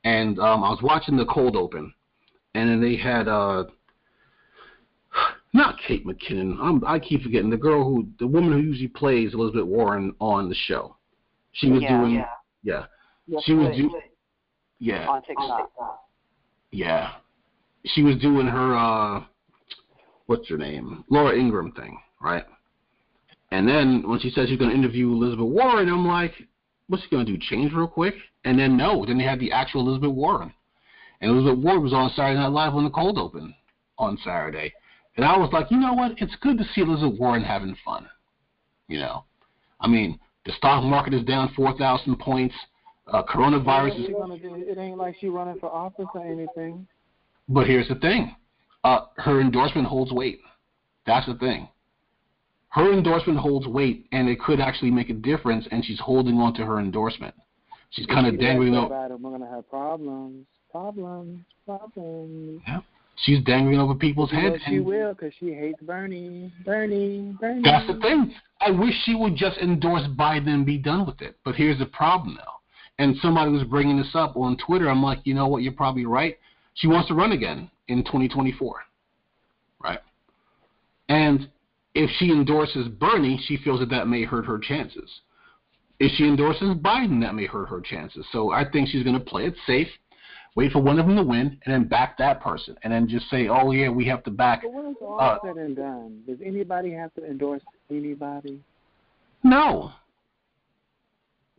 and 0.06 0.40
um, 0.40 0.64
I 0.64 0.70
was 0.70 0.80
watching 0.82 1.18
the 1.18 1.26
cold 1.26 1.58
open, 1.58 1.94
and 2.56 2.70
then 2.70 2.80
they 2.80 2.96
had 2.96 3.28
uh, 3.28 3.66
not 5.58 5.80
Kate 5.86 6.06
McKinnon. 6.06 6.58
I'm, 6.62 6.84
I 6.86 7.00
keep 7.00 7.24
forgetting 7.24 7.50
the 7.50 7.58
girl 7.58 7.84
who, 7.84 8.08
the 8.20 8.28
woman 8.28 8.54
who 8.54 8.60
usually 8.60 8.88
plays 8.88 9.34
Elizabeth 9.34 9.66
Warren 9.66 10.14
on 10.20 10.50
the 10.50 10.56
show. 10.56 10.96
She 11.54 11.70
was 11.70 11.82
yeah, 11.82 12.00
doing, 12.00 12.14
yeah. 12.16 12.26
yeah, 12.64 12.86
Yes, 13.28 13.44
She 13.46 13.54
was 13.54 13.70
please. 13.74 13.82
do- 13.82 14.02
yeah. 14.80 15.08
on 15.08 15.22
TikTok. 15.24 15.70
Yeah. 16.72 17.14
She 17.86 18.04
was 18.04 18.18
doing 18.18 18.48
her 18.48 18.76
uh 18.76 19.24
what's 20.28 20.48
her 20.50 20.58
name? 20.58 21.04
Laura 21.10 21.36
Ingraham 21.38 21.72
thing, 21.72 21.98
right? 22.22 22.44
And 23.52 23.68
then 23.68 24.04
when 24.08 24.20
she 24.20 24.30
said 24.30 24.48
she's 24.48 24.60
gonna 24.60 24.74
interview 24.74 25.12
Elizabeth 25.12 25.48
Warren, 25.48 25.90
I'm 25.90 26.06
like, 26.08 26.34
what's 26.88 27.04
she 27.04 27.10
gonna 27.10 27.26
do? 27.26 27.38
Change 27.38 27.74
real 27.74 27.88
quick? 27.88 28.16
And 28.44 28.60
then 28.60 28.78
no, 28.78 29.06
then 29.06 29.18
they 29.18 29.24
had 29.24 29.40
the 29.40 29.52
actual 29.52 29.82
Elizabeth 29.82 30.12
Warren. 30.12 30.54
And 31.22 31.32
Elizabeth 31.32 31.64
Warren 31.64 31.84
was 31.84 31.94
on 31.94 32.12
Saturday 32.12 32.40
Night 32.40 32.52
Live 32.52 32.76
on 32.76 32.84
the 32.84 32.90
cold 32.90 33.18
open 33.18 33.56
on 33.98 34.18
Saturday. 34.24 34.74
And 35.18 35.26
I 35.26 35.36
was 35.38 35.50
like, 35.52 35.70
you 35.72 35.78
know 35.78 35.94
what? 35.94 36.14
It's 36.18 36.36
good 36.42 36.58
to 36.60 36.64
see 36.74 36.82
Elizabeth 36.82 37.20
Warren 37.20 37.44
having 37.44 37.76
fun. 37.84 38.08
You 38.88 39.00
know. 39.00 39.24
I 39.82 39.88
mean, 39.88 40.20
the 40.46 40.54
stock 40.54 40.84
market 40.84 41.14
is 41.14 41.24
down 41.24 41.52
four 41.56 41.78
thousand 41.78 42.18
points. 42.20 42.56
Uh, 43.12 43.24
coronavirus 43.24 44.00
is 44.00 44.06
she 44.08 44.14
gonna 44.14 44.38
do? 44.38 44.56
It 44.56 44.78
ain't 44.78 44.98
like 44.98 45.16
she 45.20 45.28
running 45.28 45.60
for 45.60 45.72
office 45.72 46.06
or 46.14 46.26
anything. 46.26 46.88
But 47.50 47.68
here's 47.68 47.88
the 47.88 47.96
thing: 47.96 48.36
uh, 48.84 49.06
her 49.18 49.42
endorsement 49.42 49.88
holds 49.88 50.12
weight. 50.12 50.40
That's 51.06 51.26
the 51.26 51.36
thing. 51.36 51.70
her 52.70 52.94
endorsement 52.94 53.40
holds 53.40 53.66
weight, 53.66 54.08
and 54.12 54.28
it 54.30 54.40
could 54.40 54.60
actually 54.60 54.92
make 54.92 55.10
a 55.10 55.14
difference. 55.14 55.66
And 55.72 55.84
she's 55.84 56.00
holding 56.00 56.36
on 56.36 56.54
to 56.56 56.66
her 56.66 56.80
endorsement. 56.80 57.34
She's 57.92 58.06
kind 58.06 58.28
of 58.28 58.40
dangling 58.40 58.76
over. 58.76 58.94
We're 59.20 59.32
gonna 59.32 59.50
have 59.50 59.70
problems, 59.70 60.46
problems, 60.72 61.40
problems. 61.66 62.62
Yeah. 62.68 62.82
She's 63.24 63.44
dangling 63.44 63.80
over 63.80 63.96
people's 63.96 64.32
you 64.32 64.40
heads. 64.40 64.64
She 64.68 64.80
will, 64.80 65.14
because 65.14 65.34
she 65.40 65.52
hates 65.52 65.82
Bernie, 65.82 66.54
Bernie, 66.64 67.36
Bernie. 67.40 67.62
That's 67.64 67.88
the 67.88 68.00
thing. 68.00 68.34
I 68.62 68.70
wish 68.70 68.94
she 69.06 69.16
would 69.16 69.36
just 69.36 69.58
endorse 69.58 70.04
Biden 70.04 70.50
and 70.50 70.66
be 70.66 70.78
done 70.78 71.06
with 71.06 71.22
it. 71.22 71.36
But 71.44 71.56
here's 71.56 71.80
the 71.80 71.88
problem, 71.88 72.38
though. 72.38 72.52
And 73.00 73.16
somebody 73.22 73.52
was 73.52 73.64
bringing 73.64 73.98
this 73.98 74.12
up 74.14 74.38
on 74.38 74.58
Twitter. 74.58 74.90
I'm 74.90 75.02
like, 75.02 75.20
you 75.24 75.34
know 75.34 75.48
what? 75.48 75.64
You're 75.64 75.74
probably 75.74 76.06
right. 76.06 76.38
She 76.76 76.88
wants 76.88 77.08
to 77.08 77.16
run 77.16 77.32
again 77.32 77.72
in 77.88 78.04
2024, 78.04 78.76
right? 79.84 80.00
And 81.10 81.50
if 81.96 82.10
she 82.18 82.32
endorses 82.32 82.88
Bernie, 82.88 83.40
she 83.48 83.58
feels 83.58 83.80
that 83.80 83.90
that 83.90 84.08
may 84.08 84.24
hurt 84.24 84.46
her 84.46 84.60
chances. 84.60 85.22
If 86.00 86.12
she 86.18 86.26
endorses 86.26 86.76
Biden, 86.76 87.20
that 87.22 87.34
may 87.34 87.48
hurt 87.48 87.70
her 87.70 87.82
chances. 87.82 88.26
So 88.32 88.52
I 88.52 88.70
think 88.70 88.90
she's 88.90 89.04
going 89.04 89.18
to 89.18 89.26
play 89.26 89.46
it 89.46 89.56
safe, 89.66 89.88
wait 90.58 90.72
for 90.72 90.80
one 90.80 90.98
of 90.98 91.06
them 91.06 91.16
to 91.16 91.24
win, 91.24 91.56
and 91.64 91.74
then 91.74 91.84
back 91.88 92.18
that 92.18 92.42
person, 92.42 92.76
and 92.82 92.92
then 92.92 93.08
just 93.08 93.30
say, 93.30 93.48
"Oh 93.48 93.72
yeah, 93.72 93.90
we 93.90 94.06
have 94.06 94.24
to 94.24 94.32
back." 94.32 94.64
But 94.64 94.74
when 94.74 94.88
it's 94.88 95.00
all 95.02 95.22
uh, 95.22 95.38
said 95.46 95.56
and 95.56 95.76
done, 95.76 96.24
does 96.28 96.40
anybody 96.44 96.92
have 96.92 97.14
to 97.14 97.24
endorse 97.24 97.62
anybody? 97.90 98.60
No. 99.44 99.92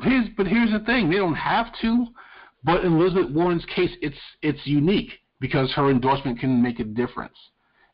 Here's, 0.03 0.29
but 0.37 0.47
here's 0.47 0.73
the 0.73 0.81
thing: 0.81 1.09
they 1.09 1.17
don't 1.17 1.35
have 1.35 1.69
to. 1.81 2.07
But 2.65 2.85
in 2.85 2.95
Elizabeth 2.95 3.31
Warren's 3.31 3.65
case, 3.67 3.93
it's 4.03 4.19
it's 4.43 4.61
unique 4.65 5.13
because 5.41 5.73
her 5.75 5.91
endorsement 5.91 6.41
can 6.41 6.61
make 6.61 6.81
a 6.81 6.85
difference, 6.85 7.37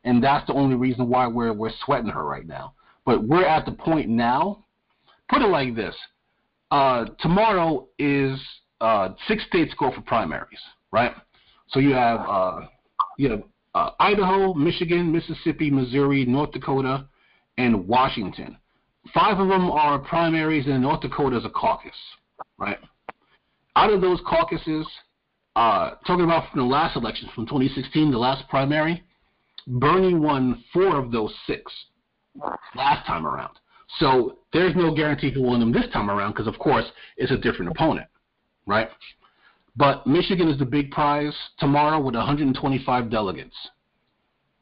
and 0.04 0.24
that's 0.24 0.46
the 0.46 0.54
only 0.54 0.74
reason 0.74 1.08
why 1.08 1.26
we're 1.26 1.52
we're 1.52 1.72
sweating 1.84 2.10
her 2.10 2.24
right 2.24 2.46
now. 2.46 2.72
But 3.04 3.22
we're 3.24 3.44
at 3.44 3.66
the 3.66 3.72
point 3.72 4.08
now. 4.08 4.64
Put 5.28 5.42
it 5.42 5.48
like 5.48 5.76
this: 5.76 5.94
uh, 6.70 7.06
tomorrow 7.20 7.88
is 7.98 8.40
uh, 8.80 9.10
six 9.28 9.44
states 9.46 9.74
go 9.78 9.92
for 9.92 10.00
primaries, 10.00 10.60
right? 10.94 11.12
So 11.68 11.80
you 11.80 11.92
have 11.92 12.20
uh, 12.20 12.60
you 13.18 13.30
have 13.30 13.42
uh, 13.74 13.90
Idaho, 13.98 14.54
Michigan, 14.54 15.12
Mississippi, 15.12 15.70
Missouri, 15.70 16.24
North 16.24 16.52
Dakota, 16.52 17.06
and 17.58 17.86
Washington. 17.86 18.56
Five 19.12 19.38
of 19.38 19.48
them 19.48 19.70
are 19.70 19.98
primaries, 19.98 20.66
and 20.66 20.80
North 20.80 21.00
Dakota 21.00 21.36
is 21.36 21.44
a 21.44 21.50
caucus, 21.50 21.96
right? 22.58 22.78
Out 23.76 23.92
of 23.92 24.00
those 24.00 24.20
caucuses, 24.26 24.86
uh, 25.56 25.96
talking 26.06 26.24
about 26.24 26.50
from 26.50 26.60
the 26.60 26.66
last 26.66 26.96
election, 26.96 27.28
from 27.34 27.44
2016, 27.46 28.12
the 28.12 28.16
last 28.16 28.48
primary, 28.48 29.02
Bernie 29.66 30.14
won 30.14 30.62
four 30.72 30.96
of 30.96 31.10
those 31.10 31.34
six 31.46 31.70
last 32.76 33.06
time 33.06 33.26
around. 33.26 33.56
So 33.98 34.38
there's 34.52 34.74
no 34.76 34.94
guarantee 34.94 35.30
he'll 35.30 35.50
win 35.50 35.60
them 35.60 35.72
this 35.72 35.90
time 35.92 36.10
around 36.10 36.32
because, 36.32 36.46
of 36.46 36.58
course, 36.58 36.84
it's 37.16 37.32
a 37.32 37.36
different 37.36 37.72
opponent, 37.72 38.06
right? 38.66 38.88
But 39.76 40.06
Michigan 40.06 40.48
is 40.48 40.58
the 40.58 40.64
big 40.64 40.90
prize 40.90 41.34
tomorrow 41.58 41.98
with 41.98 42.14
125 42.14 43.10
delegates. 43.10 43.56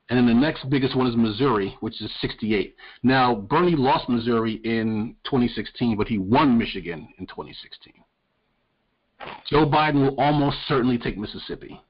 And 0.09 0.19
then 0.19 0.27
the 0.27 0.41
next 0.41 0.69
biggest 0.69 0.97
one 0.97 1.07
is 1.07 1.17
Missouri, 1.17 1.77
which 1.81 2.01
is 2.03 2.11
68. 2.21 2.75
Now, 3.03 3.35
Bernie 3.35 3.77
lost 3.77 4.09
Missouri 4.09 4.61
in 4.65 5.17
2016, 5.25 5.97
but 5.97 6.09
he 6.09 6.19
won 6.19 6.59
Michigan 6.59 7.09
in 7.19 7.27
2016. 7.27 7.95
Joe 9.49 9.67
Biden 9.67 10.03
will 10.03 10.21
almost 10.21 10.57
certainly 10.67 10.99
take 10.99 11.17
Mississippi. 11.17 11.81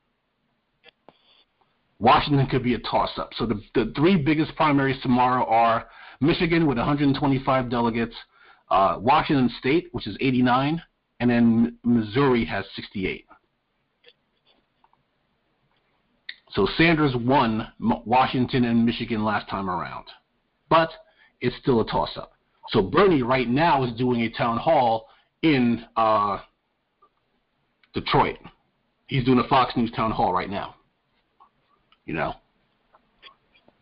Washington 1.99 2.47
could 2.47 2.63
be 2.63 2.75
a 2.75 2.79
toss 2.81 3.11
up. 3.17 3.31
So 3.37 3.47
the, 3.47 3.61
the 3.75 3.93
three 3.97 4.17
biggest 4.17 4.55
primaries 4.57 5.01
tomorrow 5.03 5.45
are 5.47 5.89
Michigan 6.21 6.67
with 6.67 6.77
125 6.77 7.71
delegates, 7.71 8.15
uh, 8.71 8.99
Washington 9.01 9.51
State, 9.59 9.89
which 9.93 10.07
is 10.07 10.17
89, 10.21 10.83
and 11.23 11.31
then 11.31 11.79
Missouri 11.85 12.45
has 12.45 12.65
68. 12.75 13.27
So 16.51 16.67
Sanders 16.77 17.15
won 17.15 17.69
Washington 17.79 18.65
and 18.65 18.85
Michigan 18.85 19.25
last 19.25 19.49
time 19.49 19.71
around, 19.71 20.07
but 20.69 20.91
it's 21.41 21.55
still 21.63 21.81
a 21.81 21.87
toss-up. 21.87 22.33
So 22.71 22.83
Bernie 22.83 23.23
right 23.23 23.49
now 23.49 23.85
is 23.85 23.97
doing 23.97 24.23
a 24.23 24.31
town 24.31 24.59
hall 24.59 25.11
in 25.43 25.85
uh, 25.97 26.39
Detroit. 27.95 28.39
He's 29.07 29.25
doing 29.25 29.39
a 29.39 29.47
Fox 29.47 29.77
News 29.77 29.93
town 29.93 30.11
hall 30.11 30.33
right 30.33 30.51
now. 30.51 30.75
You 32.05 32.15
know, 32.15 32.35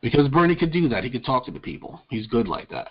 because 0.03 0.29
Bernie 0.29 0.57
could 0.57 0.73
do 0.73 0.91
that. 0.91 1.05
He 1.05 1.11
could 1.11 1.25
talk 1.25 1.47
to 1.47 1.51
the 1.51 1.59
people. 1.59 2.03
He's 2.11 2.27
good 2.27 2.47
like 2.47 2.69
that. 2.69 2.89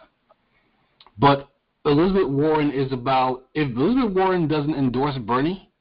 But 1.19 1.49
Elizabeth 1.85 2.27
Warren 2.27 2.71
is 2.71 2.91
about 2.91 3.45
if 3.53 3.75
Elizabeth 3.75 4.15
Warren 4.15 4.47
doesn't 4.47 4.75
endorse 4.75 5.17
Bernie 5.17 5.71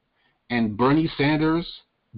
and 0.50 0.76
Bernie 0.76 1.10
Sanders 1.16 1.66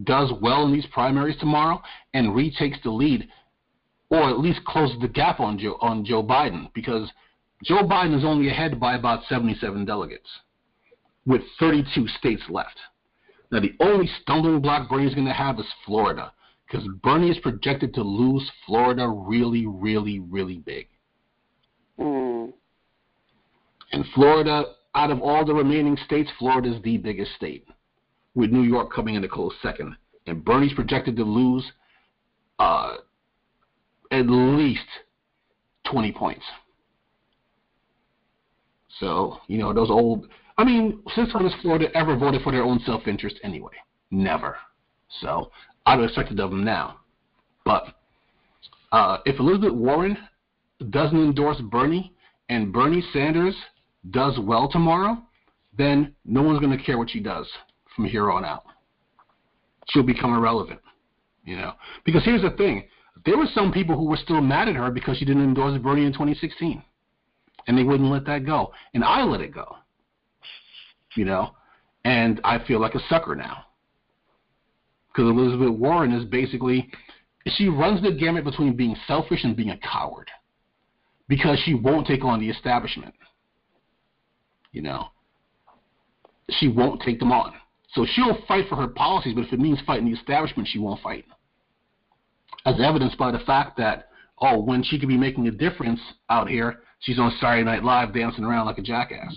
does 0.04 0.30
well 0.40 0.64
in 0.66 0.72
these 0.72 0.86
primaries 0.86 1.38
tomorrow 1.38 1.82
and 2.14 2.34
retakes 2.34 2.78
the 2.82 2.90
lead 2.90 3.28
or 4.10 4.28
at 4.28 4.38
least 4.38 4.64
closes 4.64 5.00
the 5.00 5.08
gap 5.08 5.40
on 5.40 5.58
Joe 5.58 5.78
on 5.80 6.04
Joe 6.04 6.22
Biden 6.22 6.72
because 6.74 7.10
Joe 7.64 7.82
Biden 7.82 8.16
is 8.16 8.24
only 8.24 8.48
ahead 8.48 8.78
by 8.78 8.96
about 8.96 9.24
77 9.28 9.84
delegates 9.84 10.28
with 11.26 11.42
32 11.58 12.06
states 12.18 12.42
left. 12.48 12.78
Now 13.50 13.60
the 13.60 13.74
only 13.80 14.08
stumbling 14.20 14.60
block 14.60 14.88
Bernie's 14.88 15.14
going 15.14 15.26
to 15.26 15.32
have 15.32 15.58
is 15.58 15.66
Florida 15.86 16.32
because 16.66 16.86
Bernie 17.02 17.30
is 17.30 17.38
projected 17.38 17.94
to 17.94 18.02
lose 18.02 18.48
Florida 18.66 19.08
really, 19.08 19.66
really, 19.66 20.20
really 20.20 20.58
big. 20.58 20.88
Mm. 21.98 22.52
And 23.92 24.04
Florida, 24.14 24.64
out 24.94 25.10
of 25.10 25.20
all 25.20 25.44
the 25.44 25.54
remaining 25.54 25.96
states, 26.04 26.30
Florida 26.38 26.74
is 26.74 26.82
the 26.82 26.96
biggest 26.96 27.32
state, 27.34 27.66
with 28.34 28.50
New 28.50 28.62
York 28.62 28.92
coming 28.92 29.14
in 29.14 29.24
a 29.24 29.28
close 29.28 29.54
second. 29.62 29.96
And 30.26 30.44
Bernie's 30.44 30.74
projected 30.74 31.16
to 31.16 31.24
lose 31.24 31.64
uh, 32.58 32.96
at 34.10 34.26
least 34.28 34.86
20 35.90 36.12
points. 36.12 36.44
So, 38.98 39.38
you 39.46 39.58
know, 39.58 39.72
those 39.72 39.90
old. 39.90 40.28
I 40.58 40.64
mean, 40.64 41.00
since 41.14 41.32
when 41.32 41.44
has 41.44 41.60
Florida 41.62 41.86
ever 41.94 42.16
voted 42.16 42.42
for 42.42 42.52
their 42.52 42.62
own 42.62 42.80
self 42.84 43.08
interest 43.08 43.36
anyway? 43.42 43.72
Never. 44.10 44.56
So 45.20 45.50
I'd 45.86 45.98
have 45.98 46.04
expected 46.04 46.38
of 46.38 46.50
them 46.50 46.64
now. 46.64 46.96
But 47.64 47.94
uh, 48.92 49.18
if 49.24 49.40
Elizabeth 49.40 49.72
Warren 49.72 50.18
doesn't 50.90 51.16
endorse 51.16 51.60
Bernie 51.70 52.12
and 52.48 52.72
Bernie 52.72 53.02
Sanders 53.12 53.54
does 54.08 54.38
well 54.38 54.68
tomorrow, 54.68 55.18
then 55.76 56.14
no 56.24 56.42
one's 56.42 56.60
going 56.60 56.76
to 56.76 56.82
care 56.82 56.98
what 56.98 57.10
she 57.10 57.20
does 57.20 57.46
from 57.94 58.06
here 58.06 58.30
on 58.30 58.44
out. 58.44 58.64
She'll 59.88 60.02
become 60.02 60.34
irrelevant, 60.34 60.80
you 61.44 61.56
know. 61.56 61.74
Because 62.04 62.24
here's 62.24 62.42
the 62.42 62.50
thing: 62.50 62.84
there 63.24 63.36
were 63.36 63.48
some 63.54 63.72
people 63.72 63.96
who 63.96 64.04
were 64.04 64.16
still 64.16 64.40
mad 64.40 64.68
at 64.68 64.76
her 64.76 64.90
because 64.90 65.18
she 65.18 65.24
didn't 65.24 65.44
endorse 65.44 65.78
Bernie 65.78 66.06
in 66.06 66.12
2016, 66.12 66.82
and 67.66 67.78
they 67.78 67.82
wouldn't 67.82 68.10
let 68.10 68.24
that 68.26 68.46
go, 68.46 68.72
and 68.94 69.04
I 69.04 69.22
let 69.24 69.40
it 69.40 69.52
go, 69.52 69.76
you 71.16 71.24
know. 71.24 71.50
And 72.04 72.40
I 72.44 72.64
feel 72.66 72.80
like 72.80 72.94
a 72.94 73.08
sucker 73.08 73.34
now 73.34 73.66
because 75.12 75.30
Elizabeth 75.30 75.70
Warren 75.70 76.12
is 76.12 76.24
basically 76.24 76.90
she 77.46 77.68
runs 77.68 78.02
the 78.02 78.12
gamut 78.12 78.44
between 78.44 78.76
being 78.76 78.96
selfish 79.06 79.44
and 79.44 79.56
being 79.56 79.70
a 79.70 79.78
coward 79.78 80.30
because 81.28 81.58
she 81.64 81.74
won't 81.74 82.06
take 82.06 82.24
on 82.24 82.40
the 82.40 82.48
establishment. 82.48 83.14
You 84.72 84.82
know, 84.82 85.08
she 86.50 86.68
won't 86.68 87.02
take 87.02 87.18
them 87.18 87.32
on. 87.32 87.54
So 87.92 88.06
she'll 88.08 88.38
fight 88.46 88.68
for 88.68 88.76
her 88.76 88.88
policies, 88.88 89.34
but 89.34 89.44
if 89.44 89.52
it 89.52 89.58
means 89.58 89.80
fighting 89.86 90.06
the 90.06 90.18
establishment, 90.18 90.68
she 90.70 90.78
won't 90.78 91.02
fight. 91.02 91.24
As 92.64 92.80
evidenced 92.80 93.18
by 93.18 93.32
the 93.32 93.40
fact 93.40 93.76
that, 93.78 94.08
oh, 94.38 94.60
when 94.60 94.82
she 94.82 94.98
could 94.98 95.08
be 95.08 95.16
making 95.16 95.48
a 95.48 95.50
difference 95.50 96.00
out 96.28 96.48
here, 96.48 96.80
she's 97.00 97.18
on 97.18 97.36
Saturday 97.40 97.64
Night 97.64 97.82
Live 97.82 98.14
dancing 98.14 98.44
around 98.44 98.66
like 98.66 98.78
a 98.78 98.82
jackass. 98.82 99.34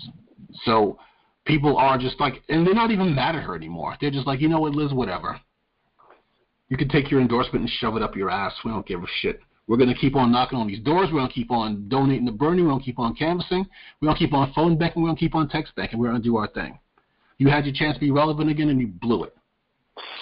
So 0.64 0.98
people 1.44 1.76
are 1.76 1.98
just 1.98 2.20
like, 2.20 2.42
and 2.48 2.66
they're 2.66 2.74
not 2.74 2.90
even 2.90 3.14
mad 3.14 3.34
at 3.34 3.42
her 3.42 3.56
anymore. 3.56 3.96
They're 4.00 4.10
just 4.10 4.26
like, 4.26 4.40
you 4.40 4.48
know 4.48 4.60
what, 4.60 4.74
Liz, 4.74 4.92
whatever. 4.92 5.40
You 6.68 6.76
can 6.76 6.88
take 6.88 7.10
your 7.10 7.20
endorsement 7.20 7.62
and 7.62 7.70
shove 7.70 7.96
it 7.96 8.02
up 8.02 8.16
your 8.16 8.30
ass. 8.30 8.54
We 8.64 8.70
don't 8.70 8.86
give 8.86 9.02
a 9.02 9.06
shit. 9.20 9.40
We're 9.66 9.78
going 9.78 9.88
to 9.88 9.94
keep 9.94 10.14
on 10.14 10.30
knocking 10.30 10.58
on 10.58 10.66
these 10.66 10.80
doors. 10.80 11.08
We're 11.10 11.20
going 11.20 11.28
to 11.28 11.34
keep 11.34 11.50
on 11.50 11.88
donating 11.88 12.26
to 12.26 12.32
Bernie. 12.32 12.62
We're 12.62 12.68
going 12.68 12.80
to 12.80 12.84
keep 12.84 12.98
on 12.98 13.14
canvassing. 13.14 13.66
We're 14.00 14.06
going 14.06 14.16
to 14.16 14.24
keep 14.24 14.34
on 14.34 14.52
phone 14.52 14.76
banking. 14.76 15.02
We're 15.02 15.08
going 15.08 15.16
to 15.16 15.20
keep 15.20 15.34
on 15.34 15.48
text 15.48 15.74
banking. 15.74 15.98
We're 15.98 16.10
going 16.10 16.20
to 16.20 16.28
do 16.28 16.36
our 16.36 16.48
thing. 16.48 16.78
You 17.38 17.48
had 17.48 17.64
your 17.64 17.74
chance 17.74 17.94
to 17.94 18.00
be 18.00 18.10
relevant 18.10 18.50
again, 18.50 18.68
and 18.68 18.80
you 18.80 18.88
blew 18.88 19.24
it. 19.24 19.34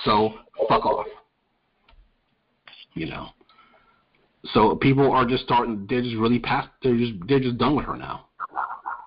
So 0.05 0.35
fuck 0.69 0.87
off. 0.87 1.07
You 2.95 3.07
know. 3.07 3.29
So 4.53 4.77
people 4.77 5.11
are 5.13 5.27
just 5.27 5.45
starting. 5.45 5.87
They're 5.89 6.03
just 6.03 6.17
really 6.17 6.39
past. 6.39 6.69
They're 6.83 6.97
just 6.97 7.13
they're 7.29 7.41
just 7.41 7.59
done 7.59 7.77
with 7.77 7.87
her 7.87 7.97
now. 7.97 8.27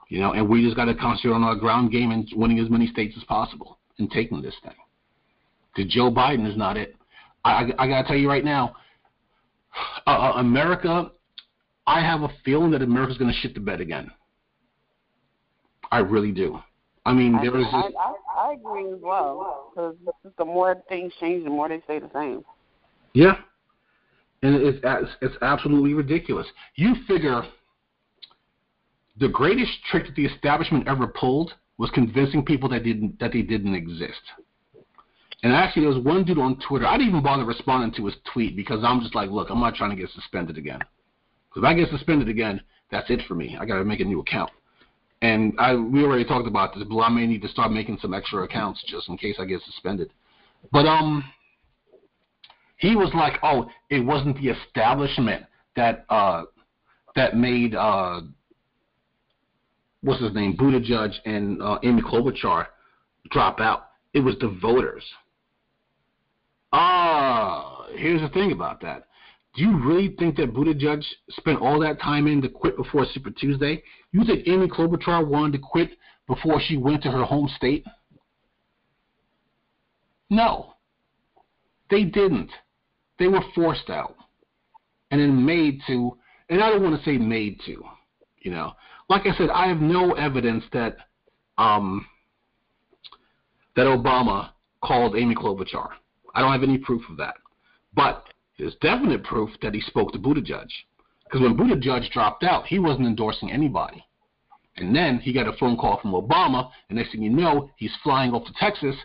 You 0.09 0.19
know, 0.19 0.33
and 0.33 0.47
we 0.47 0.63
just 0.63 0.75
got 0.75 0.85
to 0.85 0.95
concentrate 0.95 1.33
on 1.33 1.43
our 1.43 1.55
ground 1.55 1.91
game 1.91 2.11
and 2.11 2.27
winning 2.35 2.59
as 2.59 2.69
many 2.69 2.87
states 2.87 3.15
as 3.17 3.23
possible 3.23 3.79
and 3.97 4.09
taking 4.11 4.41
this 4.41 4.53
thing. 4.63 4.75
Because 5.73 5.91
Joe 5.91 6.11
Biden 6.11 6.49
is 6.49 6.55
not 6.55 6.77
it. 6.77 6.95
I, 7.43 7.71
I 7.77 7.87
got 7.87 8.03
to 8.03 8.07
tell 8.07 8.17
you 8.17 8.29
right 8.29 8.45
now, 8.45 8.75
uh, 10.07 10.09
uh, 10.09 10.33
America 10.37 11.11
I 11.87 12.01
have 12.01 12.21
a 12.21 12.29
feeling 12.43 12.71
that 12.71 12.81
America's 12.81 13.17
going 13.17 13.31
to 13.31 13.37
shit 13.37 13.53
the 13.53 13.59
bed 13.59 13.79
again. 13.79 14.09
I 15.91 15.99
really 15.99 16.31
do. 16.31 16.59
I 17.05 17.13
mean, 17.13 17.33
there 17.33 17.55
is. 17.59 17.67
I, 17.71 17.89
I, 17.99 18.49
I 18.49 18.53
agree 18.53 18.91
as 18.91 18.99
well 18.99 19.69
because 19.69 19.95
the 20.37 20.45
more 20.45 20.75
things 20.89 21.13
change, 21.19 21.43
the 21.43 21.51
more 21.51 21.69
they 21.69 21.81
stay 21.81 21.99
the 21.99 22.09
same. 22.11 22.43
Yeah, 23.13 23.37
and 24.41 24.55
it's 24.55 24.79
it's 25.21 25.35
absolutely 25.43 25.93
ridiculous. 25.93 26.47
You 26.75 26.95
figure 27.07 27.43
the 29.19 29.29
greatest 29.29 29.71
trick 29.91 30.07
that 30.07 30.15
the 30.15 30.25
establishment 30.25 30.87
ever 30.87 31.05
pulled 31.05 31.53
was 31.77 31.91
convincing 31.91 32.43
people 32.43 32.67
that 32.69 32.83
didn't 32.83 33.19
that 33.19 33.31
they 33.31 33.43
didn't 33.43 33.75
exist. 33.75 34.21
And 35.43 35.53
actually, 35.53 35.83
there 35.83 35.93
was 35.93 36.03
one 36.03 36.23
dude 36.23 36.39
on 36.39 36.59
Twitter. 36.67 36.85
I 36.85 36.97
didn't 36.97 37.09
even 37.09 37.23
bother 37.23 37.45
responding 37.45 37.91
to 37.97 38.05
his 38.05 38.15
tweet 38.33 38.55
because 38.55 38.83
I'm 38.83 39.01
just 39.01 39.15
like, 39.15 39.29
look, 39.29 39.49
I'm 39.49 39.59
not 39.59 39.75
trying 39.75 39.91
to 39.91 39.95
get 39.95 40.09
suspended 40.11 40.57
again. 40.57 40.79
Because 41.49 41.63
if 41.63 41.63
I 41.63 41.73
get 41.73 41.89
suspended 41.89 42.29
again, 42.29 42.61
that's 42.91 43.09
it 43.09 43.21
for 43.27 43.35
me. 43.35 43.57
I 43.59 43.65
got 43.65 43.77
to 43.77 43.85
make 43.85 43.99
a 43.99 44.05
new 44.05 44.19
account. 44.21 44.51
And 45.21 45.53
I 45.57 45.75
we 45.75 46.03
already 46.03 46.25
talked 46.25 46.47
about 46.47 46.73
this, 46.73 46.83
but 46.89 46.99
I 46.99 47.09
may 47.09 47.25
need 47.25 47.41
to 47.43 47.47
start 47.47 47.71
making 47.71 47.97
some 48.01 48.13
extra 48.13 48.43
accounts 48.43 48.83
just 48.87 49.09
in 49.09 49.17
case 49.17 49.35
I 49.39 49.45
get 49.45 49.61
suspended. 49.61 50.11
But 50.71 50.85
um, 50.85 51.23
he 52.77 52.95
was 52.95 53.11
like, 53.13 53.39
oh, 53.43 53.69
it 53.89 53.99
wasn't 53.99 54.37
the 54.41 54.49
establishment 54.49 55.45
that 55.75 56.05
uh 56.09 56.43
that 57.15 57.35
made 57.35 57.75
uh 57.75 58.21
what's 60.01 60.21
his 60.21 60.33
name, 60.33 60.55
Buttigieg 60.55 61.13
and 61.25 61.61
uh, 61.61 61.79
Amy 61.83 62.01
Klobuchar 62.01 62.67
drop 63.31 63.59
out. 63.59 63.87
It 64.13 64.19
was 64.19 64.35
the 64.39 64.57
voters. 64.61 65.03
Ah, 66.77 67.85
here's 67.95 68.19
the 68.19 68.27
thing 68.27 68.51
about 68.51 68.81
that. 68.81 69.07
Do 69.53 69.61
you 69.61 69.81
really 69.81 70.13
think 70.19 70.35
that 70.35 70.53
Buttigieg 70.53 71.01
spent 71.29 71.61
all 71.61 71.79
that 71.79 72.01
time 72.01 72.27
in 72.27 72.41
to 72.41 72.49
quit 72.49 72.75
before 72.75 73.05
Super 73.13 73.31
Tuesday? 73.31 73.81
You 74.11 74.25
think 74.25 74.45
Amy 74.45 74.67
Klobuchar 74.67 75.25
wanted 75.25 75.53
to 75.53 75.59
quit 75.59 75.91
before 76.27 76.59
she 76.59 76.75
went 76.75 77.01
to 77.03 77.11
her 77.11 77.23
home 77.23 77.49
state? 77.55 77.85
No, 80.29 80.73
they 81.89 82.03
didn't. 82.03 82.51
They 83.19 83.29
were 83.29 83.43
forced 83.53 83.89
out 83.89 84.17
and 85.11 85.21
then 85.21 85.45
made 85.45 85.79
to, 85.87 86.17
and 86.49 86.61
I 86.61 86.71
don't 86.71 86.83
want 86.83 86.99
to 86.99 87.05
say 87.05 87.17
made 87.17 87.61
to, 87.67 87.85
you 88.39 88.51
know. 88.51 88.73
Like 89.07 89.25
I 89.25 89.37
said, 89.37 89.49
I 89.49 89.67
have 89.67 89.79
no 89.79 90.11
evidence 90.15 90.65
that 90.73 90.97
um, 91.57 92.05
that 93.77 93.85
Obama 93.85 94.49
called 94.83 95.15
Amy 95.15 95.35
Klobuchar. 95.35 95.91
I 96.35 96.41
don't 96.41 96.51
have 96.51 96.63
any 96.63 96.77
proof 96.77 97.01
of 97.09 97.17
that. 97.17 97.35
But 97.95 98.25
there's 98.59 98.75
definite 98.81 99.23
proof 99.23 99.49
that 99.61 99.73
he 99.73 99.81
spoke 99.81 100.11
to 100.11 100.19
Buttigieg. 100.19 100.67
Because 101.23 101.41
when 101.41 101.57
Buttigieg 101.57 102.11
dropped 102.11 102.43
out, 102.43 102.65
he 102.67 102.77
wasn't 102.77 103.07
endorsing 103.07 103.51
anybody. 103.51 104.05
And 104.77 104.95
then 104.95 105.19
he 105.19 105.33
got 105.33 105.47
a 105.47 105.57
phone 105.57 105.77
call 105.77 105.99
from 106.01 106.11
Obama, 106.11 106.69
and 106.89 106.97
next 106.97 107.13
thing 107.13 107.23
you 107.23 107.29
know, 107.29 107.69
he's 107.77 107.95
flying 108.03 108.33
off 108.33 108.45
to 108.45 108.53
Texas 108.59 108.95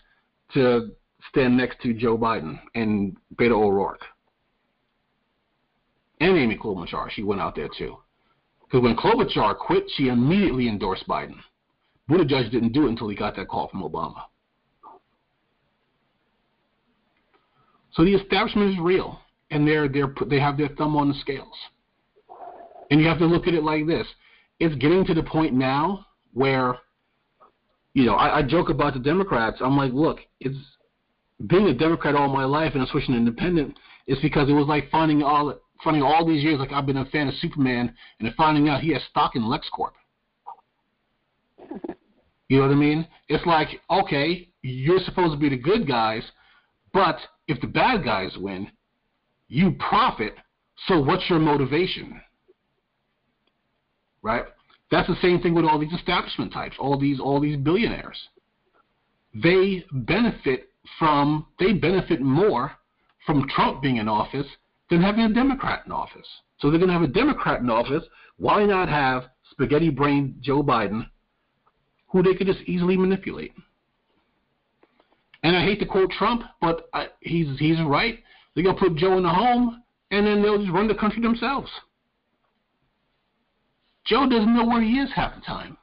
to 0.55 0.91
stand 1.29 1.57
next 1.57 1.81
to 1.83 1.95
Joe 1.95 2.19
Biden 2.19 2.59
and 2.75 3.17
Beto 3.37 3.53
O'Rourke. 3.53 4.05
And 6.21 6.37
Amy 6.37 6.59
Klobuchar, 6.59 7.11
she 7.11 7.23
went 7.23 7.41
out 7.41 7.55
there 7.55 7.69
too. 7.79 7.99
Because 8.63 8.83
when 8.83 8.97
Klobuchar 8.97 9.57
quit, 9.57 9.85
she 9.97 10.09
immediately 10.09 10.69
endorsed 10.69 11.07
Biden. 11.09 11.37
Buttigieg 12.11 12.51
didn't 12.51 12.73
do 12.73 12.87
it 12.87 12.91
until 12.91 13.09
he 13.09 13.17
got 13.17 13.37
that 13.37 13.49
call 13.49 13.69
from 13.69 13.83
Obama. 13.83 14.23
So 17.93 18.05
the 18.05 18.15
establishment 18.15 18.73
is 18.73 18.79
real, 18.81 19.21
and 19.51 19.67
they're 19.67 19.89
they're 19.89 20.15
they 20.29 20.41
have 20.41 20.57
their 20.57 20.69
thumb 20.69 20.97
on 20.97 21.09
the 21.09 21.15
scales. 21.15 21.55
And 22.91 23.01
you 23.01 23.07
have 23.07 23.19
to 23.19 23.27
look 23.27 23.47
at 23.47 23.55
it 23.55 23.63
like 23.63 23.87
this: 23.87 24.07
it's 24.59 24.75
getting 24.77 25.05
to 25.07 25.15
the 25.15 25.23
point 25.23 25.55
now 25.55 26.07
where, 26.33 26.79
you 27.95 28.05
know, 28.05 28.15
I, 28.15 28.39
I 28.39 28.43
joke 28.43 28.69
about 28.69 28.95
the 28.95 29.01
Democrats. 29.01 29.59
I'm 29.61 29.77
like, 29.77 29.93
look, 29.93 30.19
it's 30.39 30.57
being 31.47 31.67
a 31.67 31.75
Democrat 31.75 32.15
all 32.15 32.29
my 32.29 32.45
life 32.45 32.73
and 32.75 32.83
I'm 32.83 32.89
switching 32.89 33.15
to 33.15 33.19
independent 33.19 33.77
is 34.07 34.19
because 34.21 34.49
it 34.49 34.53
was 34.53 34.67
like 34.67 34.91
finding 34.91 35.23
all 35.23 35.55
finding 35.83 36.03
all 36.03 36.27
these 36.27 36.45
years 36.45 36.59
like 36.59 36.73
I've 36.73 36.85
been 36.85 36.99
a 36.99 37.07
fan 37.07 37.29
of 37.29 37.35
Superman 37.35 37.95
and 38.19 38.29
then 38.29 38.35
finding 38.37 38.69
out 38.69 38.83
he 38.83 38.93
has 38.93 39.03
stock 39.09 39.35
in 39.35 39.43
LexCorp. 39.43 39.93
You 42.49 42.59
know 42.59 42.67
what 42.67 42.73
I 42.73 42.77
mean? 42.77 43.07
It's 43.29 43.47
like, 43.47 43.69
okay, 43.91 44.49
you're 44.63 44.99
supposed 45.01 45.33
to 45.33 45.39
be 45.39 45.49
the 45.49 45.57
good 45.57 45.87
guys, 45.87 46.25
but 46.93 47.17
if 47.51 47.61
the 47.61 47.67
bad 47.67 48.05
guys 48.05 48.37
win, 48.39 48.71
you 49.49 49.73
profit. 49.73 50.35
So 50.87 51.01
what's 51.01 51.29
your 51.29 51.41
motivation? 51.41 52.21
Right? 54.23 54.45
That's 54.91 55.09
the 55.09 55.17
same 55.21 55.41
thing 55.41 55.55
with 55.55 55.65
all 55.65 55.79
these 55.79 55.93
establishment 55.93 56.53
types, 56.53 56.77
all 56.79 56.99
these 56.99 57.21
all 57.21 57.41
these 57.41 57.57
billionaires. 57.57 58.19
They 59.35 59.85
benefit 59.93 60.69
from 60.99 61.47
they 61.59 61.73
benefit 61.73 62.21
more 62.21 62.73
from 63.27 63.49
Trump 63.49 63.83
being 63.83 63.97
in 63.97 64.09
office 64.09 64.47
than 64.89 65.03
having 65.03 65.25
a 65.25 65.33
Democrat 65.33 65.83
in 65.87 65.93
office. 65.93 66.27
So 66.59 66.71
they're 66.71 66.79
going 66.79 66.89
to 66.89 66.95
have 66.95 67.03
a 67.03 67.09
Democrat 67.09 67.61
in 67.61 67.71
office. 67.71 68.05
Why 68.37 68.65
not 68.65 68.89
have 68.89 69.25
spaghetti 69.51 69.91
brain 69.91 70.37
Joe 70.41 70.63
Biden, 70.63 71.07
who 72.09 72.23
they 72.23 72.35
could 72.35 72.47
just 72.47 72.63
easily 72.63 72.97
manipulate? 72.97 73.53
And 75.43 75.57
I 75.57 75.65
hate 75.65 75.81
to 75.81 75.87
quote 75.87 76.11
Trump, 76.11 76.43
but 76.61 76.89
I, 76.93 77.09
he's 77.21 77.59
he's 77.59 77.81
right. 77.83 78.19
They're 78.55 78.65
gonna 78.65 78.79
put 78.79 78.97
Joe 78.97 79.17
in 79.17 79.23
the 79.23 79.31
home, 79.31 79.83
and 80.11 80.27
then 80.27 80.43
they'll 80.43 80.59
just 80.59 80.73
run 80.73 80.89
the 80.89 80.95
country 80.95 81.23
themselves. 81.23 81.71
Joe 84.05 84.29
doesn't 84.29 84.55
know 84.55 84.67
where 84.67 84.83
he 84.83 84.99
is 84.99 85.11
half 85.15 85.35
the 85.35 85.41
time. 85.41 85.77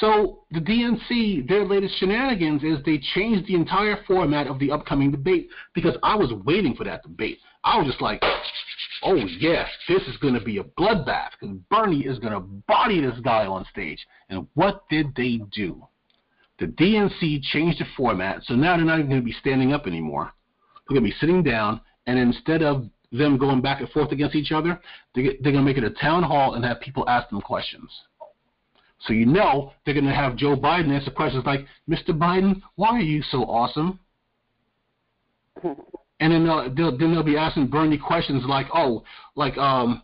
So 0.00 0.44
the 0.52 0.60
DNC, 0.60 1.48
their 1.48 1.64
latest 1.64 1.98
shenanigans 1.98 2.62
is 2.62 2.78
they 2.84 2.98
changed 3.14 3.48
the 3.48 3.54
entire 3.54 4.04
format 4.06 4.46
of 4.46 4.58
the 4.58 4.70
upcoming 4.70 5.10
debate 5.10 5.48
because 5.74 5.96
I 6.02 6.14
was 6.14 6.32
waiting 6.44 6.74
for 6.76 6.84
that 6.84 7.02
debate. 7.02 7.38
I 7.64 7.78
was 7.78 7.88
just 7.88 8.00
like, 8.00 8.22
oh 9.02 9.16
yeah, 9.16 9.66
this 9.88 10.02
is 10.02 10.16
going 10.18 10.34
to 10.34 10.40
be 10.40 10.58
a 10.58 10.64
bloodbath 10.64 11.30
because 11.40 11.56
Bernie 11.70 12.06
is 12.06 12.18
going 12.20 12.32
to 12.32 12.40
body 12.40 13.00
this 13.00 13.18
guy 13.24 13.46
on 13.46 13.64
stage. 13.72 14.06
And 14.28 14.46
what 14.54 14.88
did 14.88 15.14
they 15.16 15.40
do? 15.52 15.86
The 16.58 16.66
DNC 16.66 17.42
changed 17.42 17.80
the 17.80 17.86
format, 17.96 18.42
so 18.44 18.54
now 18.54 18.76
they're 18.76 18.84
not 18.84 18.98
even 18.98 19.10
going 19.10 19.20
to 19.20 19.24
be 19.24 19.36
standing 19.40 19.72
up 19.72 19.86
anymore. 19.86 20.32
They're 20.88 20.98
going 20.98 21.04
to 21.04 21.14
be 21.14 21.20
sitting 21.20 21.42
down, 21.42 21.80
and 22.06 22.18
instead 22.18 22.62
of 22.62 22.88
them 23.12 23.38
going 23.38 23.60
back 23.60 23.80
and 23.80 23.88
forth 23.90 24.12
against 24.12 24.34
each 24.34 24.52
other, 24.52 24.80
they're 25.14 25.34
going 25.42 25.54
to 25.54 25.62
make 25.62 25.78
it 25.78 25.84
a 25.84 25.90
town 25.90 26.22
hall 26.22 26.54
and 26.54 26.64
have 26.64 26.80
people 26.80 27.08
ask 27.08 27.28
them 27.30 27.40
questions. 27.40 27.90
So 29.00 29.12
you 29.12 29.26
know 29.26 29.72
they're 29.84 29.94
going 29.94 30.06
to 30.06 30.14
have 30.14 30.36
Joe 30.36 30.56
Biden 30.56 30.90
answer 30.90 31.10
questions 31.10 31.44
like, 31.46 31.66
Mr. 31.88 32.10
Biden, 32.10 32.60
why 32.74 32.88
are 32.88 33.00
you 33.00 33.22
so 33.22 33.44
awesome? 33.44 34.00
And 36.20 36.32
then 36.32 36.44
they'll, 36.44 36.74
they'll, 36.74 36.98
then 36.98 37.12
they'll 37.12 37.22
be 37.22 37.36
asking 37.36 37.68
Bernie 37.68 37.96
questions 37.96 38.42
like, 38.44 38.66
oh, 38.74 39.04
like, 39.36 39.56
um, 39.56 40.02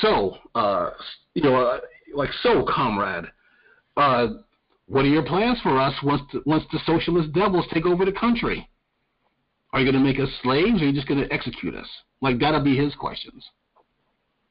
so, 0.00 0.36
uh, 0.56 0.90
you 1.34 1.42
know, 1.42 1.54
uh, 1.64 1.78
like, 2.12 2.30
so, 2.42 2.64
comrade, 2.68 3.26
uh, 3.96 4.26
what 4.92 5.06
are 5.06 5.08
your 5.08 5.22
plans 5.22 5.58
for 5.62 5.80
us 5.80 5.94
once 6.02 6.20
the, 6.34 6.42
once 6.44 6.64
the 6.70 6.78
socialist 6.84 7.32
devils 7.32 7.64
take 7.72 7.86
over 7.86 8.04
the 8.04 8.12
country? 8.12 8.68
Are 9.72 9.80
you 9.80 9.90
going 9.90 10.04
to 10.04 10.06
make 10.06 10.20
us 10.20 10.28
slaves, 10.42 10.82
or 10.82 10.84
are 10.84 10.88
you 10.88 10.92
just 10.92 11.08
going 11.08 11.18
to 11.18 11.32
execute 11.32 11.74
us? 11.74 11.86
Like 12.20 12.38
that'll 12.38 12.62
be 12.62 12.76
his 12.76 12.94
questions, 12.94 13.42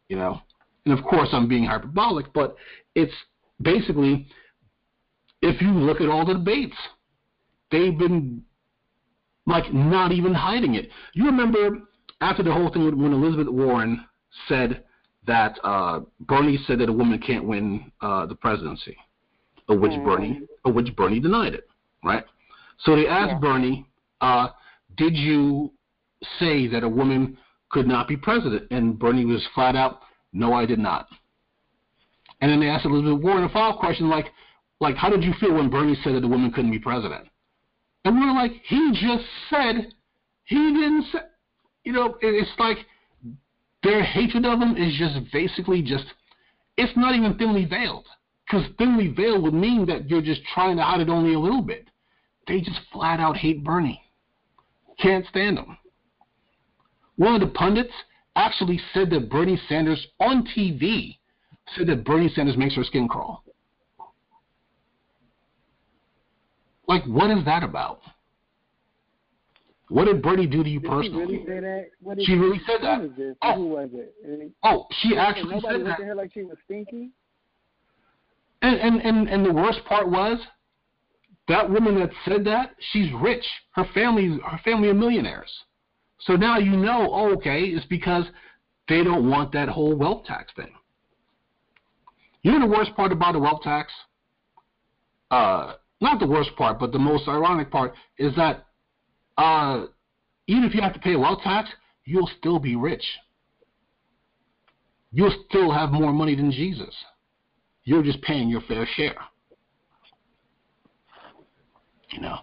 you 0.07 0.15
know. 0.15 0.41
And 0.85 0.97
of 0.97 1.05
course, 1.05 1.29
I'm 1.31 1.47
being 1.47 1.65
hyperbolic, 1.65 2.33
but 2.33 2.55
it's 2.95 3.13
basically 3.61 4.27
if 5.43 5.61
you 5.61 5.69
look 5.69 6.01
at 6.01 6.09
all 6.09 6.25
the 6.25 6.33
debates, 6.33 6.75
they've 7.69 7.95
been 7.95 8.41
like 9.45 9.71
not 9.71 10.11
even 10.11 10.33
hiding 10.33 10.73
it. 10.73 10.89
You 11.13 11.25
remember 11.25 11.83
after 12.19 12.41
the 12.41 12.51
whole 12.51 12.71
thing 12.71 12.99
when 12.99 13.13
Elizabeth 13.13 13.47
Warren 13.47 14.03
said 14.47 14.85
that 15.27 15.59
uh, 15.63 15.99
Bernie 16.21 16.57
said 16.65 16.79
that 16.79 16.89
a 16.89 16.93
woman 16.93 17.19
can't 17.19 17.45
win 17.45 17.91
uh, 18.01 18.25
the 18.25 18.33
presidency 18.33 18.97
of 19.69 19.79
which 19.79 19.91
mm. 19.91 20.05
Bernie 20.05 20.41
of 20.65 20.75
which 20.75 20.95
Bernie 20.95 21.19
denied 21.19 21.53
it, 21.53 21.67
right? 22.03 22.23
So 22.79 22.95
they 22.95 23.07
asked 23.07 23.33
yeah. 23.33 23.39
Bernie, 23.39 23.85
uh, 24.21 24.49
"Did 24.95 25.15
you 25.15 25.71
say 26.39 26.67
that 26.67 26.83
a 26.83 26.89
woman 26.89 27.37
could 27.69 27.87
not 27.87 28.07
be 28.07 28.17
president?" 28.17 28.67
And 28.71 28.97
Bernie 28.97 29.25
was 29.25 29.45
flat 29.53 29.75
out, 29.75 30.01
"No, 30.33 30.53
I 30.53 30.65
did 30.65 30.79
not." 30.79 31.07
And 32.41 32.51
then 32.51 32.59
they 32.59 32.69
asked 32.69 32.85
Elizabeth 32.85 33.23
Warren 33.23 33.43
a 33.43 33.49
follow-up 33.49 33.79
question 33.79 34.09
like, 34.09 34.33
"Like, 34.79 34.95
how 34.95 35.09
did 35.09 35.23
you 35.23 35.33
feel 35.39 35.53
when 35.53 35.69
Bernie 35.69 35.95
said 36.03 36.15
that 36.15 36.23
a 36.23 36.27
woman 36.27 36.51
couldn't 36.51 36.71
be 36.71 36.79
president?" 36.79 37.27
And 38.05 38.19
we're 38.19 38.33
like, 38.33 38.53
"He 38.63 38.91
just 38.93 39.25
said 39.49 39.93
he 40.45 40.55
didn't 40.55 41.03
say." 41.11 41.19
You 41.83 41.93
know, 41.93 42.17
it's 42.21 42.59
like 42.59 42.85
their 43.81 44.03
hatred 44.03 44.45
of 44.45 44.61
him 44.61 44.77
is 44.77 44.93
just 44.97 45.31
basically 45.31 45.81
just. 45.81 46.05
It's 46.77 46.95
not 46.95 47.15
even 47.15 47.37
thinly 47.37 47.65
veiled 47.65 48.07
because 48.51 48.67
thinly 48.77 49.07
veiled 49.07 49.43
would 49.43 49.53
mean 49.53 49.85
that 49.85 50.09
you're 50.09 50.21
just 50.21 50.41
trying 50.53 50.75
to 50.77 50.83
hide 50.83 51.01
it 51.01 51.09
only 51.09 51.33
a 51.33 51.39
little 51.39 51.61
bit. 51.61 51.87
They 52.47 52.59
just 52.59 52.79
flat 52.91 53.19
out 53.19 53.37
hate 53.37 53.63
Bernie. 53.63 54.01
Can't 55.01 55.25
stand 55.27 55.57
him. 55.57 55.77
One 57.15 57.35
of 57.35 57.41
the 57.41 57.47
pundits 57.47 57.93
actually 58.35 58.79
said 58.93 59.09
that 59.11 59.29
Bernie 59.29 59.59
Sanders 59.69 60.05
on 60.19 60.47
TV 60.55 61.17
said 61.75 61.87
that 61.87 62.03
Bernie 62.03 62.31
Sanders 62.33 62.57
makes 62.57 62.75
her 62.75 62.83
skin 62.83 63.07
crawl. 63.07 63.43
Like, 66.87 67.05
what 67.05 67.31
is 67.31 67.45
that 67.45 67.63
about? 67.63 68.01
What 69.87 70.05
did 70.05 70.21
Bernie 70.21 70.47
do 70.47 70.63
to 70.63 70.69
you 70.69 70.79
did 70.79 70.89
personally? 70.89 71.25
She 71.25 71.31
really 71.31 71.45
say 71.45 71.59
that? 71.59 71.85
What 72.01 72.17
did 72.17 72.25
She 72.25 72.33
really 72.33 72.61
said 72.65 72.81
that. 72.81 73.35
Oh. 73.41 73.55
Who 73.55 73.67
was 73.67 73.89
it? 73.93 74.51
Oh, 74.63 74.87
she 75.01 75.15
actually 75.15 75.55
nobody 75.55 75.61
said 75.61 75.73
looked 75.73 75.85
that. 75.85 75.99
at 76.01 76.07
her 76.07 76.15
like 76.15 76.33
she 76.33 76.43
was 76.43 76.57
stinky. 76.65 77.11
And, 78.61 78.79
and 78.79 79.01
and 79.01 79.29
and 79.29 79.45
the 79.45 79.53
worst 79.53 79.83
part 79.85 80.09
was 80.09 80.39
that 81.47 81.69
woman 81.69 81.99
that 81.99 82.11
said 82.25 82.43
that 82.45 82.75
she's 82.91 83.11
rich. 83.13 83.43
Her 83.71 83.85
family 83.93 84.39
her 84.45 84.59
family 84.63 84.89
are 84.89 84.93
millionaires. 84.93 85.51
So 86.19 86.35
now 86.35 86.57
you 86.59 86.71
know. 86.71 87.09
Oh, 87.11 87.33
okay, 87.33 87.63
it's 87.63 87.85
because 87.87 88.25
they 88.87 89.03
don't 89.03 89.29
want 89.29 89.51
that 89.53 89.69
whole 89.69 89.95
wealth 89.95 90.25
tax 90.25 90.51
thing. 90.55 90.71
You 92.43 92.51
know 92.51 92.59
the 92.59 92.71
worst 92.71 92.95
part 92.95 93.11
about 93.11 93.33
the 93.33 93.39
wealth 93.39 93.61
tax? 93.63 93.91
Uh, 95.29 95.73
not 96.01 96.19
the 96.19 96.27
worst 96.27 96.55
part, 96.57 96.79
but 96.79 96.91
the 96.91 96.99
most 96.99 97.27
ironic 97.27 97.71
part 97.71 97.93
is 98.17 98.35
that 98.35 98.65
uh, 99.37 99.85
even 100.47 100.63
if 100.63 100.73
you 100.75 100.81
have 100.81 100.93
to 100.93 100.99
pay 100.99 101.13
a 101.13 101.19
wealth 101.19 101.41
tax, 101.43 101.69
you'll 102.05 102.29
still 102.39 102.59
be 102.59 102.75
rich. 102.75 103.03
You'll 105.11 105.33
still 105.49 105.71
have 105.71 105.91
more 105.91 106.11
money 106.11 106.35
than 106.35 106.51
Jesus. 106.51 106.93
You're 107.83 108.03
just 108.03 108.21
paying 108.21 108.49
your 108.49 108.61
fair 108.61 108.87
share. 108.95 109.15
You 112.11 112.21
know, 112.21 112.39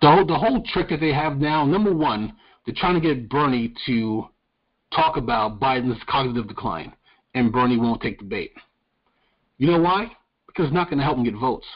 the 0.00 0.10
whole, 0.10 0.26
the 0.26 0.38
whole 0.38 0.62
trick 0.72 0.88
that 0.90 1.00
they 1.00 1.12
have 1.12 1.38
now. 1.38 1.64
Number 1.64 1.94
one, 1.94 2.34
they're 2.64 2.74
trying 2.76 2.94
to 2.94 3.00
get 3.00 3.28
Bernie 3.28 3.74
to 3.86 4.28
talk 4.94 5.16
about 5.16 5.60
Biden's 5.60 6.00
cognitive 6.08 6.48
decline, 6.48 6.92
and 7.34 7.52
Bernie 7.52 7.76
won't 7.76 8.00
take 8.00 8.18
the 8.18 8.24
bait. 8.24 8.52
You 9.58 9.66
know 9.66 9.80
why? 9.80 10.12
Because 10.46 10.66
it's 10.66 10.74
not 10.74 10.88
going 10.88 10.98
to 10.98 11.04
help 11.04 11.18
him 11.18 11.24
get 11.24 11.34
votes. 11.34 11.66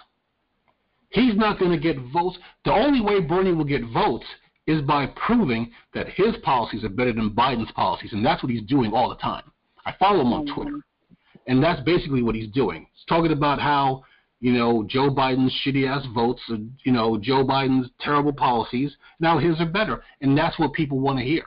He's 1.11 1.37
not 1.37 1.59
going 1.59 1.71
to 1.71 1.79
get 1.79 1.97
votes. 2.13 2.39
The 2.65 2.73
only 2.73 3.01
way 3.01 3.21
Bernie 3.21 3.53
will 3.53 3.65
get 3.65 3.83
votes 3.93 4.27
is 4.67 4.81
by 4.83 5.07
proving 5.27 5.71
that 5.93 6.09
his 6.09 6.35
policies 6.43 6.85
are 6.85 6.89
better 6.89 7.13
than 7.13 7.31
Biden's 7.31 7.71
policies, 7.73 8.13
and 8.13 8.25
that's 8.25 8.43
what 8.43 8.51
he's 8.51 8.63
doing 8.63 8.93
all 8.93 9.09
the 9.09 9.17
time. 9.17 9.45
I 9.87 9.95
follow 9.99 10.23
him 10.23 10.33
on 10.33 10.47
mm-hmm. 10.47 10.55
Twitter, 10.55 10.79
and 11.47 11.63
that's 11.63 11.81
basically 11.83 12.23
what 12.23 12.35
he's 12.35 12.51
doing. 12.51 12.87
He's 12.93 13.05
talking 13.07 13.33
about 13.33 13.61
how 13.61 14.05
you 14.41 14.53
know 14.53 14.85
Joe 14.85 15.11
Biden's 15.11 15.55
shitty 15.65 15.89
ass 15.89 16.07
votes, 16.15 16.43
you 16.49 16.93
know 16.93 17.19
Joe 17.19 17.45
Biden's 17.45 17.91
terrible 18.01 18.33
policies. 18.33 18.97
Now 19.21 19.39
his 19.39 19.61
are 19.61 19.67
better, 19.67 20.03
and 20.21 20.37
that's 20.37 20.59
what 20.59 20.73
people 20.73 21.01
want 21.01 21.19
to 21.19 21.25
hear. 21.25 21.47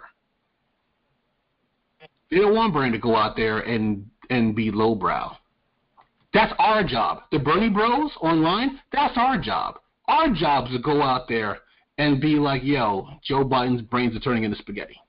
They 2.30 2.38
don't 2.38 2.56
want 2.56 2.74
Bernie 2.74 2.91
to 2.91 2.98
go 2.98 3.16
out 3.16 3.36
there 3.36 3.60
and 3.60 4.10
and 4.30 4.56
be 4.56 4.72
lowbrow. 4.72 5.38
That's 6.34 6.54
our 6.60 6.84
job. 6.84 7.24
The 7.32 7.39
Bernie 7.39 7.70
Bros 7.70 8.12
online, 8.22 8.80
that's 8.91 9.18
our 9.18 9.39
job. 9.39 9.80
Our 10.08 10.34
job 10.34 10.68
is 10.68 10.74
to 10.74 10.80
go 10.80 11.02
out 11.02 11.28
there 11.28 11.60
and 11.98 12.22
be 12.22 12.36
like, 12.36 12.64
yo, 12.64 13.08
Joe 13.24 13.43
Biden's 13.43 13.82
brains 13.82 14.16
are 14.16 14.20
turning 14.20 14.43
into 14.43 14.58
spaghetti. 14.58 15.00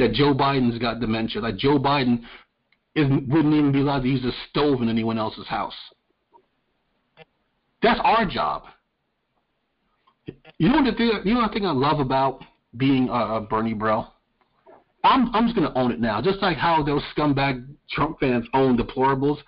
That 0.00 0.12
Joe 0.12 0.34
Biden's 0.34 0.78
got 0.78 0.98
dementia. 0.98 1.42
That 1.42 1.58
Joe 1.58 1.78
Biden 1.78 2.22
isn't, 2.94 3.28
wouldn't 3.28 3.54
even 3.54 3.70
be 3.70 3.80
allowed 3.80 4.02
to 4.02 4.08
use 4.08 4.24
a 4.24 4.32
stove 4.48 4.80
in 4.82 4.88
anyone 4.88 5.18
else's 5.18 5.46
house. 5.46 5.74
That's 7.82 8.00
our 8.02 8.24
job. 8.26 8.64
You 10.58 10.68
know 10.68 10.80
what 10.80 10.90
the 10.90 10.96
thing, 10.96 11.12
you 11.24 11.34
know 11.34 11.46
the 11.46 11.52
thing 11.52 11.66
I 11.66 11.72
love 11.72 12.00
about 12.00 12.42
being 12.76 13.08
a, 13.08 13.36
a 13.36 13.40
Bernie 13.40 13.74
bro? 13.74 14.06
I'm 15.04 15.34
I'm 15.34 15.46
just 15.46 15.56
gonna 15.56 15.72
own 15.74 15.92
it 15.92 16.00
now. 16.00 16.20
Just 16.20 16.40
like 16.40 16.56
how 16.56 16.82
those 16.82 17.02
scumbag 17.16 17.66
Trump 17.90 18.20
fans 18.20 18.46
own 18.54 18.76
deplorables, 18.76 19.38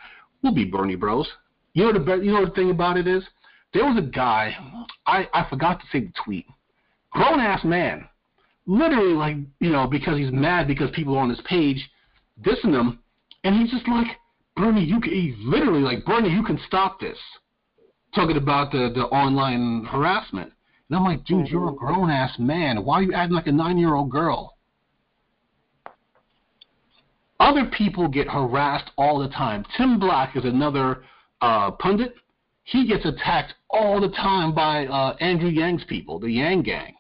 we'll 0.43 0.55
be 0.55 0.65
Bernie 0.65 0.97
bros. 0.97 1.29
You 1.75 1.85
know 1.85 1.93
the 1.93 2.15
you 2.23 2.33
know 2.33 2.45
the 2.45 2.53
thing 2.53 2.71
about 2.71 2.97
it 2.97 3.07
is, 3.07 3.23
there 3.75 3.85
was 3.85 3.97
a 3.99 4.07
guy, 4.07 4.57
I 5.07 5.29
I 5.33 5.47
forgot 5.49 5.81
to 5.81 5.87
say 5.93 6.01
the 6.01 6.13
tweet, 6.25 6.47
grown 7.11 7.41
ass 7.41 7.65
man, 7.65 8.09
literally 8.67 9.15
like 9.15 9.37
you 9.61 9.71
know 9.71 9.87
because 9.87 10.19
he's 10.19 10.33
mad 10.33 10.67
because 10.67 10.91
people 10.93 11.17
are 11.17 11.21
on 11.21 11.31
his 11.31 11.41
page 11.43 11.91
dissing 12.41 12.73
him, 12.73 13.01
and 13.45 13.55
he's 13.57 13.71
just 13.71 13.87
like 13.89 14.07
Bernie, 14.57 14.85
you 14.85 15.01
can 15.01 15.13
he's 15.13 15.35
literally 15.39 15.81
like 15.81 16.05
Bernie, 16.05 16.31
you 16.31 16.43
can 16.43 16.59
stop 16.67 17.01
this, 17.01 17.19
talking 18.15 18.37
about 18.37 18.73
the 18.73 18.91
the 18.95 19.05
online 19.07 19.85
harassment. 19.85 20.53
And 20.89 20.99
I'm 20.99 21.05
like, 21.05 21.25
dude, 21.25 21.49
you're 21.49 21.71
a 21.71 21.75
grown 21.75 22.11
ass 22.11 22.39
man. 22.39 22.85
Why 22.85 22.99
are 22.99 23.03
you 23.03 23.15
acting 23.15 23.35
like 23.35 23.47
a 23.47 23.53
nine 23.53 23.79
year 23.79 23.95
old 23.95 24.11
girl? 24.11 24.59
Other 27.41 27.65
people 27.77 28.09
get 28.09 28.29
harassed 28.29 28.91
all 28.97 29.19
the 29.19 29.29
time. 29.29 29.65
Tim 29.77 29.99
Black 29.99 30.37
is 30.37 30.45
another 30.45 31.03
uh, 31.41 31.73
pundit. 31.73 32.15
He 32.65 32.87
gets 32.87 33.05
attacked 33.05 33.55
all 33.69 34.01
the 34.01 34.11
time 34.11 34.55
by 34.55 34.87
uh, 34.87 35.17
Andrew 35.21 35.49
Yang's 35.49 35.83
people, 35.85 36.21
the 36.21 36.31
Yang 36.31 36.63
Gang. 36.63 36.95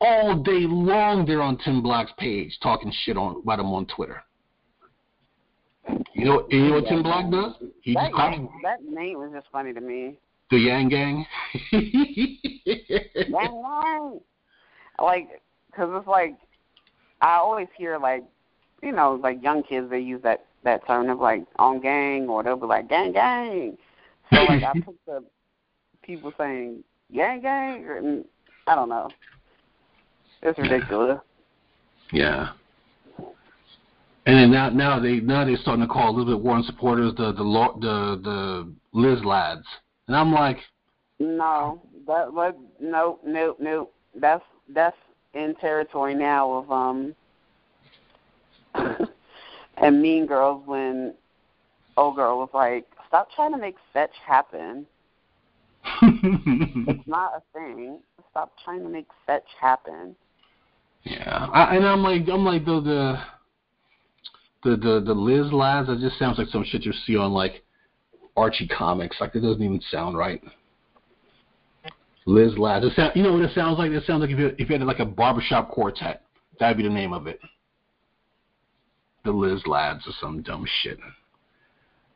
All 0.00 0.36
day 0.36 0.60
long, 0.66 1.26
they're 1.26 1.42
on 1.42 1.58
Tim 1.58 1.82
Black's 1.82 2.12
page 2.18 2.56
talking 2.62 2.92
shit 3.04 3.16
on 3.16 3.42
about 3.42 3.60
him 3.60 3.66
on 3.66 3.86
Twitter. 3.86 4.22
You 6.14 6.24
know, 6.24 6.46
you 6.50 6.68
know 6.68 6.74
what 6.76 6.86
Tim 6.86 7.02
Black 7.02 7.30
does? 7.30 7.54
He 7.82 7.94
That 7.94 8.10
just 8.10 8.30
name, 8.30 8.48
that 8.62 8.82
name 8.84 9.18
was 9.18 9.30
just 9.32 9.46
funny 9.52 9.72
to 9.72 9.80
me. 9.80 10.18
the 10.50 10.58
Yang 10.58 10.88
Gang. 10.88 11.26
Yang 11.72 13.28
Yang. 13.28 14.20
Like, 14.98 15.42
cause 15.74 15.88
it's 15.92 16.06
like 16.06 16.36
I 17.20 17.36
always 17.36 17.68
hear 17.76 17.98
like, 17.98 18.24
you 18.82 18.92
know, 18.92 19.18
like 19.22 19.42
young 19.42 19.62
kids 19.62 19.90
they 19.90 20.00
use 20.00 20.22
that 20.22 20.44
that 20.64 20.86
term. 20.86 21.06
They're 21.06 21.14
like 21.14 21.44
on 21.58 21.80
gang, 21.80 22.28
or 22.28 22.42
they'll 22.42 22.56
be 22.56 22.66
like 22.66 22.88
gang 22.88 23.12
gang. 23.12 23.76
So 24.32 24.42
like 24.44 24.62
I 24.62 24.72
put 24.84 24.96
the 25.06 25.24
people 26.02 26.32
saying 26.38 26.82
gang 27.14 27.40
gang, 27.42 27.86
and 27.88 28.24
I 28.66 28.74
don't 28.74 28.88
know. 28.88 29.10
It's 30.42 30.58
ridiculous. 30.58 31.20
Yeah. 32.12 32.52
And 34.26 34.36
then 34.36 34.50
now, 34.50 34.70
now 34.70 35.00
they 35.00 35.20
now 35.20 35.44
they're 35.44 35.56
starting 35.56 35.86
to 35.86 35.92
call 35.92 36.10
a 36.10 36.12
little 36.16 36.36
bit 36.36 36.44
Warren 36.44 36.62
supporters 36.64 37.14
the 37.16 37.32
the 37.32 37.42
law, 37.42 37.74
the 37.78 38.20
the 38.22 38.72
Liz 38.92 39.24
lads, 39.24 39.66
and 40.06 40.16
I'm 40.16 40.32
like, 40.32 40.58
No, 41.18 41.82
that 42.06 42.34
but 42.34 42.58
nope, 42.80 43.22
nope, 43.24 43.56
nope. 43.60 43.92
That's 44.14 44.44
that's 44.68 44.96
in 45.34 45.54
territory 45.56 46.14
now 46.14 46.50
of 46.52 46.70
um 46.70 47.14
and 49.78 50.02
Mean 50.02 50.26
Girls 50.26 50.62
when 50.66 51.14
old 51.96 52.16
girl 52.16 52.38
was 52.38 52.50
like, 52.52 52.86
"Stop 53.08 53.28
trying 53.34 53.52
to 53.52 53.58
make 53.58 53.76
fetch 53.92 54.14
happen. 54.26 54.86
It's 56.02 57.08
not 57.08 57.32
a 57.36 57.42
thing. 57.58 58.00
Stop 58.30 58.52
trying 58.64 58.82
to 58.82 58.88
make 58.88 59.06
fetch 59.26 59.48
happen." 59.60 60.14
Yeah, 61.02 61.46
I, 61.52 61.76
and 61.76 61.86
I'm 61.86 62.02
like 62.02 62.28
I'm 62.28 62.44
like 62.44 62.64
the 62.64 62.80
the 62.80 63.18
the 64.62 64.76
the 64.76 65.00
the 65.06 65.14
Liz 65.14 65.52
lads. 65.52 65.88
That 65.88 66.00
just 66.00 66.18
sounds 66.18 66.38
like 66.38 66.48
some 66.48 66.64
shit 66.64 66.84
you 66.84 66.92
see 67.06 67.16
on 67.16 67.32
like 67.32 67.62
Archie 68.36 68.68
comics. 68.68 69.16
Like 69.20 69.34
it 69.34 69.40
doesn't 69.40 69.62
even 69.62 69.80
sound 69.90 70.16
right. 70.16 70.42
Liz 72.26 72.56
lads. 72.58 72.84
It 72.84 72.92
sound, 72.94 73.12
you 73.16 73.22
know 73.22 73.32
what 73.32 73.42
it 73.42 73.54
sounds 73.54 73.78
like? 73.78 73.90
It 73.90 74.04
sounds 74.06 74.20
like 74.20 74.30
if 74.30 74.38
you 74.38 74.54
if 74.58 74.68
you 74.68 74.78
had 74.78 74.86
like 74.86 74.98
a 74.98 75.06
barbershop 75.06 75.70
quartet, 75.70 76.22
that'd 76.58 76.76
be 76.76 76.82
the 76.82 76.88
name 76.88 77.12
of 77.12 77.26
it. 77.26 77.40
The 79.24 79.32
Liz 79.32 79.66
lads 79.66 80.06
or 80.06 80.12
some 80.20 80.42
dumb 80.42 80.66
shit. 80.82 80.98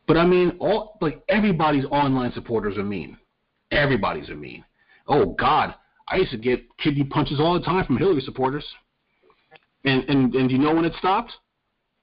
But 0.07 0.17
I 0.19 0.27
mean, 0.27 0.57
all 0.61 0.99
like 1.01 1.23
everybody's 1.29 1.85
online 1.87 2.33
supporters 2.33 2.77
are 2.77 2.85
mean. 2.85 3.17
Everybody's 3.71 4.29
are 4.29 4.37
mean. 4.37 4.65
Oh 5.09 5.33
God, 5.33 5.75
I 6.09 6.17
used 6.17 6.33
to 6.33 6.39
get 6.39 6.65
kidney 6.79 7.05
punches 7.05 7.41
all 7.41 7.55
the 7.55 7.65
time 7.65 7.85
from 7.85 7.97
Hillary 7.97 8.21
supporters. 8.21 8.65
And 9.85 10.05
and 10.09 10.35
and 10.35 10.51
you 10.51 10.59
know 10.59 10.75
when 10.75 10.85
it 10.85 10.95
stopped? 10.99 11.33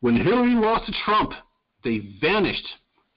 When 0.01 0.15
Hillary 0.15 0.55
lost 0.55 0.87
to 0.87 0.93
Trump, 1.05 1.33
they 1.83 1.99
vanished 2.19 2.67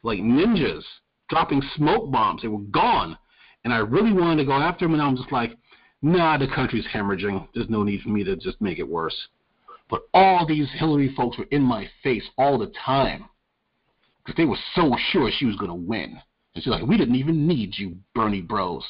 like 0.03 0.21
ninjas, 0.21 0.83
dropping 1.29 1.63
smoke 1.77 2.11
bombs. 2.11 2.43
They 2.43 2.49
were 2.49 2.59
gone. 2.59 3.17
And 3.65 3.73
I 3.73 3.79
really 3.79 4.13
wanted 4.13 4.43
to 4.43 4.45
go 4.45 4.53
after 4.53 4.85
them, 4.85 4.93
and 4.93 5.03
I'm 5.03 5.17
just 5.17 5.33
like, 5.33 5.57
nah, 6.03 6.37
the 6.37 6.47
country's 6.47 6.87
hemorrhaging. 6.87 7.49
There's 7.55 7.71
no 7.71 7.83
need 7.83 8.03
for 8.03 8.11
me 8.11 8.23
to 8.25 8.37
just 8.37 8.61
make 8.61 8.79
it 8.79 8.87
worse. 8.87 9.17
But 9.89 10.03
all 10.13 10.47
these 10.47 10.69
Hillary 10.79 11.15
folks 11.17 11.39
were 11.39 11.47
in 11.51 11.63
my 11.63 11.89
face 12.03 12.25
all 12.37 12.59
the 12.59 12.73
time 12.85 13.27
because 14.19 14.37
they 14.37 14.45
were 14.45 14.59
so 14.75 14.95
sure 15.11 15.31
she 15.31 15.47
was 15.47 15.57
going 15.57 15.71
to 15.71 15.75
win. 15.75 16.19
And 16.55 16.63
she's 16.63 16.71
like, 16.71 16.87
we 16.87 16.97
didn't 16.97 17.17
even 17.17 17.47
need 17.47 17.77
you, 17.77 17.97
Bernie 18.15 18.41
bros. 18.41 18.85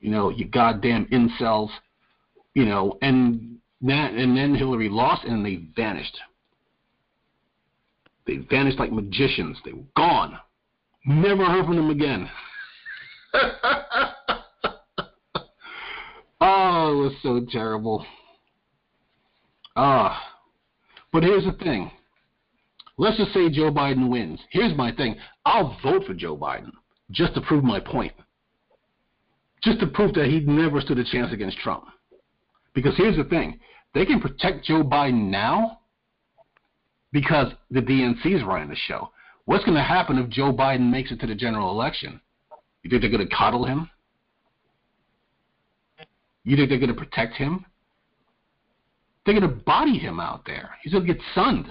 You 0.00 0.10
know, 0.10 0.30
you 0.30 0.46
goddamn 0.46 1.06
incels. 1.06 1.70
You 2.54 2.64
know, 2.64 2.98
and 3.02 3.58
that, 3.82 4.12
and 4.14 4.36
then 4.36 4.54
Hillary 4.54 4.88
lost, 4.88 5.24
and 5.24 5.44
they 5.44 5.56
vanished. 5.76 6.18
They 8.26 8.36
vanished 8.36 8.78
like 8.78 8.92
magicians. 8.92 9.58
They 9.64 9.72
were 9.72 9.84
gone. 9.96 10.38
Never 11.06 11.44
heard 11.44 11.64
from 11.66 11.76
them 11.76 11.90
again. 11.90 12.28
oh, 16.40 16.92
it 16.92 16.96
was 16.96 17.12
so 17.22 17.46
terrible. 17.50 18.04
Ah, 19.76 20.34
but 21.12 21.22
here's 21.22 21.44
the 21.44 21.52
thing. 21.52 21.90
Let's 22.98 23.16
just 23.16 23.32
say 23.32 23.48
Joe 23.48 23.70
Biden 23.70 24.10
wins. 24.10 24.40
Here's 24.50 24.76
my 24.76 24.92
thing. 24.92 25.16
I'll 25.46 25.78
vote 25.82 26.04
for 26.04 26.14
Joe 26.14 26.36
Biden 26.36 26.72
just 27.10 27.34
to 27.34 27.40
prove 27.40 27.62
my 27.62 27.78
point. 27.78 28.12
Just 29.62 29.80
to 29.80 29.86
prove 29.86 30.14
that 30.14 30.26
he 30.26 30.40
never 30.40 30.80
stood 30.80 30.98
a 30.98 31.04
chance 31.04 31.32
against 31.32 31.58
Trump. 31.58 31.84
Because 32.74 32.96
here's 32.96 33.16
the 33.16 33.24
thing. 33.24 33.58
They 33.94 34.04
can 34.04 34.20
protect 34.20 34.64
Joe 34.64 34.82
Biden 34.82 35.30
now 35.30 35.80
because 37.12 37.52
the 37.70 37.80
DNC 37.80 38.26
is 38.26 38.44
running 38.44 38.68
the 38.68 38.76
show. 38.76 39.10
What's 39.46 39.64
going 39.64 39.76
to 39.76 39.82
happen 39.82 40.18
if 40.18 40.28
Joe 40.28 40.52
Biden 40.52 40.90
makes 40.90 41.10
it 41.10 41.20
to 41.20 41.26
the 41.26 41.34
general 41.34 41.70
election? 41.70 42.20
You 42.82 42.90
think 42.90 43.02
they're 43.02 43.10
going 43.10 43.26
to 43.26 43.34
coddle 43.34 43.64
him? 43.64 43.90
You 46.44 46.56
think 46.56 46.68
they're 46.68 46.78
going 46.78 46.94
to 46.94 46.94
protect 46.94 47.34
him? 47.34 47.64
They're 49.24 49.38
going 49.38 49.50
to 49.50 49.62
body 49.64 49.98
him 49.98 50.20
out 50.20 50.44
there. 50.46 50.70
He's 50.82 50.92
going 50.92 51.06
to 51.06 51.12
get 51.12 51.22
sunned. 51.34 51.66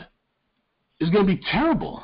It's 0.99 1.09
going 1.09 1.25
to 1.25 1.35
be 1.35 1.41
terrible. 1.51 2.03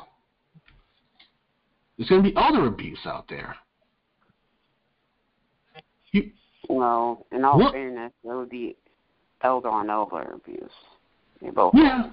There's 1.96 2.08
going 2.08 2.22
to 2.22 2.30
be 2.30 2.36
other 2.36 2.66
abuse 2.66 3.00
out 3.04 3.26
there. 3.28 3.54
You, 6.14 6.30
well, 6.68 7.26
in 7.32 7.44
all 7.44 7.58
what? 7.58 7.72
fairness, 7.72 8.12
it 8.22 8.28
would 8.28 8.48
be 8.48 8.76
elder 9.42 9.68
on 9.68 9.90
elder 9.90 10.22
abuse. 10.32 10.70
They 11.42 11.50
both. 11.50 11.74
Yeah, 11.74 12.12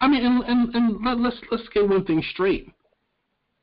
I 0.00 0.06
mean, 0.06 0.24
and 0.24 0.44
and, 0.44 0.74
and 0.74 1.04
let, 1.04 1.18
let's 1.18 1.36
let's 1.50 1.68
get 1.74 1.88
one 1.88 2.04
thing 2.04 2.22
straight. 2.32 2.72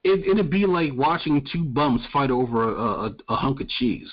It 0.03 0.27
it'd 0.27 0.49
be 0.49 0.65
like 0.65 0.91
watching 0.93 1.47
two 1.51 1.63
bums 1.63 2.01
fight 2.11 2.31
over 2.31 2.63
a, 2.63 2.81
a, 3.05 3.15
a 3.29 3.35
hunk 3.37 3.61
of 3.61 3.69
cheese, 3.69 4.11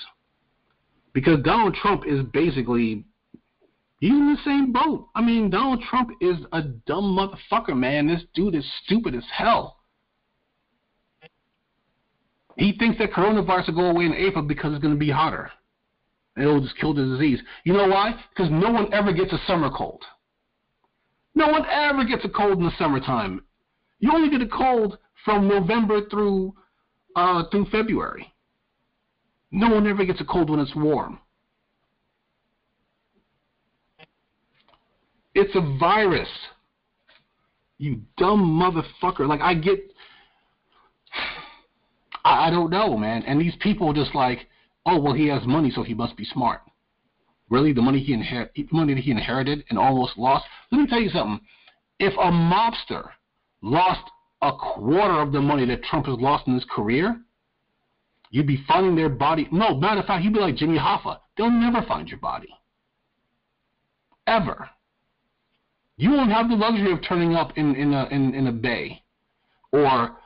because 1.13 1.43
Donald 1.43 1.75
Trump 1.75 2.03
is 2.07 2.21
basically 2.31 3.03
he's 3.99 4.11
in 4.11 4.33
the 4.33 4.41
same 4.45 4.71
boat. 4.71 5.09
I 5.13 5.21
mean, 5.21 5.49
Donald 5.49 5.83
Trump 5.89 6.11
is 6.21 6.37
a 6.53 6.61
dumb 6.61 7.17
motherfucker, 7.17 7.77
man. 7.77 8.07
This 8.07 8.23
dude 8.33 8.55
is 8.55 8.65
stupid 8.85 9.13
as 9.13 9.25
hell. 9.29 9.79
He 12.57 12.71
thinks 12.79 12.97
that 12.99 13.11
coronavirus 13.11 13.67
will 13.67 13.75
go 13.75 13.89
away 13.89 14.05
in 14.05 14.13
April 14.13 14.41
because 14.41 14.71
it's 14.71 14.81
going 14.81 14.93
to 14.93 14.99
be 14.99 15.11
hotter. 15.11 15.51
And 16.35 16.45
it'll 16.45 16.61
just 16.61 16.77
kill 16.77 16.93
the 16.93 17.05
disease. 17.05 17.39
You 17.63 17.73
know 17.73 17.87
why? 17.87 18.13
Because 18.29 18.51
no 18.51 18.69
one 18.71 18.93
ever 18.93 19.13
gets 19.13 19.31
a 19.31 19.39
summer 19.47 19.69
cold. 19.69 20.03
No 21.33 21.47
one 21.47 21.65
ever 21.69 22.03
gets 22.05 22.25
a 22.25 22.29
cold 22.29 22.57
in 22.59 22.65
the 22.65 22.71
summertime. 22.77 23.43
You 23.99 24.11
only 24.13 24.29
get 24.29 24.41
a 24.41 24.49
cold 24.49 24.97
from 25.23 25.47
November 25.47 26.07
through 26.09 26.53
uh, 27.15 27.43
through 27.49 27.65
February. 27.65 28.31
No 29.51 29.69
one 29.69 29.87
ever 29.87 30.05
gets 30.05 30.21
a 30.21 30.25
cold 30.25 30.49
when 30.49 30.59
it's 30.59 30.75
warm. 30.75 31.19
It's 35.33 35.55
a 35.55 35.77
virus. 35.79 36.29
You 37.77 38.01
dumb 38.17 38.41
motherfucker. 38.41 39.27
Like 39.27 39.41
I 39.41 39.53
get 39.53 39.79
I, 42.25 42.47
I 42.47 42.49
don't 42.49 42.69
know, 42.69 42.97
man. 42.97 43.23
And 43.23 43.39
these 43.39 43.55
people 43.59 43.93
just 43.93 44.15
like, 44.15 44.47
oh 44.85 44.99
well 44.99 45.13
he 45.13 45.27
has 45.27 45.45
money 45.45 45.71
so 45.71 45.83
he 45.83 45.93
must 45.93 46.15
be 46.15 46.25
smart. 46.25 46.61
Really, 47.49 47.73
the 47.73 47.81
money 47.81 47.99
he 47.99 48.13
inher- 48.13 48.49
money 48.71 48.95
that 48.95 49.03
he 49.03 49.11
inherited 49.11 49.63
and 49.69 49.77
almost 49.77 50.17
lost. 50.17 50.45
Let 50.71 50.81
me 50.81 50.87
tell 50.87 50.99
you 50.99 51.09
something. 51.09 51.39
If 51.99 52.13
a 52.13 52.31
mobster 52.31 53.09
lost 53.61 54.09
a 54.41 54.51
quarter 54.51 55.21
of 55.21 55.31
the 55.31 55.41
money 55.41 55.65
that 55.65 55.83
Trump 55.83 56.07
has 56.07 56.17
lost 56.19 56.47
in 56.47 56.55
his 56.55 56.65
career, 56.69 57.19
you'd 58.31 58.47
be 58.47 58.63
finding 58.67 58.95
their 58.95 59.09
body. 59.09 59.47
No, 59.51 59.75
matter 59.75 60.01
of 60.01 60.07
fact, 60.07 60.23
you'd 60.23 60.33
be 60.33 60.39
like 60.39 60.55
Jimmy 60.55 60.77
Hoffa. 60.77 61.19
They'll 61.37 61.51
never 61.51 61.81
find 61.87 62.07
your 62.07 62.19
body. 62.19 62.49
Ever. 64.27 64.69
You 65.97 66.11
won't 66.11 66.31
have 66.31 66.49
the 66.49 66.55
luxury 66.55 66.91
of 66.91 66.99
turning 67.07 67.35
up 67.35 67.57
in, 67.57 67.75
in, 67.75 67.93
a, 67.93 68.05
in, 68.07 68.33
in 68.33 68.47
a 68.47 68.51
bay 68.51 69.03
or 69.71 70.17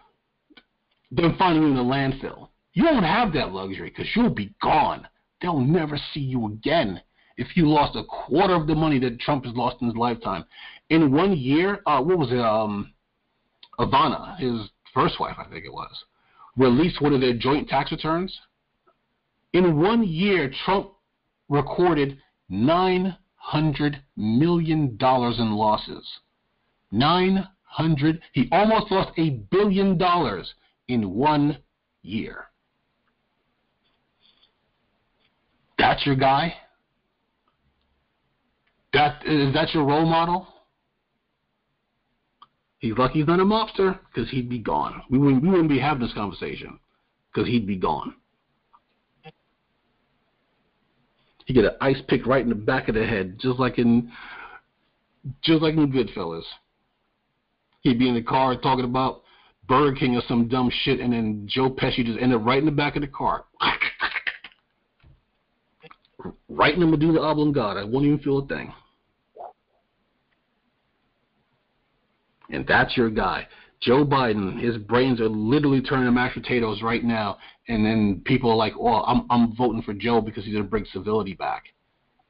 them 1.12 1.36
finding 1.38 1.64
you 1.64 1.70
in 1.70 1.78
a 1.78 1.84
landfill. 1.84 2.50
You 2.74 2.86
won't 2.86 3.06
have 3.06 3.34
that 3.34 3.52
luxury 3.52 3.90
because 3.90 4.08
you'll 4.16 4.30
be 4.30 4.54
gone. 4.62 5.08
They'll 5.42 5.60
never 5.60 5.98
see 6.14 6.20
you 6.20 6.48
again 6.48 7.02
if 7.38 7.56
you 7.56 7.68
lost 7.68 7.96
a 7.96 8.04
quarter 8.04 8.54
of 8.54 8.68
the 8.68 8.76
money 8.76 9.00
that 9.00 9.20
Trump 9.20 9.46
has 9.46 9.56
lost 9.56 9.78
in 9.82 9.88
his 9.88 9.96
lifetime. 9.96 10.46
In 10.90 11.12
one 11.12 11.36
year, 11.38 11.82
uh, 11.86 12.02
what 12.02 12.18
was 12.18 12.32
it? 12.32 12.40
Um, 12.40 12.94
Ivana, 13.80 14.38
his 14.38 14.70
first 14.94 15.20
wife, 15.20 15.36
I 15.38 15.46
think 15.46 15.66
it 15.66 15.72
was, 15.72 16.04
released 16.58 17.02
one 17.02 17.14
of 17.14 17.22
their 17.22 17.38
joint 17.38 17.70
tax 17.70 17.92
returns. 17.92 18.38
In 19.54 19.80
one 19.80 20.04
year, 20.04 20.52
Trump 20.66 20.92
recorded 21.48 22.20
nine 22.50 23.16
hundred 23.36 24.04
million 24.18 24.98
dollars 24.98 25.40
in 25.40 25.54
losses. 25.54 26.06
Nine 26.92 27.48
hundred. 27.64 28.22
He 28.34 28.50
almost 28.52 28.92
lost 28.92 29.18
a 29.18 29.30
billion 29.50 29.98
dollars 29.98 30.54
in 30.88 31.16
one 31.16 31.58
year. 32.04 32.49
That's 35.80 36.06
your 36.06 36.16
guy? 36.16 36.54
That 38.94 39.26
is 39.26 39.54
that 39.54 39.74
your 39.74 39.86
role 39.86 40.06
model? 40.06 40.48
He's 42.80 42.98
lucky 42.98 43.20
he's 43.20 43.28
not 43.28 43.40
a 43.40 43.44
mobster 43.44 43.98
because 44.14 44.30
he'd 44.30 44.50
be 44.50 44.60
gone. 44.60 45.02
We 45.10 45.18
wouldn't, 45.18 45.42
we 45.44 45.50
wouldn't 45.50 45.70
be 45.70 45.80
having 45.80 46.02
this 46.02 46.14
conversation 46.14 46.80
because 47.34 47.48
he'd 47.48 47.68
be 47.68 47.78
gone. 47.78 48.16
He 51.46 51.54
get 51.54 51.66
an 51.66 51.76
ice 51.82 52.02
pick 52.08 52.26
right 52.26 52.44
in 52.44 52.50
the 52.50 52.56
back 52.56 52.90
of 52.90 52.96
the 52.96 53.06
head, 53.06 53.38
just 53.40 53.60
like 53.60 53.80
in 53.80 54.12
just 55.42 55.62
like 55.62 55.76
in 55.76 55.92
Goodfellas. 55.92 56.44
He'd 57.82 58.00
be 58.00 58.10
in 58.10 58.16
the 58.16 58.22
car 58.22 58.56
talking 58.56 58.86
about 58.86 59.22
Burger 59.68 59.96
King 59.96 60.16
or 60.16 60.22
some 60.28 60.48
dumb 60.48 60.70
shit, 60.84 61.00
and 61.00 61.14
then 61.14 61.48
Joe 61.50 61.70
Pesci 61.70 62.06
just 62.06 62.20
end 62.20 62.34
up 62.34 62.46
right 62.46 62.60
in 62.60 62.66
the 62.66 62.72
back 62.72 62.96
of 62.96 63.02
the 63.02 63.08
car. 63.08 63.46
right 66.48 66.74
in 66.74 66.80
the 66.80 66.86
medulla 66.86 67.22
oblongata. 67.22 67.82
I 67.82 67.84
won't 67.84 68.06
even 68.06 68.20
feel 68.20 68.40
a 68.40 68.48
thing. 68.48 68.74
And 72.52 72.66
that's 72.68 72.98
your 72.98 73.10
guy. 73.10 73.48
Joe 73.82 74.04
Biden, 74.06 74.60
his 74.60 74.78
brains 74.78 75.22
are 75.22 75.30
literally 75.30 75.82
turning 75.82 76.06
to 76.06 76.12
mashed 76.12 76.36
potatoes 76.36 76.82
right 76.82 77.04
now, 77.04 77.38
and 77.68 77.86
then 77.86 78.22
people 78.26 78.50
are 78.50 78.56
like, 78.56 78.74
"Oh, 78.78 79.04
I'm 79.04 79.26
I'm 79.30 79.56
voting 79.56 79.82
for 79.84 79.94
Joe 79.94 80.20
because 80.20 80.44
he's 80.44 80.54
gonna 80.54 80.66
bring 80.66 80.86
civility 80.86 81.34
back 81.34 81.66